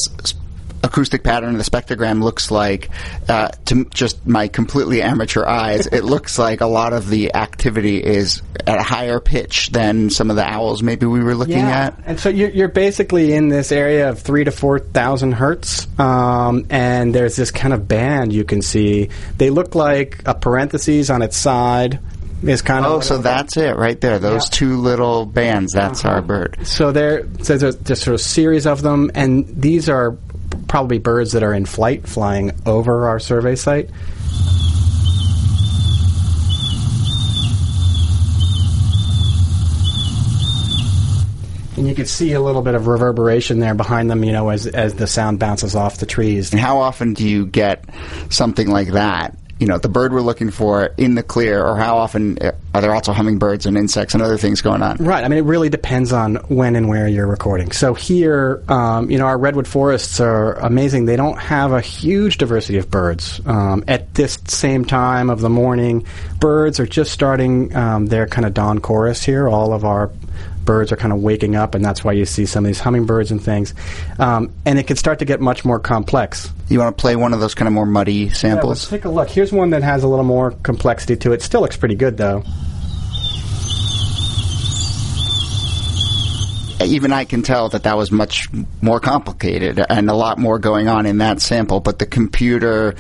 acoustic 0.83 1.23
pattern 1.23 1.55
of 1.55 1.63
the 1.63 1.69
spectrogram 1.69 2.21
looks 2.23 2.51
like 2.51 2.89
uh, 3.27 3.49
to 3.65 3.85
just 3.85 4.25
my 4.25 4.47
completely 4.47 5.01
amateur 5.01 5.45
eyes 5.45 5.87
it 5.87 6.03
looks 6.13 6.37
like 6.39 6.61
a 6.61 6.65
lot 6.67 6.93
of 6.93 7.09
the 7.09 7.33
activity 7.35 7.97
is 7.97 8.41
at 8.65 8.79
a 8.79 8.83
higher 8.83 9.19
pitch 9.19 9.69
than 9.71 10.09
some 10.09 10.29
of 10.29 10.35
the 10.35 10.43
owls 10.45 10.81
maybe 10.83 11.05
we 11.05 11.23
were 11.23 11.35
looking 11.35 11.55
at 11.59 11.99
and 12.05 12.19
so 12.19 12.29
you're, 12.29 12.49
you're 12.49 12.67
basically 12.67 13.33
in 13.33 13.49
this 13.49 13.71
area 13.71 14.09
of 14.09 14.19
three 14.19 14.43
to 14.43 14.51
four 14.51 14.79
thousand 14.79 15.33
hertz, 15.33 15.87
um, 15.99 16.65
and 16.69 17.13
there's 17.13 17.35
this 17.35 17.51
kind 17.51 17.73
of 17.73 17.87
band 17.87 18.31
you 18.33 18.43
can 18.43 18.61
see. 18.61 19.09
They 19.37 19.49
look 19.49 19.75
like 19.75 20.21
a 20.25 20.33
parentheses 20.33 21.09
on 21.09 21.21
its 21.21 21.37
side. 21.37 21.99
Is 22.41 22.61
kind 22.61 22.85
of 22.85 22.91
oh 22.93 22.99
so 23.01 23.17
that's 23.17 23.57
it 23.57 23.75
right 23.75 23.99
there 23.99 24.17
those 24.17 24.45
Yeah. 24.45 24.49
two 24.51 24.77
little 24.77 25.25
bands 25.25 25.73
that's 25.73 26.05
our 26.05 26.21
bird 26.21 26.57
So 26.63 26.93
there, 26.93 27.23
so 27.43 27.57
there's 27.57 27.75
just 27.75 27.79
a 27.81 27.83
there's 27.83 28.01
sort 28.01 28.13
of 28.15 28.21
series 28.21 28.65
of 28.65 28.81
them, 28.81 29.11
and 29.13 29.45
these 29.47 29.89
are 29.89 30.11
probably 30.69 30.99
birds 30.99 31.34
that 31.34 31.43
are 31.43 31.53
in 31.53 31.65
flight, 31.65 32.08
flying 32.08 32.51
over 32.65 33.10
our 33.10 33.19
survey 33.19 33.55
site. 33.55 33.89
And 41.75 41.88
you 41.88 41.95
can 41.95 42.05
see 42.05 42.34
a 42.34 42.41
little 42.41 42.62
bit 42.62 42.75
of 42.75 42.88
reverberation 42.88 43.60
there 43.60 43.73
behind 43.73 44.12
them, 44.12 44.23
you 44.23 44.34
know, 44.34 44.49
as 44.49 44.67
as 44.67 44.95
the 44.95 45.08
sound 45.08 45.39
bounces 45.39 45.75
off 45.75 45.97
the 45.97 46.05
trees. 46.05 46.51
and 46.51 46.60
how 46.60 46.77
often 46.77 47.13
do 47.13 47.27
you 47.27 47.45
get 47.45 47.86
something 48.29 48.67
like 48.67 48.89
that 48.89 49.36
you 49.59 49.67
know 49.67 49.77
the 49.77 49.89
bird 49.89 50.13
we're 50.13 50.21
looking 50.21 50.51
for 50.51 50.91
in 50.97 51.15
the 51.15 51.23
clear 51.23 51.63
or 51.65 51.77
how 51.77 51.97
often 51.97 52.37
uh, 52.39 52.51
are 52.73 52.81
there 52.81 52.93
also 52.93 53.11
hummingbirds 53.11 53.65
and 53.65 53.77
insects 53.77 54.13
and 54.13 54.23
other 54.23 54.37
things 54.37 54.61
going 54.61 54.81
on 54.81 54.97
Right. 54.99 55.23
I 55.23 55.27
mean, 55.27 55.39
it 55.39 55.45
really 55.45 55.69
depends 55.69 56.13
on 56.13 56.35
when 56.49 56.75
and 56.75 56.87
where 56.87 57.07
you're 57.07 57.25
recording. 57.25 57.71
So 57.71 57.93
here, 57.93 58.63
um, 58.67 59.09
you 59.09 59.17
know, 59.17 59.25
our 59.25 59.37
redwood 59.37 59.67
forests 59.67 60.19
are 60.19 60.53
amazing. 60.53 61.05
They 61.05 61.15
don't 61.15 61.39
have 61.39 61.71
a 61.71 61.81
huge 61.81 62.37
diversity 62.37 62.77
of 62.77 62.91
birds. 62.91 63.41
Um, 63.45 63.83
at 63.87 64.13
this 64.13 64.37
same 64.45 64.85
time 64.85 65.29
of 65.29 65.41
the 65.41 65.49
morning, 65.49 66.05
birds 66.39 66.79
are 66.79 66.85
just 66.85 67.11
starting 67.11 67.75
um, 67.75 68.05
their 68.07 68.27
kind 68.27 68.45
of 68.45 68.53
dawn 68.53 68.79
chorus 68.79 69.23
here. 69.23 69.49
All 69.49 69.73
of 69.73 69.83
our 69.83 70.11
birds 70.69 70.91
are 70.91 70.97
kind 70.97 71.12
of 71.12 71.19
waking 71.19 71.55
up, 71.55 71.73
and 71.73 71.84
that's 71.84 72.03
why 72.03 72.12
you 72.12 72.25
see 72.25 72.45
some 72.45 72.63
of 72.63 72.67
these 72.67 72.79
hummingbirds 72.79 73.32
and 73.32 73.41
things. 73.41 73.73
Um, 74.19 74.53
and 74.67 74.77
it 74.77 74.86
can 74.86 74.97
start 74.97 75.17
to 75.17 75.25
get 75.25 75.41
much 75.41 75.65
more 75.65 75.79
complex. 75.79 76.53
you 76.69 76.77
want 76.77 76.95
to 76.95 77.01
play 77.01 77.15
one 77.15 77.34
of 77.34 77.39
those 77.39 77.55
kind 77.55 77.67
of 77.67 77.73
more 77.73 77.88
muddy 77.88 78.29
Yeah, 78.43 78.69
let's 78.69 78.88
take 78.88 79.05
a 79.05 79.10
look. 79.10 79.32
Here's 79.32 79.51
one 79.51 79.71
that 79.71 79.82
has 79.82 80.03
a 80.03 80.08
little 80.08 80.23
more 80.23 80.51
complexity 80.51 81.15
to 81.15 81.32
it. 81.32 81.41
Still 81.41 81.62
looks 81.62 81.75
pretty 81.75 81.95
good, 81.95 82.17
though. 82.17 82.43
even 86.82 87.12
I 87.13 87.25
can 87.25 87.41
tell 87.41 87.69
that 87.69 87.84
that 87.84 87.97
was 87.97 88.12
much 88.12 88.47
more 88.79 88.99
complicated 88.99 89.84
and 89.89 90.08
a 90.08 90.13
lot 90.13 90.38
more 90.38 90.60
going 90.60 90.88
on 90.88 91.08
in 91.08 91.17
that 91.17 91.41
sample, 91.41 91.79
but 91.79 91.97
the 91.97 92.05
computer 92.05 92.93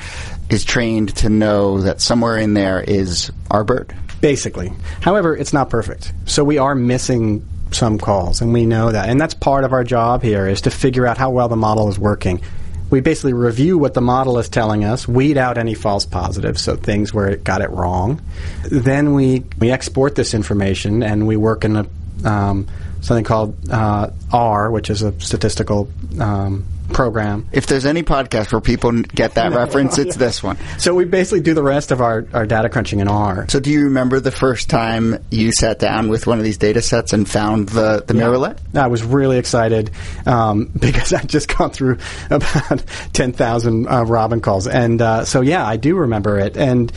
is 0.49 0.65
trained 0.65 1.15
to 1.17 1.29
know 1.29 1.81
that 1.81 2.01
somewhere 2.01 2.37
in 2.37 2.55
there 2.55 2.81
is 2.81 3.31
our 3.51 3.63
bird. 3.63 3.95
basically. 4.21 4.73
However, 5.01 5.35
it's 5.35 5.53
not 5.53 5.69
perfect. 5.69 6.11
So 6.25 6.43
we 6.43 6.57
are 6.57 6.75
missing 6.75 7.45
some 7.71 7.97
calls, 7.97 8.41
and 8.41 8.53
we 8.53 8.65
know 8.65 8.91
that. 8.91 9.09
And 9.09 9.19
that's 9.19 9.33
part 9.33 9.63
of 9.63 9.73
our 9.73 9.83
job 9.83 10.23
here 10.23 10.47
is 10.47 10.61
to 10.61 10.71
figure 10.71 11.05
out 11.05 11.17
how 11.17 11.29
well 11.29 11.47
the 11.47 11.55
model 11.55 11.89
is 11.89 11.99
working. 11.99 12.41
We 12.89 13.01
basically 13.01 13.33
review 13.33 13.77
what 13.77 13.93
the 13.93 14.01
model 14.01 14.39
is 14.39 14.49
telling 14.49 14.83
us, 14.83 15.07
weed 15.07 15.37
out 15.37 15.57
any 15.57 15.75
false 15.75 16.05
positives, 16.05 16.61
so 16.61 16.75
things 16.75 17.13
where 17.13 17.29
it 17.29 17.43
got 17.43 17.61
it 17.61 17.69
wrong. 17.69 18.21
Then 18.63 19.13
we, 19.13 19.43
we 19.59 19.69
export 19.71 20.15
this 20.15 20.33
information 20.33 21.03
and 21.03 21.27
we 21.27 21.37
work 21.37 21.65
in 21.65 21.75
a, 21.75 21.85
um, 22.25 22.67
something 23.01 23.25
called 23.25 23.69
uh, 23.69 24.09
R, 24.33 24.71
which 24.71 24.89
is 24.89 25.03
a 25.03 25.19
statistical 25.21 25.87
um, 26.19 26.65
program. 26.89 27.47
If 27.51 27.67
there's 27.67 27.85
any 27.85 28.03
podcast 28.03 28.51
where 28.51 28.61
people 28.61 28.91
get 28.91 29.35
that 29.35 29.51
reference, 29.53 29.97
it's 29.97 30.15
this 30.15 30.43
one. 30.43 30.57
So 30.77 30.93
we 30.93 31.05
basically 31.05 31.41
do 31.41 31.53
the 31.53 31.63
rest 31.63 31.91
of 31.91 32.01
our, 32.01 32.25
our 32.33 32.45
data 32.45 32.69
crunching 32.69 32.99
in 32.99 33.07
R. 33.07 33.47
So, 33.49 33.59
do 33.59 33.69
you 33.69 33.85
remember 33.85 34.19
the 34.19 34.31
first 34.31 34.69
time 34.69 35.23
you 35.29 35.51
sat 35.51 35.79
down 35.79 36.09
with 36.09 36.27
one 36.27 36.37
of 36.37 36.43
these 36.43 36.57
data 36.57 36.81
sets 36.81 37.13
and 37.13 37.29
found 37.29 37.69
the, 37.69 38.03
the 38.05 38.13
murrelet? 38.13 38.57
I 38.75 38.87
was 38.87 39.03
really 39.03 39.37
excited 39.37 39.91
um, 40.25 40.65
because 40.79 41.13
I'd 41.13 41.29
just 41.29 41.55
gone 41.55 41.71
through 41.71 41.97
about 42.29 42.83
10,000 43.13 43.87
uh, 43.87 44.03
Robin 44.03 44.41
calls. 44.41 44.67
And 44.67 45.01
uh, 45.01 45.25
so, 45.25 45.41
yeah, 45.41 45.65
I 45.65 45.77
do 45.77 45.95
remember 45.95 46.39
it. 46.39 46.57
And 46.57 46.91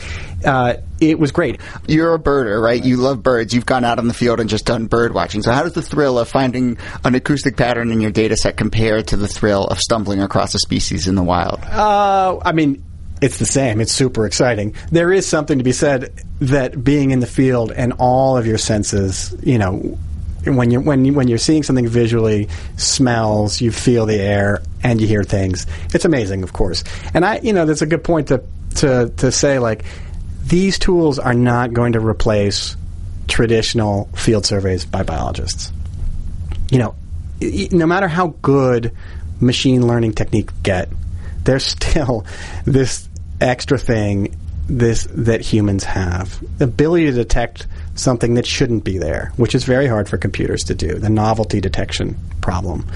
uh, 0.45 0.75
it 0.99 1.19
was 1.19 1.31
great. 1.31 1.59
You're 1.87 2.13
a 2.13 2.19
birder, 2.19 2.61
right? 2.61 2.83
You 2.83 2.97
love 2.97 3.23
birds. 3.23 3.53
You've 3.53 3.65
gone 3.65 3.83
out 3.83 3.99
in 3.99 4.07
the 4.07 4.13
field 4.13 4.39
and 4.39 4.49
just 4.49 4.65
done 4.65 4.87
bird 4.87 5.13
watching. 5.13 5.41
So, 5.41 5.51
how 5.51 5.63
does 5.63 5.73
the 5.73 5.81
thrill 5.81 6.19
of 6.19 6.29
finding 6.29 6.77
an 7.03 7.15
acoustic 7.15 7.57
pattern 7.57 7.91
in 7.91 8.01
your 8.01 8.11
data 8.11 8.37
set 8.37 8.57
compare 8.57 9.01
to 9.01 9.17
the 9.17 9.27
thrill 9.27 9.65
of 9.65 9.79
stumbling 9.79 10.21
across 10.21 10.53
a 10.55 10.59
species 10.59 11.07
in 11.07 11.15
the 11.15 11.23
wild? 11.23 11.59
Uh, 11.61 12.39
I 12.43 12.51
mean, 12.51 12.83
it's 13.21 13.37
the 13.37 13.45
same. 13.45 13.79
It's 13.79 13.91
super 13.91 14.25
exciting. 14.25 14.75
There 14.91 15.11
is 15.11 15.25
something 15.25 15.57
to 15.57 15.63
be 15.63 15.71
said 15.71 16.13
that 16.41 16.83
being 16.83 17.11
in 17.11 17.19
the 17.19 17.27
field 17.27 17.71
and 17.71 17.93
all 17.93 18.37
of 18.37 18.45
your 18.45 18.57
senses, 18.57 19.33
you 19.41 19.57
know, 19.57 19.97
when 20.45 20.71
you're 20.71 20.81
when 20.81 21.05
you, 21.05 21.13
when 21.13 21.27
you're 21.29 21.37
seeing 21.37 21.63
something 21.63 21.87
visually, 21.87 22.49
smells, 22.75 23.61
you 23.61 23.71
feel 23.71 24.05
the 24.05 24.19
air, 24.19 24.61
and 24.83 24.99
you 24.99 25.07
hear 25.07 25.23
things. 25.23 25.65
It's 25.93 26.05
amazing, 26.05 26.43
of 26.43 26.51
course. 26.51 26.83
And 27.13 27.25
I, 27.25 27.39
you 27.39 27.53
know, 27.53 27.65
that's 27.65 27.81
a 27.81 27.85
good 27.85 28.03
point 28.03 28.27
to 28.27 28.43
to 28.75 29.09
to 29.17 29.31
say 29.31 29.59
like 29.59 29.85
these 30.43 30.77
tools 30.77 31.19
are 31.19 31.33
not 31.33 31.73
going 31.73 31.93
to 31.93 31.99
replace 31.99 32.75
traditional 33.27 34.09
field 34.15 34.45
surveys 34.45 34.85
by 34.85 35.03
biologists 35.03 35.71
you 36.73 36.79
know, 36.79 36.95
no 37.71 37.85
matter 37.85 38.07
how 38.07 38.33
good 38.41 38.91
machine 39.39 39.85
learning 39.85 40.13
techniques 40.13 40.53
get, 40.63 40.89
there's 41.43 41.65
still 41.77 42.25
this 42.65 43.07
extra 43.39 43.77
thing 43.77 44.35
this 44.65 45.05
that 45.11 45.41
humans 45.41 45.83
have 45.83 46.41
the 46.57 46.63
ability 46.63 47.07
to 47.07 47.11
detect 47.11 47.67
something 47.95 48.35
that 48.35 48.45
shouldn't 48.45 48.83
be 48.83 48.97
there, 48.97 49.33
which 49.35 49.53
is 49.53 49.65
very 49.65 49.87
hard 49.87 50.07
for 50.07 50.17
computers 50.17 50.63
to 50.63 50.73
do. 50.73 50.95
The 50.95 51.09
novelty 51.09 51.59
detection 51.59 52.17
problem. 52.41 52.87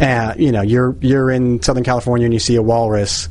Uh, 0.00 0.34
you 0.38 0.52
know, 0.52 0.62
you're 0.62 0.96
you're 1.00 1.30
in 1.30 1.60
Southern 1.60 1.84
California 1.84 2.24
and 2.24 2.32
you 2.32 2.40
see 2.40 2.54
a 2.54 2.62
walrus. 2.62 3.28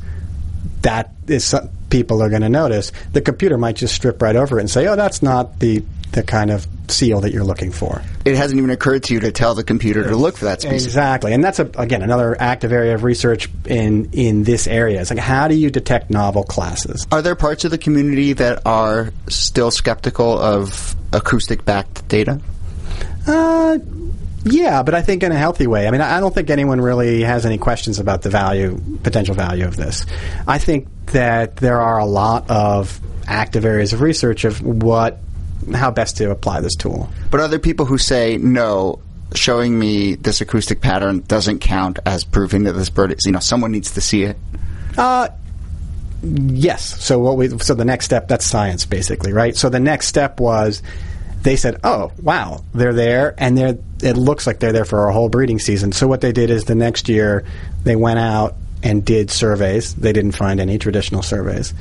That 0.82 1.12
is 1.26 1.44
some, 1.44 1.68
people 1.90 2.22
are 2.22 2.28
going 2.28 2.42
to 2.42 2.48
notice. 2.48 2.92
The 3.12 3.20
computer 3.20 3.58
might 3.58 3.76
just 3.76 3.94
strip 3.94 4.22
right 4.22 4.36
over 4.36 4.58
it 4.58 4.62
and 4.62 4.70
say, 4.70 4.86
"Oh, 4.86 4.96
that's 4.96 5.22
not 5.22 5.58
the 5.58 5.82
the 6.12 6.22
kind 6.22 6.50
of 6.50 6.66
seal 6.88 7.20
that 7.20 7.32
you're 7.32 7.44
looking 7.44 7.70
for. 7.70 8.02
It 8.24 8.36
hasn't 8.36 8.58
even 8.58 8.70
occurred 8.70 9.04
to 9.04 9.14
you 9.14 9.20
to 9.20 9.32
tell 9.32 9.54
the 9.54 9.64
computer 9.64 10.04
to 10.04 10.16
look 10.16 10.36
for 10.36 10.46
that 10.46 10.62
species. 10.62 10.86
Exactly, 10.86 11.32
and 11.32 11.44
that's 11.44 11.58
a, 11.58 11.66
again 11.76 12.02
another 12.02 12.36
active 12.40 12.72
area 12.72 12.94
of 12.94 13.04
research 13.04 13.48
in 13.66 14.10
in 14.12 14.44
this 14.44 14.66
area. 14.66 15.00
It's 15.00 15.10
like 15.10 15.18
how 15.18 15.48
do 15.48 15.54
you 15.54 15.70
detect 15.70 16.10
novel 16.10 16.44
classes? 16.44 17.06
Are 17.12 17.22
there 17.22 17.36
parts 17.36 17.64
of 17.64 17.70
the 17.70 17.78
community 17.78 18.32
that 18.34 18.66
are 18.66 19.12
still 19.28 19.70
skeptical 19.70 20.38
of 20.38 20.96
acoustic 21.12 21.64
backed 21.64 22.08
data? 22.08 22.40
Uh, 23.26 23.78
yeah, 24.52 24.82
but 24.82 24.94
I 24.94 25.02
think 25.02 25.22
in 25.22 25.32
a 25.32 25.38
healthy 25.38 25.66
way. 25.66 25.86
I 25.86 25.90
mean, 25.90 26.00
I 26.00 26.20
don't 26.20 26.34
think 26.34 26.50
anyone 26.50 26.80
really 26.80 27.22
has 27.22 27.46
any 27.46 27.58
questions 27.58 27.98
about 27.98 28.22
the 28.22 28.30
value, 28.30 28.80
potential 29.02 29.34
value 29.34 29.66
of 29.66 29.76
this. 29.76 30.06
I 30.46 30.58
think 30.58 30.88
that 31.12 31.56
there 31.56 31.80
are 31.80 31.98
a 31.98 32.04
lot 32.04 32.50
of 32.50 33.00
active 33.26 33.64
areas 33.64 33.92
of 33.92 34.00
research 34.00 34.44
of 34.44 34.62
what, 34.62 35.18
how 35.74 35.90
best 35.90 36.16
to 36.18 36.30
apply 36.30 36.60
this 36.60 36.74
tool. 36.74 37.10
But 37.30 37.40
are 37.40 37.48
there 37.48 37.58
people 37.58 37.86
who 37.86 37.98
say, 37.98 38.38
no, 38.38 39.00
showing 39.34 39.78
me 39.78 40.14
this 40.14 40.40
acoustic 40.40 40.80
pattern 40.80 41.20
doesn't 41.20 41.58
count 41.58 41.98
as 42.06 42.24
proving 42.24 42.64
that 42.64 42.72
this 42.72 42.90
bird 42.90 43.12
is, 43.12 43.26
you 43.26 43.32
know, 43.32 43.40
someone 43.40 43.72
needs 43.72 43.92
to 43.92 44.00
see 44.00 44.22
it? 44.22 44.36
Uh, 44.96 45.28
yes. 46.22 47.04
So 47.04 47.18
what 47.18 47.36
we, 47.36 47.48
so 47.58 47.74
the 47.74 47.84
next 47.84 48.06
step, 48.06 48.28
that's 48.28 48.46
science 48.46 48.86
basically, 48.86 49.32
right? 49.32 49.56
So 49.56 49.68
the 49.68 49.80
next 49.80 50.06
step 50.06 50.40
was, 50.40 50.82
they 51.42 51.56
said, 51.56 51.80
"Oh, 51.84 52.12
wow, 52.22 52.64
they're 52.74 52.92
there, 52.92 53.34
and 53.38 53.56
they're 53.56 53.78
it 54.02 54.16
looks 54.16 54.46
like 54.46 54.60
they're 54.60 54.72
there 54.72 54.84
for 54.84 55.08
a 55.08 55.12
whole 55.12 55.28
breeding 55.28 55.58
season." 55.58 55.92
So 55.92 56.06
what 56.06 56.20
they 56.20 56.32
did 56.32 56.50
is 56.50 56.64
the 56.64 56.74
next 56.74 57.08
year 57.08 57.44
they 57.84 57.96
went 57.96 58.18
out 58.18 58.56
and 58.82 59.04
did 59.04 59.30
surveys. 59.30 59.94
They 59.94 60.12
didn't 60.12 60.32
find 60.32 60.60
any 60.60 60.78
traditional 60.78 61.22
surveys. 61.22 61.74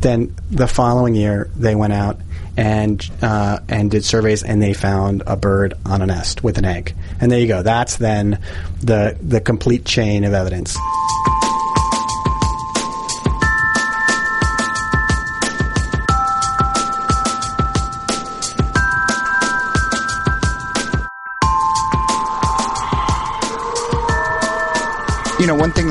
Then 0.00 0.34
the 0.50 0.68
following 0.68 1.14
year 1.14 1.50
they 1.56 1.74
went 1.74 1.92
out 1.92 2.20
and 2.56 3.08
uh, 3.22 3.60
and 3.68 3.90
did 3.90 4.04
surveys, 4.04 4.42
and 4.42 4.62
they 4.62 4.74
found 4.74 5.22
a 5.26 5.36
bird 5.36 5.74
on 5.84 6.02
a 6.02 6.06
nest 6.06 6.44
with 6.44 6.58
an 6.58 6.64
egg. 6.64 6.94
And 7.20 7.30
there 7.30 7.40
you 7.40 7.48
go. 7.48 7.62
That's 7.62 7.96
then 7.96 8.38
the 8.80 9.16
the 9.20 9.40
complete 9.40 9.84
chain 9.84 10.24
of 10.24 10.34
evidence. 10.34 10.76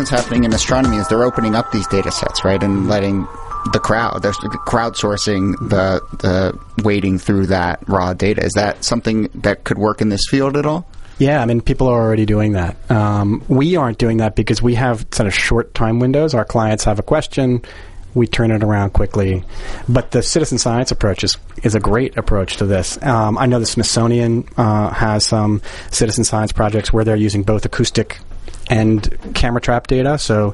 That's 0.04 0.22
happening 0.22 0.44
in 0.44 0.54
astronomy 0.54 0.98
is 0.98 1.08
they're 1.08 1.24
opening 1.24 1.56
up 1.56 1.72
these 1.72 1.88
data 1.88 2.12
sets, 2.12 2.44
right, 2.44 2.62
and 2.62 2.90
letting 2.90 3.22
the 3.72 3.80
crowd, 3.82 4.22
they're 4.22 4.34
crowdsourcing 4.34 5.58
the 5.70 6.02
the 6.18 6.84
wading 6.84 7.18
through 7.18 7.48
that 7.48 7.82
raw 7.88 8.14
data. 8.14 8.44
Is 8.44 8.52
that 8.54 8.84
something 8.84 9.30
that 9.36 9.64
could 9.64 9.78
work 9.78 10.02
in 10.02 10.10
this 10.10 10.28
field 10.30 10.58
at 10.58 10.66
all? 10.66 10.86
Yeah, 11.20 11.42
I 11.42 11.46
mean, 11.46 11.62
people 11.62 11.88
are 11.88 12.02
already 12.02 12.26
doing 12.26 12.54
that. 12.54 12.76
Um, 12.92 13.44
we 13.48 13.78
aren't 13.78 13.98
doing 13.98 14.18
that 14.18 14.36
because 14.36 14.62
we 14.62 14.76
have 14.76 15.06
sort 15.14 15.28
of 15.28 15.34
short 15.34 15.74
time 15.74 16.00
windows. 16.00 16.34
Our 16.34 16.44
clients 16.44 16.84
have 16.84 17.00
a 17.00 17.04
question, 17.04 17.62
we 18.14 18.28
turn 18.28 18.52
it 18.52 18.62
around 18.62 18.92
quickly. 18.92 19.46
But 19.88 20.12
the 20.12 20.22
citizen 20.22 20.58
science 20.58 20.92
approach 20.92 21.24
is, 21.24 21.38
is 21.64 21.76
a 21.76 21.80
great 21.80 22.18
approach 22.18 22.58
to 22.58 22.66
this. 22.66 23.02
Um, 23.02 23.38
I 23.38 23.46
know 23.46 23.60
the 23.60 23.66
Smithsonian 23.66 24.50
uh, 24.58 24.90
has 24.90 25.26
some 25.26 25.62
citizen 25.92 26.26
science 26.26 26.52
projects 26.52 26.92
where 26.92 27.06
they're 27.06 27.16
using 27.16 27.44
both 27.44 27.64
acoustic 27.64 28.20
and 28.70 29.34
camera 29.34 29.60
trap 29.62 29.88
data, 29.88 30.18
so 30.18 30.54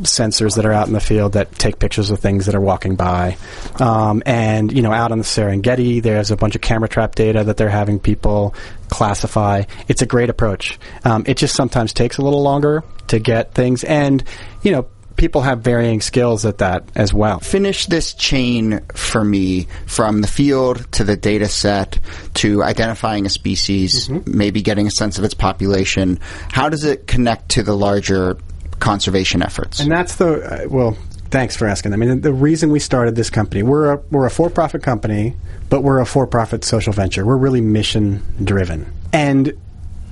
sensors 0.00 0.56
that 0.56 0.64
are 0.64 0.72
out 0.72 0.86
in 0.86 0.94
the 0.94 1.00
field 1.00 1.34
that 1.34 1.52
take 1.58 1.78
pictures 1.78 2.10
of 2.10 2.18
things 2.18 2.46
that 2.46 2.54
are 2.54 2.60
walking 2.60 2.96
by. 2.96 3.36
Um, 3.78 4.22
and, 4.24 4.72
you 4.72 4.82
know, 4.82 4.92
out 4.92 5.12
on 5.12 5.18
the 5.18 5.24
Serengeti, 5.24 6.02
there's 6.02 6.30
a 6.30 6.36
bunch 6.36 6.54
of 6.54 6.62
camera 6.62 6.88
trap 6.88 7.14
data 7.14 7.44
that 7.44 7.56
they're 7.56 7.68
having 7.68 8.00
people 8.00 8.54
classify. 8.88 9.64
It's 9.88 10.02
a 10.02 10.06
great 10.06 10.30
approach. 10.30 10.78
Um, 11.04 11.24
it 11.26 11.36
just 11.36 11.54
sometimes 11.54 11.92
takes 11.92 12.18
a 12.18 12.22
little 12.22 12.42
longer 12.42 12.82
to 13.08 13.18
get 13.18 13.54
things. 13.54 13.84
And, 13.84 14.24
you 14.62 14.72
know, 14.72 14.86
people 15.20 15.42
have 15.42 15.60
varying 15.60 16.00
skills 16.00 16.46
at 16.46 16.58
that 16.58 16.82
as 16.94 17.12
well. 17.12 17.40
Finish 17.40 17.84
this 17.86 18.14
chain 18.14 18.80
for 18.94 19.22
me 19.22 19.68
from 19.84 20.22
the 20.22 20.26
field 20.26 20.90
to 20.92 21.04
the 21.04 21.14
data 21.14 21.46
set 21.46 21.98
to 22.32 22.64
identifying 22.64 23.26
a 23.26 23.28
species, 23.28 24.08
mm-hmm. 24.08 24.38
maybe 24.38 24.62
getting 24.62 24.86
a 24.86 24.90
sense 24.90 25.18
of 25.18 25.24
its 25.24 25.34
population. 25.34 26.18
How 26.50 26.70
does 26.70 26.84
it 26.84 27.06
connect 27.06 27.50
to 27.50 27.62
the 27.62 27.76
larger 27.76 28.38
conservation 28.78 29.42
efforts? 29.42 29.78
And 29.78 29.92
that's 29.92 30.16
the, 30.16 30.64
uh, 30.64 30.68
well, 30.70 30.96
thanks 31.30 31.54
for 31.54 31.66
asking. 31.66 31.92
I 31.92 31.96
mean, 31.96 32.22
the 32.22 32.32
reason 32.32 32.70
we 32.70 32.80
started 32.80 33.14
this 33.14 33.28
company, 33.28 33.62
we're 33.62 33.92
a, 33.92 33.96
we're 34.10 34.24
a 34.24 34.30
for-profit 34.30 34.82
company, 34.82 35.36
but 35.68 35.82
we're 35.82 36.00
a 36.00 36.06
for-profit 36.06 36.64
social 36.64 36.94
venture. 36.94 37.26
We're 37.26 37.36
really 37.36 37.60
mission 37.60 38.22
driven. 38.42 38.90
And 39.12 39.52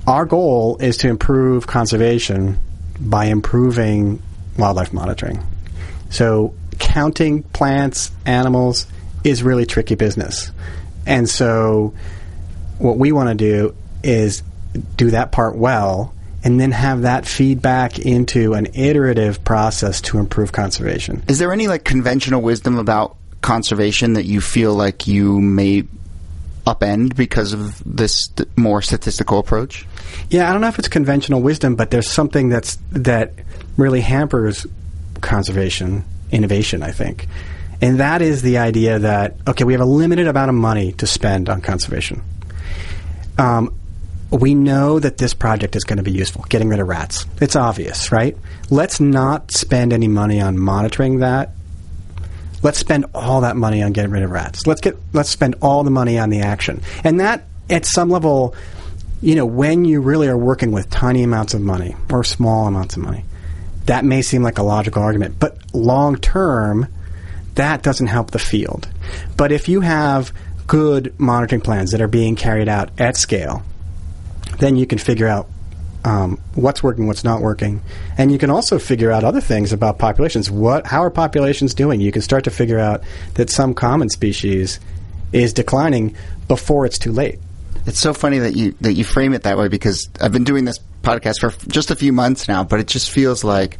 our 0.05 0.25
goal 0.25 0.77
is 0.77 0.97
to 0.97 1.07
improve 1.07 1.65
conservation 1.65 2.59
by 2.99 3.25
improving 3.25 4.21
wildlife 4.59 4.93
monitoring. 4.93 5.43
So 6.09 6.53
counting 6.77 7.43
plants, 7.43 8.11
animals 8.25 8.87
is 9.23 9.43
really 9.43 9.65
tricky 9.65 9.95
business. 9.95 10.51
And 11.05 11.29
so 11.29 11.93
what 12.77 12.97
we 12.97 13.11
want 13.11 13.29
to 13.29 13.35
do 13.35 13.75
is 14.03 14.43
do 14.95 15.11
that 15.11 15.31
part 15.31 15.55
well 15.55 16.13
and 16.43 16.59
then 16.59 16.71
have 16.71 17.01
that 17.01 17.25
feedback 17.25 17.99
into 17.99 18.53
an 18.53 18.67
iterative 18.73 19.43
process 19.43 20.01
to 20.01 20.19
improve 20.19 20.51
conservation. 20.51 21.23
Is 21.27 21.39
there 21.39 21.51
any 21.51 21.67
like 21.67 21.83
conventional 21.83 22.41
wisdom 22.41 22.77
about 22.77 23.17
conservation 23.41 24.13
that 24.13 24.25
you 24.25 24.39
feel 24.39 24.73
like 24.73 25.07
you 25.07 25.39
may 25.41 25.83
upend 26.65 27.15
because 27.15 27.51
of 27.53 27.81
this 27.85 28.27
th- 28.27 28.47
more 28.55 28.81
statistical 28.81 29.39
approach? 29.39 29.85
Yeah, 30.29 30.49
I 30.49 30.53
don't 30.53 30.61
know 30.61 30.67
if 30.67 30.79
it's 30.79 30.87
conventional 30.87 31.41
wisdom, 31.41 31.75
but 31.75 31.91
there's 31.91 32.09
something 32.09 32.49
that's 32.49 32.77
that 32.91 33.33
really 33.81 34.01
hampers 34.01 34.65
conservation 35.21 36.05
innovation, 36.31 36.83
I 36.83 36.91
think. 36.91 37.27
And 37.81 37.99
that 37.99 38.21
is 38.21 38.41
the 38.41 38.57
idea 38.57 38.99
that, 38.99 39.35
okay, 39.47 39.63
we 39.63 39.73
have 39.73 39.81
a 39.81 39.85
limited 39.85 40.27
amount 40.27 40.49
of 40.49 40.55
money 40.55 40.91
to 40.93 41.07
spend 41.07 41.49
on 41.49 41.61
conservation. 41.61 42.21
Um, 43.37 43.73
we 44.31 44.53
know 44.53 44.99
that 44.99 45.17
this 45.17 45.33
project 45.33 45.75
is 45.75 45.83
going 45.85 45.97
to 45.97 46.03
be 46.03 46.11
useful, 46.11 46.45
getting 46.49 46.69
rid 46.69 46.79
of 46.79 46.87
rats. 46.87 47.25
It's 47.41 47.55
obvious, 47.55 48.11
right? 48.11 48.37
Let's 48.69 48.99
not 48.99 49.51
spend 49.51 49.93
any 49.93 50.07
money 50.07 50.39
on 50.41 50.59
monitoring 50.59 51.19
that. 51.19 51.51
Let's 52.61 52.77
spend 52.77 53.05
all 53.15 53.41
that 53.41 53.55
money 53.55 53.81
on 53.81 53.93
getting 53.93 54.11
rid 54.11 54.23
of 54.23 54.31
rats. 54.31 54.67
Let's 54.67 54.81
get 54.81 54.97
let's 55.13 55.29
spend 55.29 55.55
all 55.61 55.83
the 55.83 55.89
money 55.89 56.19
on 56.19 56.29
the 56.29 56.41
action. 56.41 56.81
And 57.05 57.21
that 57.21 57.45
at 57.69 57.85
some 57.85 58.09
level, 58.09 58.53
you 59.21 59.35
know, 59.35 59.45
when 59.45 59.85
you 59.85 60.01
really 60.01 60.27
are 60.27 60.37
working 60.37 60.71
with 60.71 60.89
tiny 60.89 61.23
amounts 61.23 61.53
of 61.53 61.61
money 61.61 61.95
or 62.11 62.23
small 62.25 62.67
amounts 62.67 62.97
of 62.97 63.03
money, 63.03 63.23
that 63.89 64.05
may 64.05 64.21
seem 64.21 64.43
like 64.43 64.59
a 64.59 64.63
logical 64.63 65.01
argument, 65.01 65.39
but 65.39 65.57
long 65.73 66.15
term, 66.15 66.87
that 67.55 67.81
doesn't 67.81 68.05
help 68.05 68.29
the 68.29 68.37
field. 68.37 68.87
But 69.35 69.51
if 69.51 69.67
you 69.67 69.81
have 69.81 70.31
good 70.67 71.19
monitoring 71.19 71.61
plans 71.61 71.89
that 71.89 71.99
are 71.99 72.07
being 72.07 72.35
carried 72.35 72.69
out 72.69 72.91
at 72.99 73.17
scale, 73.17 73.63
then 74.59 74.75
you 74.75 74.85
can 74.85 74.99
figure 74.99 75.25
out 75.25 75.49
um, 76.05 76.39
what's 76.53 76.83
working, 76.83 77.07
what's 77.07 77.23
not 77.23 77.41
working, 77.41 77.81
and 78.15 78.31
you 78.31 78.37
can 78.37 78.51
also 78.51 78.77
figure 78.77 79.11
out 79.11 79.23
other 79.23 79.41
things 79.41 79.73
about 79.73 79.97
populations. 79.97 80.51
What, 80.51 80.85
how 80.85 81.03
are 81.03 81.09
populations 81.09 81.73
doing? 81.73 81.99
You 81.99 82.11
can 82.11 82.21
start 82.21 82.43
to 82.43 82.51
figure 82.51 82.77
out 82.77 83.01
that 83.33 83.49
some 83.49 83.73
common 83.73 84.09
species 84.09 84.79
is 85.33 85.51
declining 85.51 86.15
before 86.47 86.85
it's 86.85 86.99
too 86.99 87.11
late. 87.11 87.39
It's 87.89 87.99
so 87.99 88.13
funny 88.13 88.37
that 88.37 88.55
you 88.55 88.75
that 88.81 88.93
you 88.93 89.03
frame 89.03 89.33
it 89.33 89.43
that 89.43 89.57
way 89.57 89.67
because 89.67 90.09
I've 90.21 90.31
been 90.31 90.43
doing 90.43 90.63
this 90.63 90.77
podcast 91.01 91.39
for 91.39 91.49
just 91.67 91.89
a 91.89 91.95
few 91.95 92.13
months 92.13 92.47
now, 92.47 92.63
but 92.63 92.79
it 92.79 92.85
just 92.85 93.09
feels 93.09 93.43
like 93.43 93.79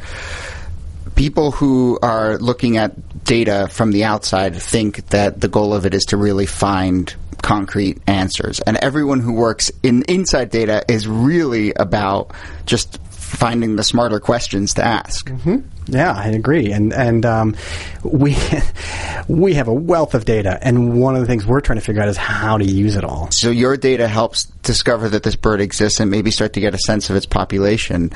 people 1.14 1.52
who 1.52 2.00
are 2.02 2.40
looking 2.40 2.78
at 2.78 3.24
data 3.24 3.68
from 3.70 3.92
the 3.92 4.06
outside 4.06 4.56
think 4.56 5.10
that 5.10 5.40
the 5.40 5.48
goal 5.48 5.76
of 5.76 5.86
it 5.86 5.94
is 5.94 6.06
to 6.06 6.18
really 6.18 6.48
find 6.48 7.16
concrete 7.44 8.02
answers. 8.08 8.60
And 8.62 8.78
everyone 8.78 9.20
who 9.20 9.34
works 9.34 9.72
in 9.84 10.02
inside 10.08 10.50
data 10.50 10.84
is 10.88 11.08
really 11.08 11.74
about 11.76 12.32
just 12.66 13.00
finding 13.30 13.76
the 13.76 13.84
smarter 13.84 14.20
questions 14.20 14.74
to 14.76 14.84
ask. 14.84 15.30
Mm-hmm. 15.30 15.58
Yeah, 15.94 16.14
I 16.14 16.28
agree, 16.28 16.72
and 16.72 16.94
and 16.94 17.26
um, 17.26 17.56
we 18.04 18.36
we 19.28 19.54
have 19.56 19.68
a 19.68 19.74
wealth 19.74 20.14
of 20.14 20.26
data, 20.26 20.60
and 20.62 21.00
one 21.00 21.16
of 21.16 21.22
the 21.22 21.28
things 21.28 21.46
we're 21.46 21.62
trying 21.62 21.80
to 21.80 21.86
figure 21.86 22.02
out 22.02 22.10
is 22.10 22.18
how 22.18 22.58
to 22.58 22.66
use 22.66 22.96
it 22.96 23.04
all. 23.04 23.30
So 23.32 23.50
your 23.50 23.78
data 23.78 24.08
helps 24.08 24.46
discover 24.64 25.10
that 25.10 25.24
this 25.24 25.36
bird 25.36 25.62
exists, 25.62 26.00
and 26.00 26.12
maybe 26.12 26.32
start 26.32 26.54
to 26.54 26.60
get 26.60 26.74
a 26.74 26.80
sense 26.80 27.10
of 27.10 27.16
its 27.16 27.26
population. 27.26 28.12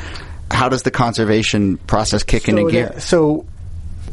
How 0.51 0.69
does 0.69 0.83
the 0.83 0.91
conservation 0.91 1.77
process 1.77 2.23
kick 2.23 2.45
so 2.45 2.55
into 2.55 2.71
gear? 2.71 2.99
so 2.99 3.45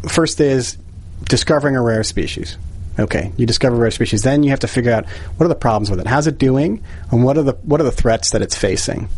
first 0.08 0.40
is 0.40 0.78
discovering 1.24 1.76
a 1.76 1.82
rare 1.82 2.04
species. 2.04 2.56
Okay, 2.98 3.32
you 3.36 3.46
discover 3.46 3.76
a 3.76 3.78
rare 3.78 3.90
species, 3.90 4.22
then 4.22 4.42
you 4.42 4.50
have 4.50 4.60
to 4.60 4.68
figure 4.68 4.92
out 4.92 5.08
what 5.08 5.44
are 5.46 5.48
the 5.48 5.54
problems 5.54 5.90
with 5.90 6.00
it, 6.00 6.06
how's 6.06 6.26
it 6.26 6.38
doing, 6.38 6.82
and 7.10 7.24
what 7.24 7.38
are 7.38 7.42
the 7.42 7.52
what 7.62 7.80
are 7.80 7.84
the 7.84 7.92
threats 7.92 8.30
that 8.30 8.42
it's 8.42 8.56
facing. 8.56 9.08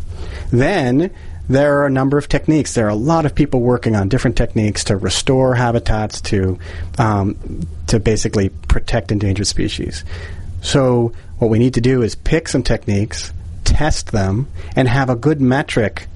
Then 0.51 1.11
there 1.49 1.79
are 1.79 1.85
a 1.85 1.89
number 1.89 2.17
of 2.17 2.29
techniques. 2.29 2.73
There 2.73 2.85
are 2.85 2.89
a 2.89 2.95
lot 2.95 3.25
of 3.25 3.35
people 3.35 3.59
working 3.59 3.95
on 3.95 4.09
different 4.09 4.37
techniques 4.37 4.85
to 4.85 4.97
restore 4.97 5.55
habitats, 5.55 6.21
to 6.21 6.57
um, 6.97 7.67
to 7.87 7.99
basically 7.99 8.49
protect 8.49 9.11
endangered 9.11 9.47
species. 9.47 10.03
So 10.61 11.11
what 11.39 11.49
we 11.49 11.59
need 11.59 11.73
to 11.73 11.81
do 11.81 12.01
is 12.01 12.15
pick 12.15 12.47
some 12.47 12.63
techniques, 12.63 13.33
test 13.65 14.11
them, 14.11 14.47
and 14.75 14.87
have 14.87 15.09
a 15.09 15.15
good 15.15 15.41
metric 15.41 16.07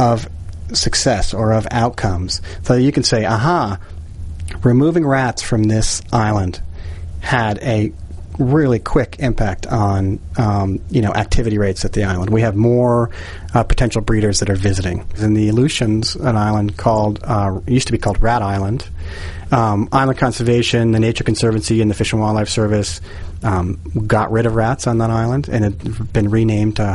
of 0.00 0.28
success 0.72 1.34
or 1.34 1.52
of 1.52 1.66
outcomes. 1.70 2.40
So 2.62 2.74
you 2.74 2.92
can 2.92 3.02
say, 3.02 3.26
aha, 3.26 3.78
removing 4.62 5.06
rats 5.06 5.42
from 5.42 5.64
this 5.64 6.00
island 6.12 6.62
had 7.20 7.58
a 7.58 7.92
really 8.38 8.78
quick 8.78 9.16
impact 9.18 9.66
on 9.66 10.18
um, 10.36 10.80
you 10.90 11.02
know 11.02 11.12
activity 11.12 11.58
rates 11.58 11.84
at 11.84 11.92
the 11.92 12.04
island. 12.04 12.30
We 12.30 12.40
have 12.42 12.56
more 12.56 13.10
uh, 13.54 13.62
potential 13.64 14.00
breeders 14.00 14.40
that 14.40 14.50
are 14.50 14.56
visiting. 14.56 15.06
In 15.18 15.34
the 15.34 15.48
Aleutians, 15.48 16.16
an 16.16 16.36
island 16.36 16.76
called 16.76 17.20
uh, 17.24 17.60
used 17.66 17.86
to 17.88 17.92
be 17.92 17.98
called 17.98 18.22
Rat 18.22 18.42
Island. 18.42 18.88
Um, 19.50 19.90
island 19.92 20.18
conservation, 20.18 20.92
the 20.92 21.00
Nature 21.00 21.24
Conservancy, 21.24 21.82
and 21.82 21.90
the 21.90 21.94
Fish 21.94 22.12
and 22.12 22.22
Wildlife 22.22 22.48
Service 22.48 23.02
um, 23.42 23.78
got 24.06 24.32
rid 24.32 24.46
of 24.46 24.54
rats 24.54 24.86
on 24.86 24.98
that 24.98 25.10
island, 25.10 25.48
and 25.48 25.64
it 25.64 25.82
has 25.82 25.98
been 26.08 26.30
renamed 26.30 26.76
to 26.76 26.86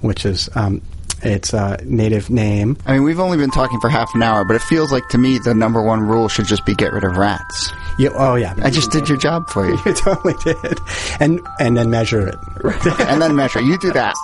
which 0.00 0.26
is 0.26 0.48
um, 0.56 0.82
its 1.24 1.54
uh, 1.54 1.76
native 1.84 2.30
name. 2.30 2.76
I 2.86 2.94
mean, 2.94 3.02
we've 3.02 3.20
only 3.20 3.38
been 3.38 3.50
talking 3.50 3.80
for 3.80 3.88
half 3.88 4.14
an 4.14 4.22
hour, 4.22 4.44
but 4.44 4.56
it 4.56 4.62
feels 4.62 4.92
like 4.92 5.08
to 5.10 5.18
me 5.18 5.38
the 5.38 5.54
number 5.54 5.82
one 5.82 6.00
rule 6.00 6.28
should 6.28 6.46
just 6.46 6.64
be 6.64 6.74
get 6.74 6.92
rid 6.92 7.04
of 7.04 7.16
rats. 7.16 7.72
Yeah, 7.98 8.10
oh 8.14 8.34
yeah, 8.34 8.54
I 8.62 8.70
just 8.70 8.90
did 8.90 9.08
your 9.08 9.18
job 9.18 9.48
for 9.48 9.66
you. 9.66 9.78
you 9.86 9.94
totally 9.94 10.34
did, 10.42 10.80
and 11.20 11.40
and 11.60 11.76
then 11.76 11.90
measure 11.90 12.26
it. 12.26 12.36
and 13.00 13.22
then 13.22 13.36
measure. 13.36 13.60
You 13.60 13.78
do 13.78 13.92
that. 13.92 14.14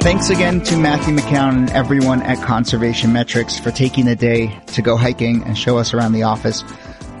Thanks 0.00 0.30
again 0.30 0.62
to 0.62 0.76
Matthew 0.78 1.14
McKown 1.14 1.56
and 1.56 1.70
everyone 1.70 2.22
at 2.22 2.42
Conservation 2.42 3.12
Metrics 3.12 3.58
for 3.58 3.70
taking 3.70 4.06
the 4.06 4.16
day 4.16 4.58
to 4.68 4.80
go 4.80 4.96
hiking 4.96 5.42
and 5.44 5.56
show 5.56 5.76
us 5.76 5.92
around 5.92 6.12
the 6.12 6.22
office. 6.22 6.64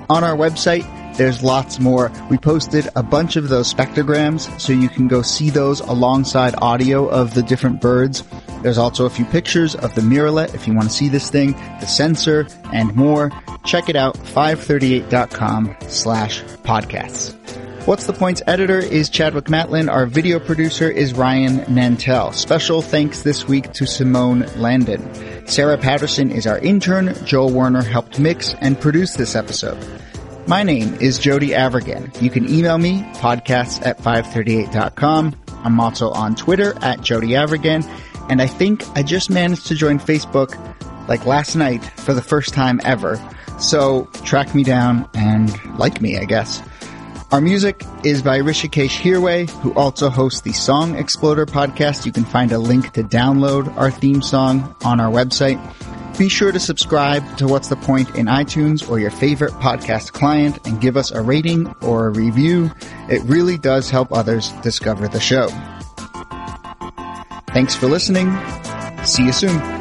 On 0.08 0.24
our 0.24 0.34
website, 0.34 0.86
there's 1.16 1.42
lots 1.42 1.78
more. 1.78 2.10
We 2.30 2.38
posted 2.38 2.88
a 2.96 3.02
bunch 3.02 3.36
of 3.36 3.50
those 3.50 3.72
spectrograms, 3.72 4.58
so 4.58 4.72
you 4.72 4.88
can 4.88 5.08
go 5.08 5.20
see 5.20 5.50
those 5.50 5.80
alongside 5.80 6.54
audio 6.56 7.06
of 7.06 7.34
the 7.34 7.42
different 7.42 7.82
birds. 7.82 8.24
There's 8.62 8.78
also 8.78 9.04
a 9.04 9.10
few 9.10 9.26
pictures 9.26 9.74
of 9.74 9.94
the 9.94 10.00
murrelet 10.00 10.54
if 10.54 10.66
you 10.66 10.74
want 10.74 10.88
to 10.88 10.94
see 10.94 11.10
this 11.10 11.30
thing, 11.30 11.52
the 11.80 11.86
sensor, 11.86 12.48
and 12.72 12.96
more. 12.96 13.30
Check 13.66 13.90
it 13.90 13.96
out, 13.96 14.16
538.com 14.16 15.76
slash 15.88 16.42
podcasts. 16.64 17.39
What's 17.90 18.06
the 18.06 18.12
Point's 18.12 18.40
editor 18.46 18.78
is 18.78 19.10
Chadwick 19.10 19.46
Matlin. 19.46 19.90
Our 19.90 20.06
video 20.06 20.38
producer 20.38 20.88
is 20.88 21.12
Ryan 21.12 21.62
Nantel. 21.62 22.32
Special 22.32 22.82
thanks 22.82 23.22
this 23.22 23.48
week 23.48 23.72
to 23.72 23.84
Simone 23.84 24.46
Landon. 24.54 25.12
Sarah 25.48 25.76
Patterson 25.76 26.30
is 26.30 26.46
our 26.46 26.60
intern. 26.60 27.16
Joel 27.24 27.50
Werner 27.50 27.82
helped 27.82 28.20
mix 28.20 28.54
and 28.60 28.80
produce 28.80 29.14
this 29.14 29.34
episode. 29.34 29.76
My 30.46 30.62
name 30.62 30.94
is 31.00 31.18
Jody 31.18 31.48
Avirgan. 31.48 32.22
You 32.22 32.30
can 32.30 32.48
email 32.48 32.78
me, 32.78 33.00
podcasts 33.14 33.84
at 33.84 33.98
538.com. 33.98 35.34
I'm 35.64 35.80
also 35.80 36.10
on 36.10 36.36
Twitter 36.36 36.78
at 36.82 37.00
Jody 37.00 37.30
Avirgan. 37.30 37.84
And 38.30 38.40
I 38.40 38.46
think 38.46 38.84
I 38.96 39.02
just 39.02 39.30
managed 39.30 39.66
to 39.66 39.74
join 39.74 39.98
Facebook 39.98 40.56
like 41.08 41.26
last 41.26 41.56
night 41.56 41.84
for 41.84 42.14
the 42.14 42.22
first 42.22 42.54
time 42.54 42.80
ever. 42.84 43.20
So 43.58 44.04
track 44.24 44.54
me 44.54 44.62
down 44.62 45.10
and 45.14 45.52
like 45.76 46.00
me, 46.00 46.18
I 46.18 46.24
guess. 46.24 46.62
Our 47.32 47.40
music 47.40 47.84
is 48.02 48.22
by 48.22 48.40
Rishikesh 48.40 49.00
Hirway, 49.00 49.48
who 49.48 49.72
also 49.74 50.10
hosts 50.10 50.40
the 50.40 50.52
Song 50.52 50.96
Exploder 50.96 51.46
podcast. 51.46 52.04
You 52.04 52.10
can 52.10 52.24
find 52.24 52.50
a 52.50 52.58
link 52.58 52.92
to 52.94 53.04
download 53.04 53.72
our 53.76 53.88
theme 53.88 54.20
song 54.20 54.74
on 54.84 54.98
our 54.98 55.12
website. 55.12 55.60
Be 56.18 56.28
sure 56.28 56.50
to 56.50 56.58
subscribe 56.58 57.36
to 57.36 57.46
What's 57.46 57.68
the 57.68 57.76
Point 57.76 58.16
in 58.16 58.26
iTunes 58.26 58.90
or 58.90 58.98
your 58.98 59.12
favorite 59.12 59.52
podcast 59.52 60.12
client 60.12 60.66
and 60.66 60.80
give 60.80 60.96
us 60.96 61.12
a 61.12 61.22
rating 61.22 61.72
or 61.82 62.08
a 62.08 62.10
review. 62.10 62.68
It 63.08 63.22
really 63.22 63.56
does 63.56 63.90
help 63.90 64.12
others 64.12 64.50
discover 64.62 65.06
the 65.06 65.20
show. 65.20 65.46
Thanks 67.54 67.76
for 67.76 67.86
listening. 67.86 68.36
See 69.04 69.24
you 69.24 69.32
soon. 69.32 69.79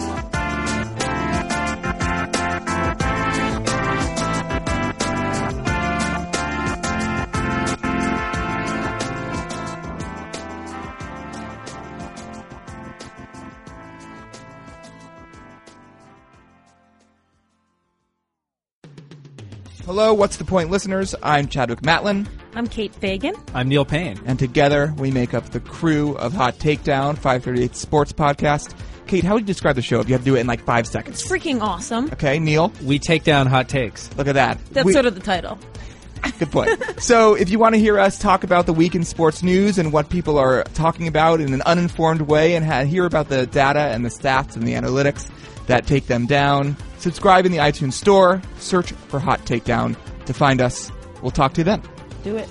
Hello, 20.09 20.17
What's 20.19 20.37
the 20.37 20.43
Point 20.43 20.71
listeners? 20.71 21.13
I'm 21.21 21.47
Chadwick 21.47 21.81
Matlin, 21.83 22.25
I'm 22.55 22.65
Kate 22.65 22.95
Fagan. 22.95 23.35
I'm 23.53 23.67
Neil 23.69 23.85
Payne. 23.85 24.19
and 24.25 24.39
together 24.39 24.91
we 24.97 25.11
make 25.11 25.35
up 25.35 25.47
the 25.51 25.59
crew 25.59 26.15
of 26.17 26.33
Hot 26.33 26.55
Takedown, 26.55 27.13
538 27.13 27.75
Sports 27.75 28.11
Podcast. 28.11 28.73
Kate, 29.05 29.23
how 29.23 29.35
would 29.35 29.43
you 29.43 29.45
describe 29.45 29.75
the 29.75 29.83
show 29.83 29.99
if 29.99 30.09
you 30.09 30.13
had 30.15 30.21
to 30.21 30.25
do 30.25 30.35
it 30.35 30.39
in 30.39 30.47
like 30.47 30.65
five 30.65 30.87
seconds? 30.87 31.23
Freaking 31.23 31.61
awesome. 31.61 32.05
Okay, 32.13 32.39
Neil, 32.39 32.73
We 32.83 32.97
take 32.97 33.23
down 33.23 33.45
hot 33.45 33.69
takes. 33.69 34.09
look 34.17 34.25
at 34.25 34.33
that. 34.33 34.57
That's 34.71 34.83
We- 34.83 34.93
sort 34.93 35.05
of 35.05 35.13
the 35.13 35.21
title. 35.21 35.59
Good 36.39 36.49
point. 36.51 36.71
so, 36.99 37.35
if 37.35 37.51
you 37.51 37.59
want 37.59 37.75
to 37.75 37.79
hear 37.79 37.99
us 37.99 38.17
talk 38.17 38.43
about 38.43 38.65
the 38.65 38.73
week 38.73 38.95
in 38.95 39.03
sports 39.03 39.43
news 39.43 39.77
and 39.77 39.93
what 39.93 40.09
people 40.09 40.39
are 40.39 40.63
talking 40.73 41.07
about 41.07 41.39
in 41.39 41.53
an 41.53 41.61
uninformed 41.67 42.21
way 42.21 42.55
and 42.55 42.65
ha- 42.65 42.83
hear 42.83 43.05
about 43.05 43.29
the 43.29 43.45
data 43.45 43.79
and 43.81 44.03
the 44.03 44.09
stats 44.09 44.55
and 44.55 44.67
the 44.67 44.73
analytics 44.73 45.27
that 45.67 45.85
take 45.85 46.07
them 46.07 46.25
down, 46.25 46.75
subscribe 46.99 47.45
in 47.45 47.51
the 47.51 47.57
iTunes 47.59 47.93
Store, 47.93 48.41
search 48.59 48.91
for 48.91 49.19
Hot 49.19 49.39
Takedown 49.45 49.95
to 50.25 50.33
find 50.33 50.61
us. 50.61 50.91
We'll 51.21 51.31
talk 51.31 51.53
to 51.53 51.61
you 51.61 51.65
then. 51.65 51.81
Do 52.23 52.37
it. 52.37 52.49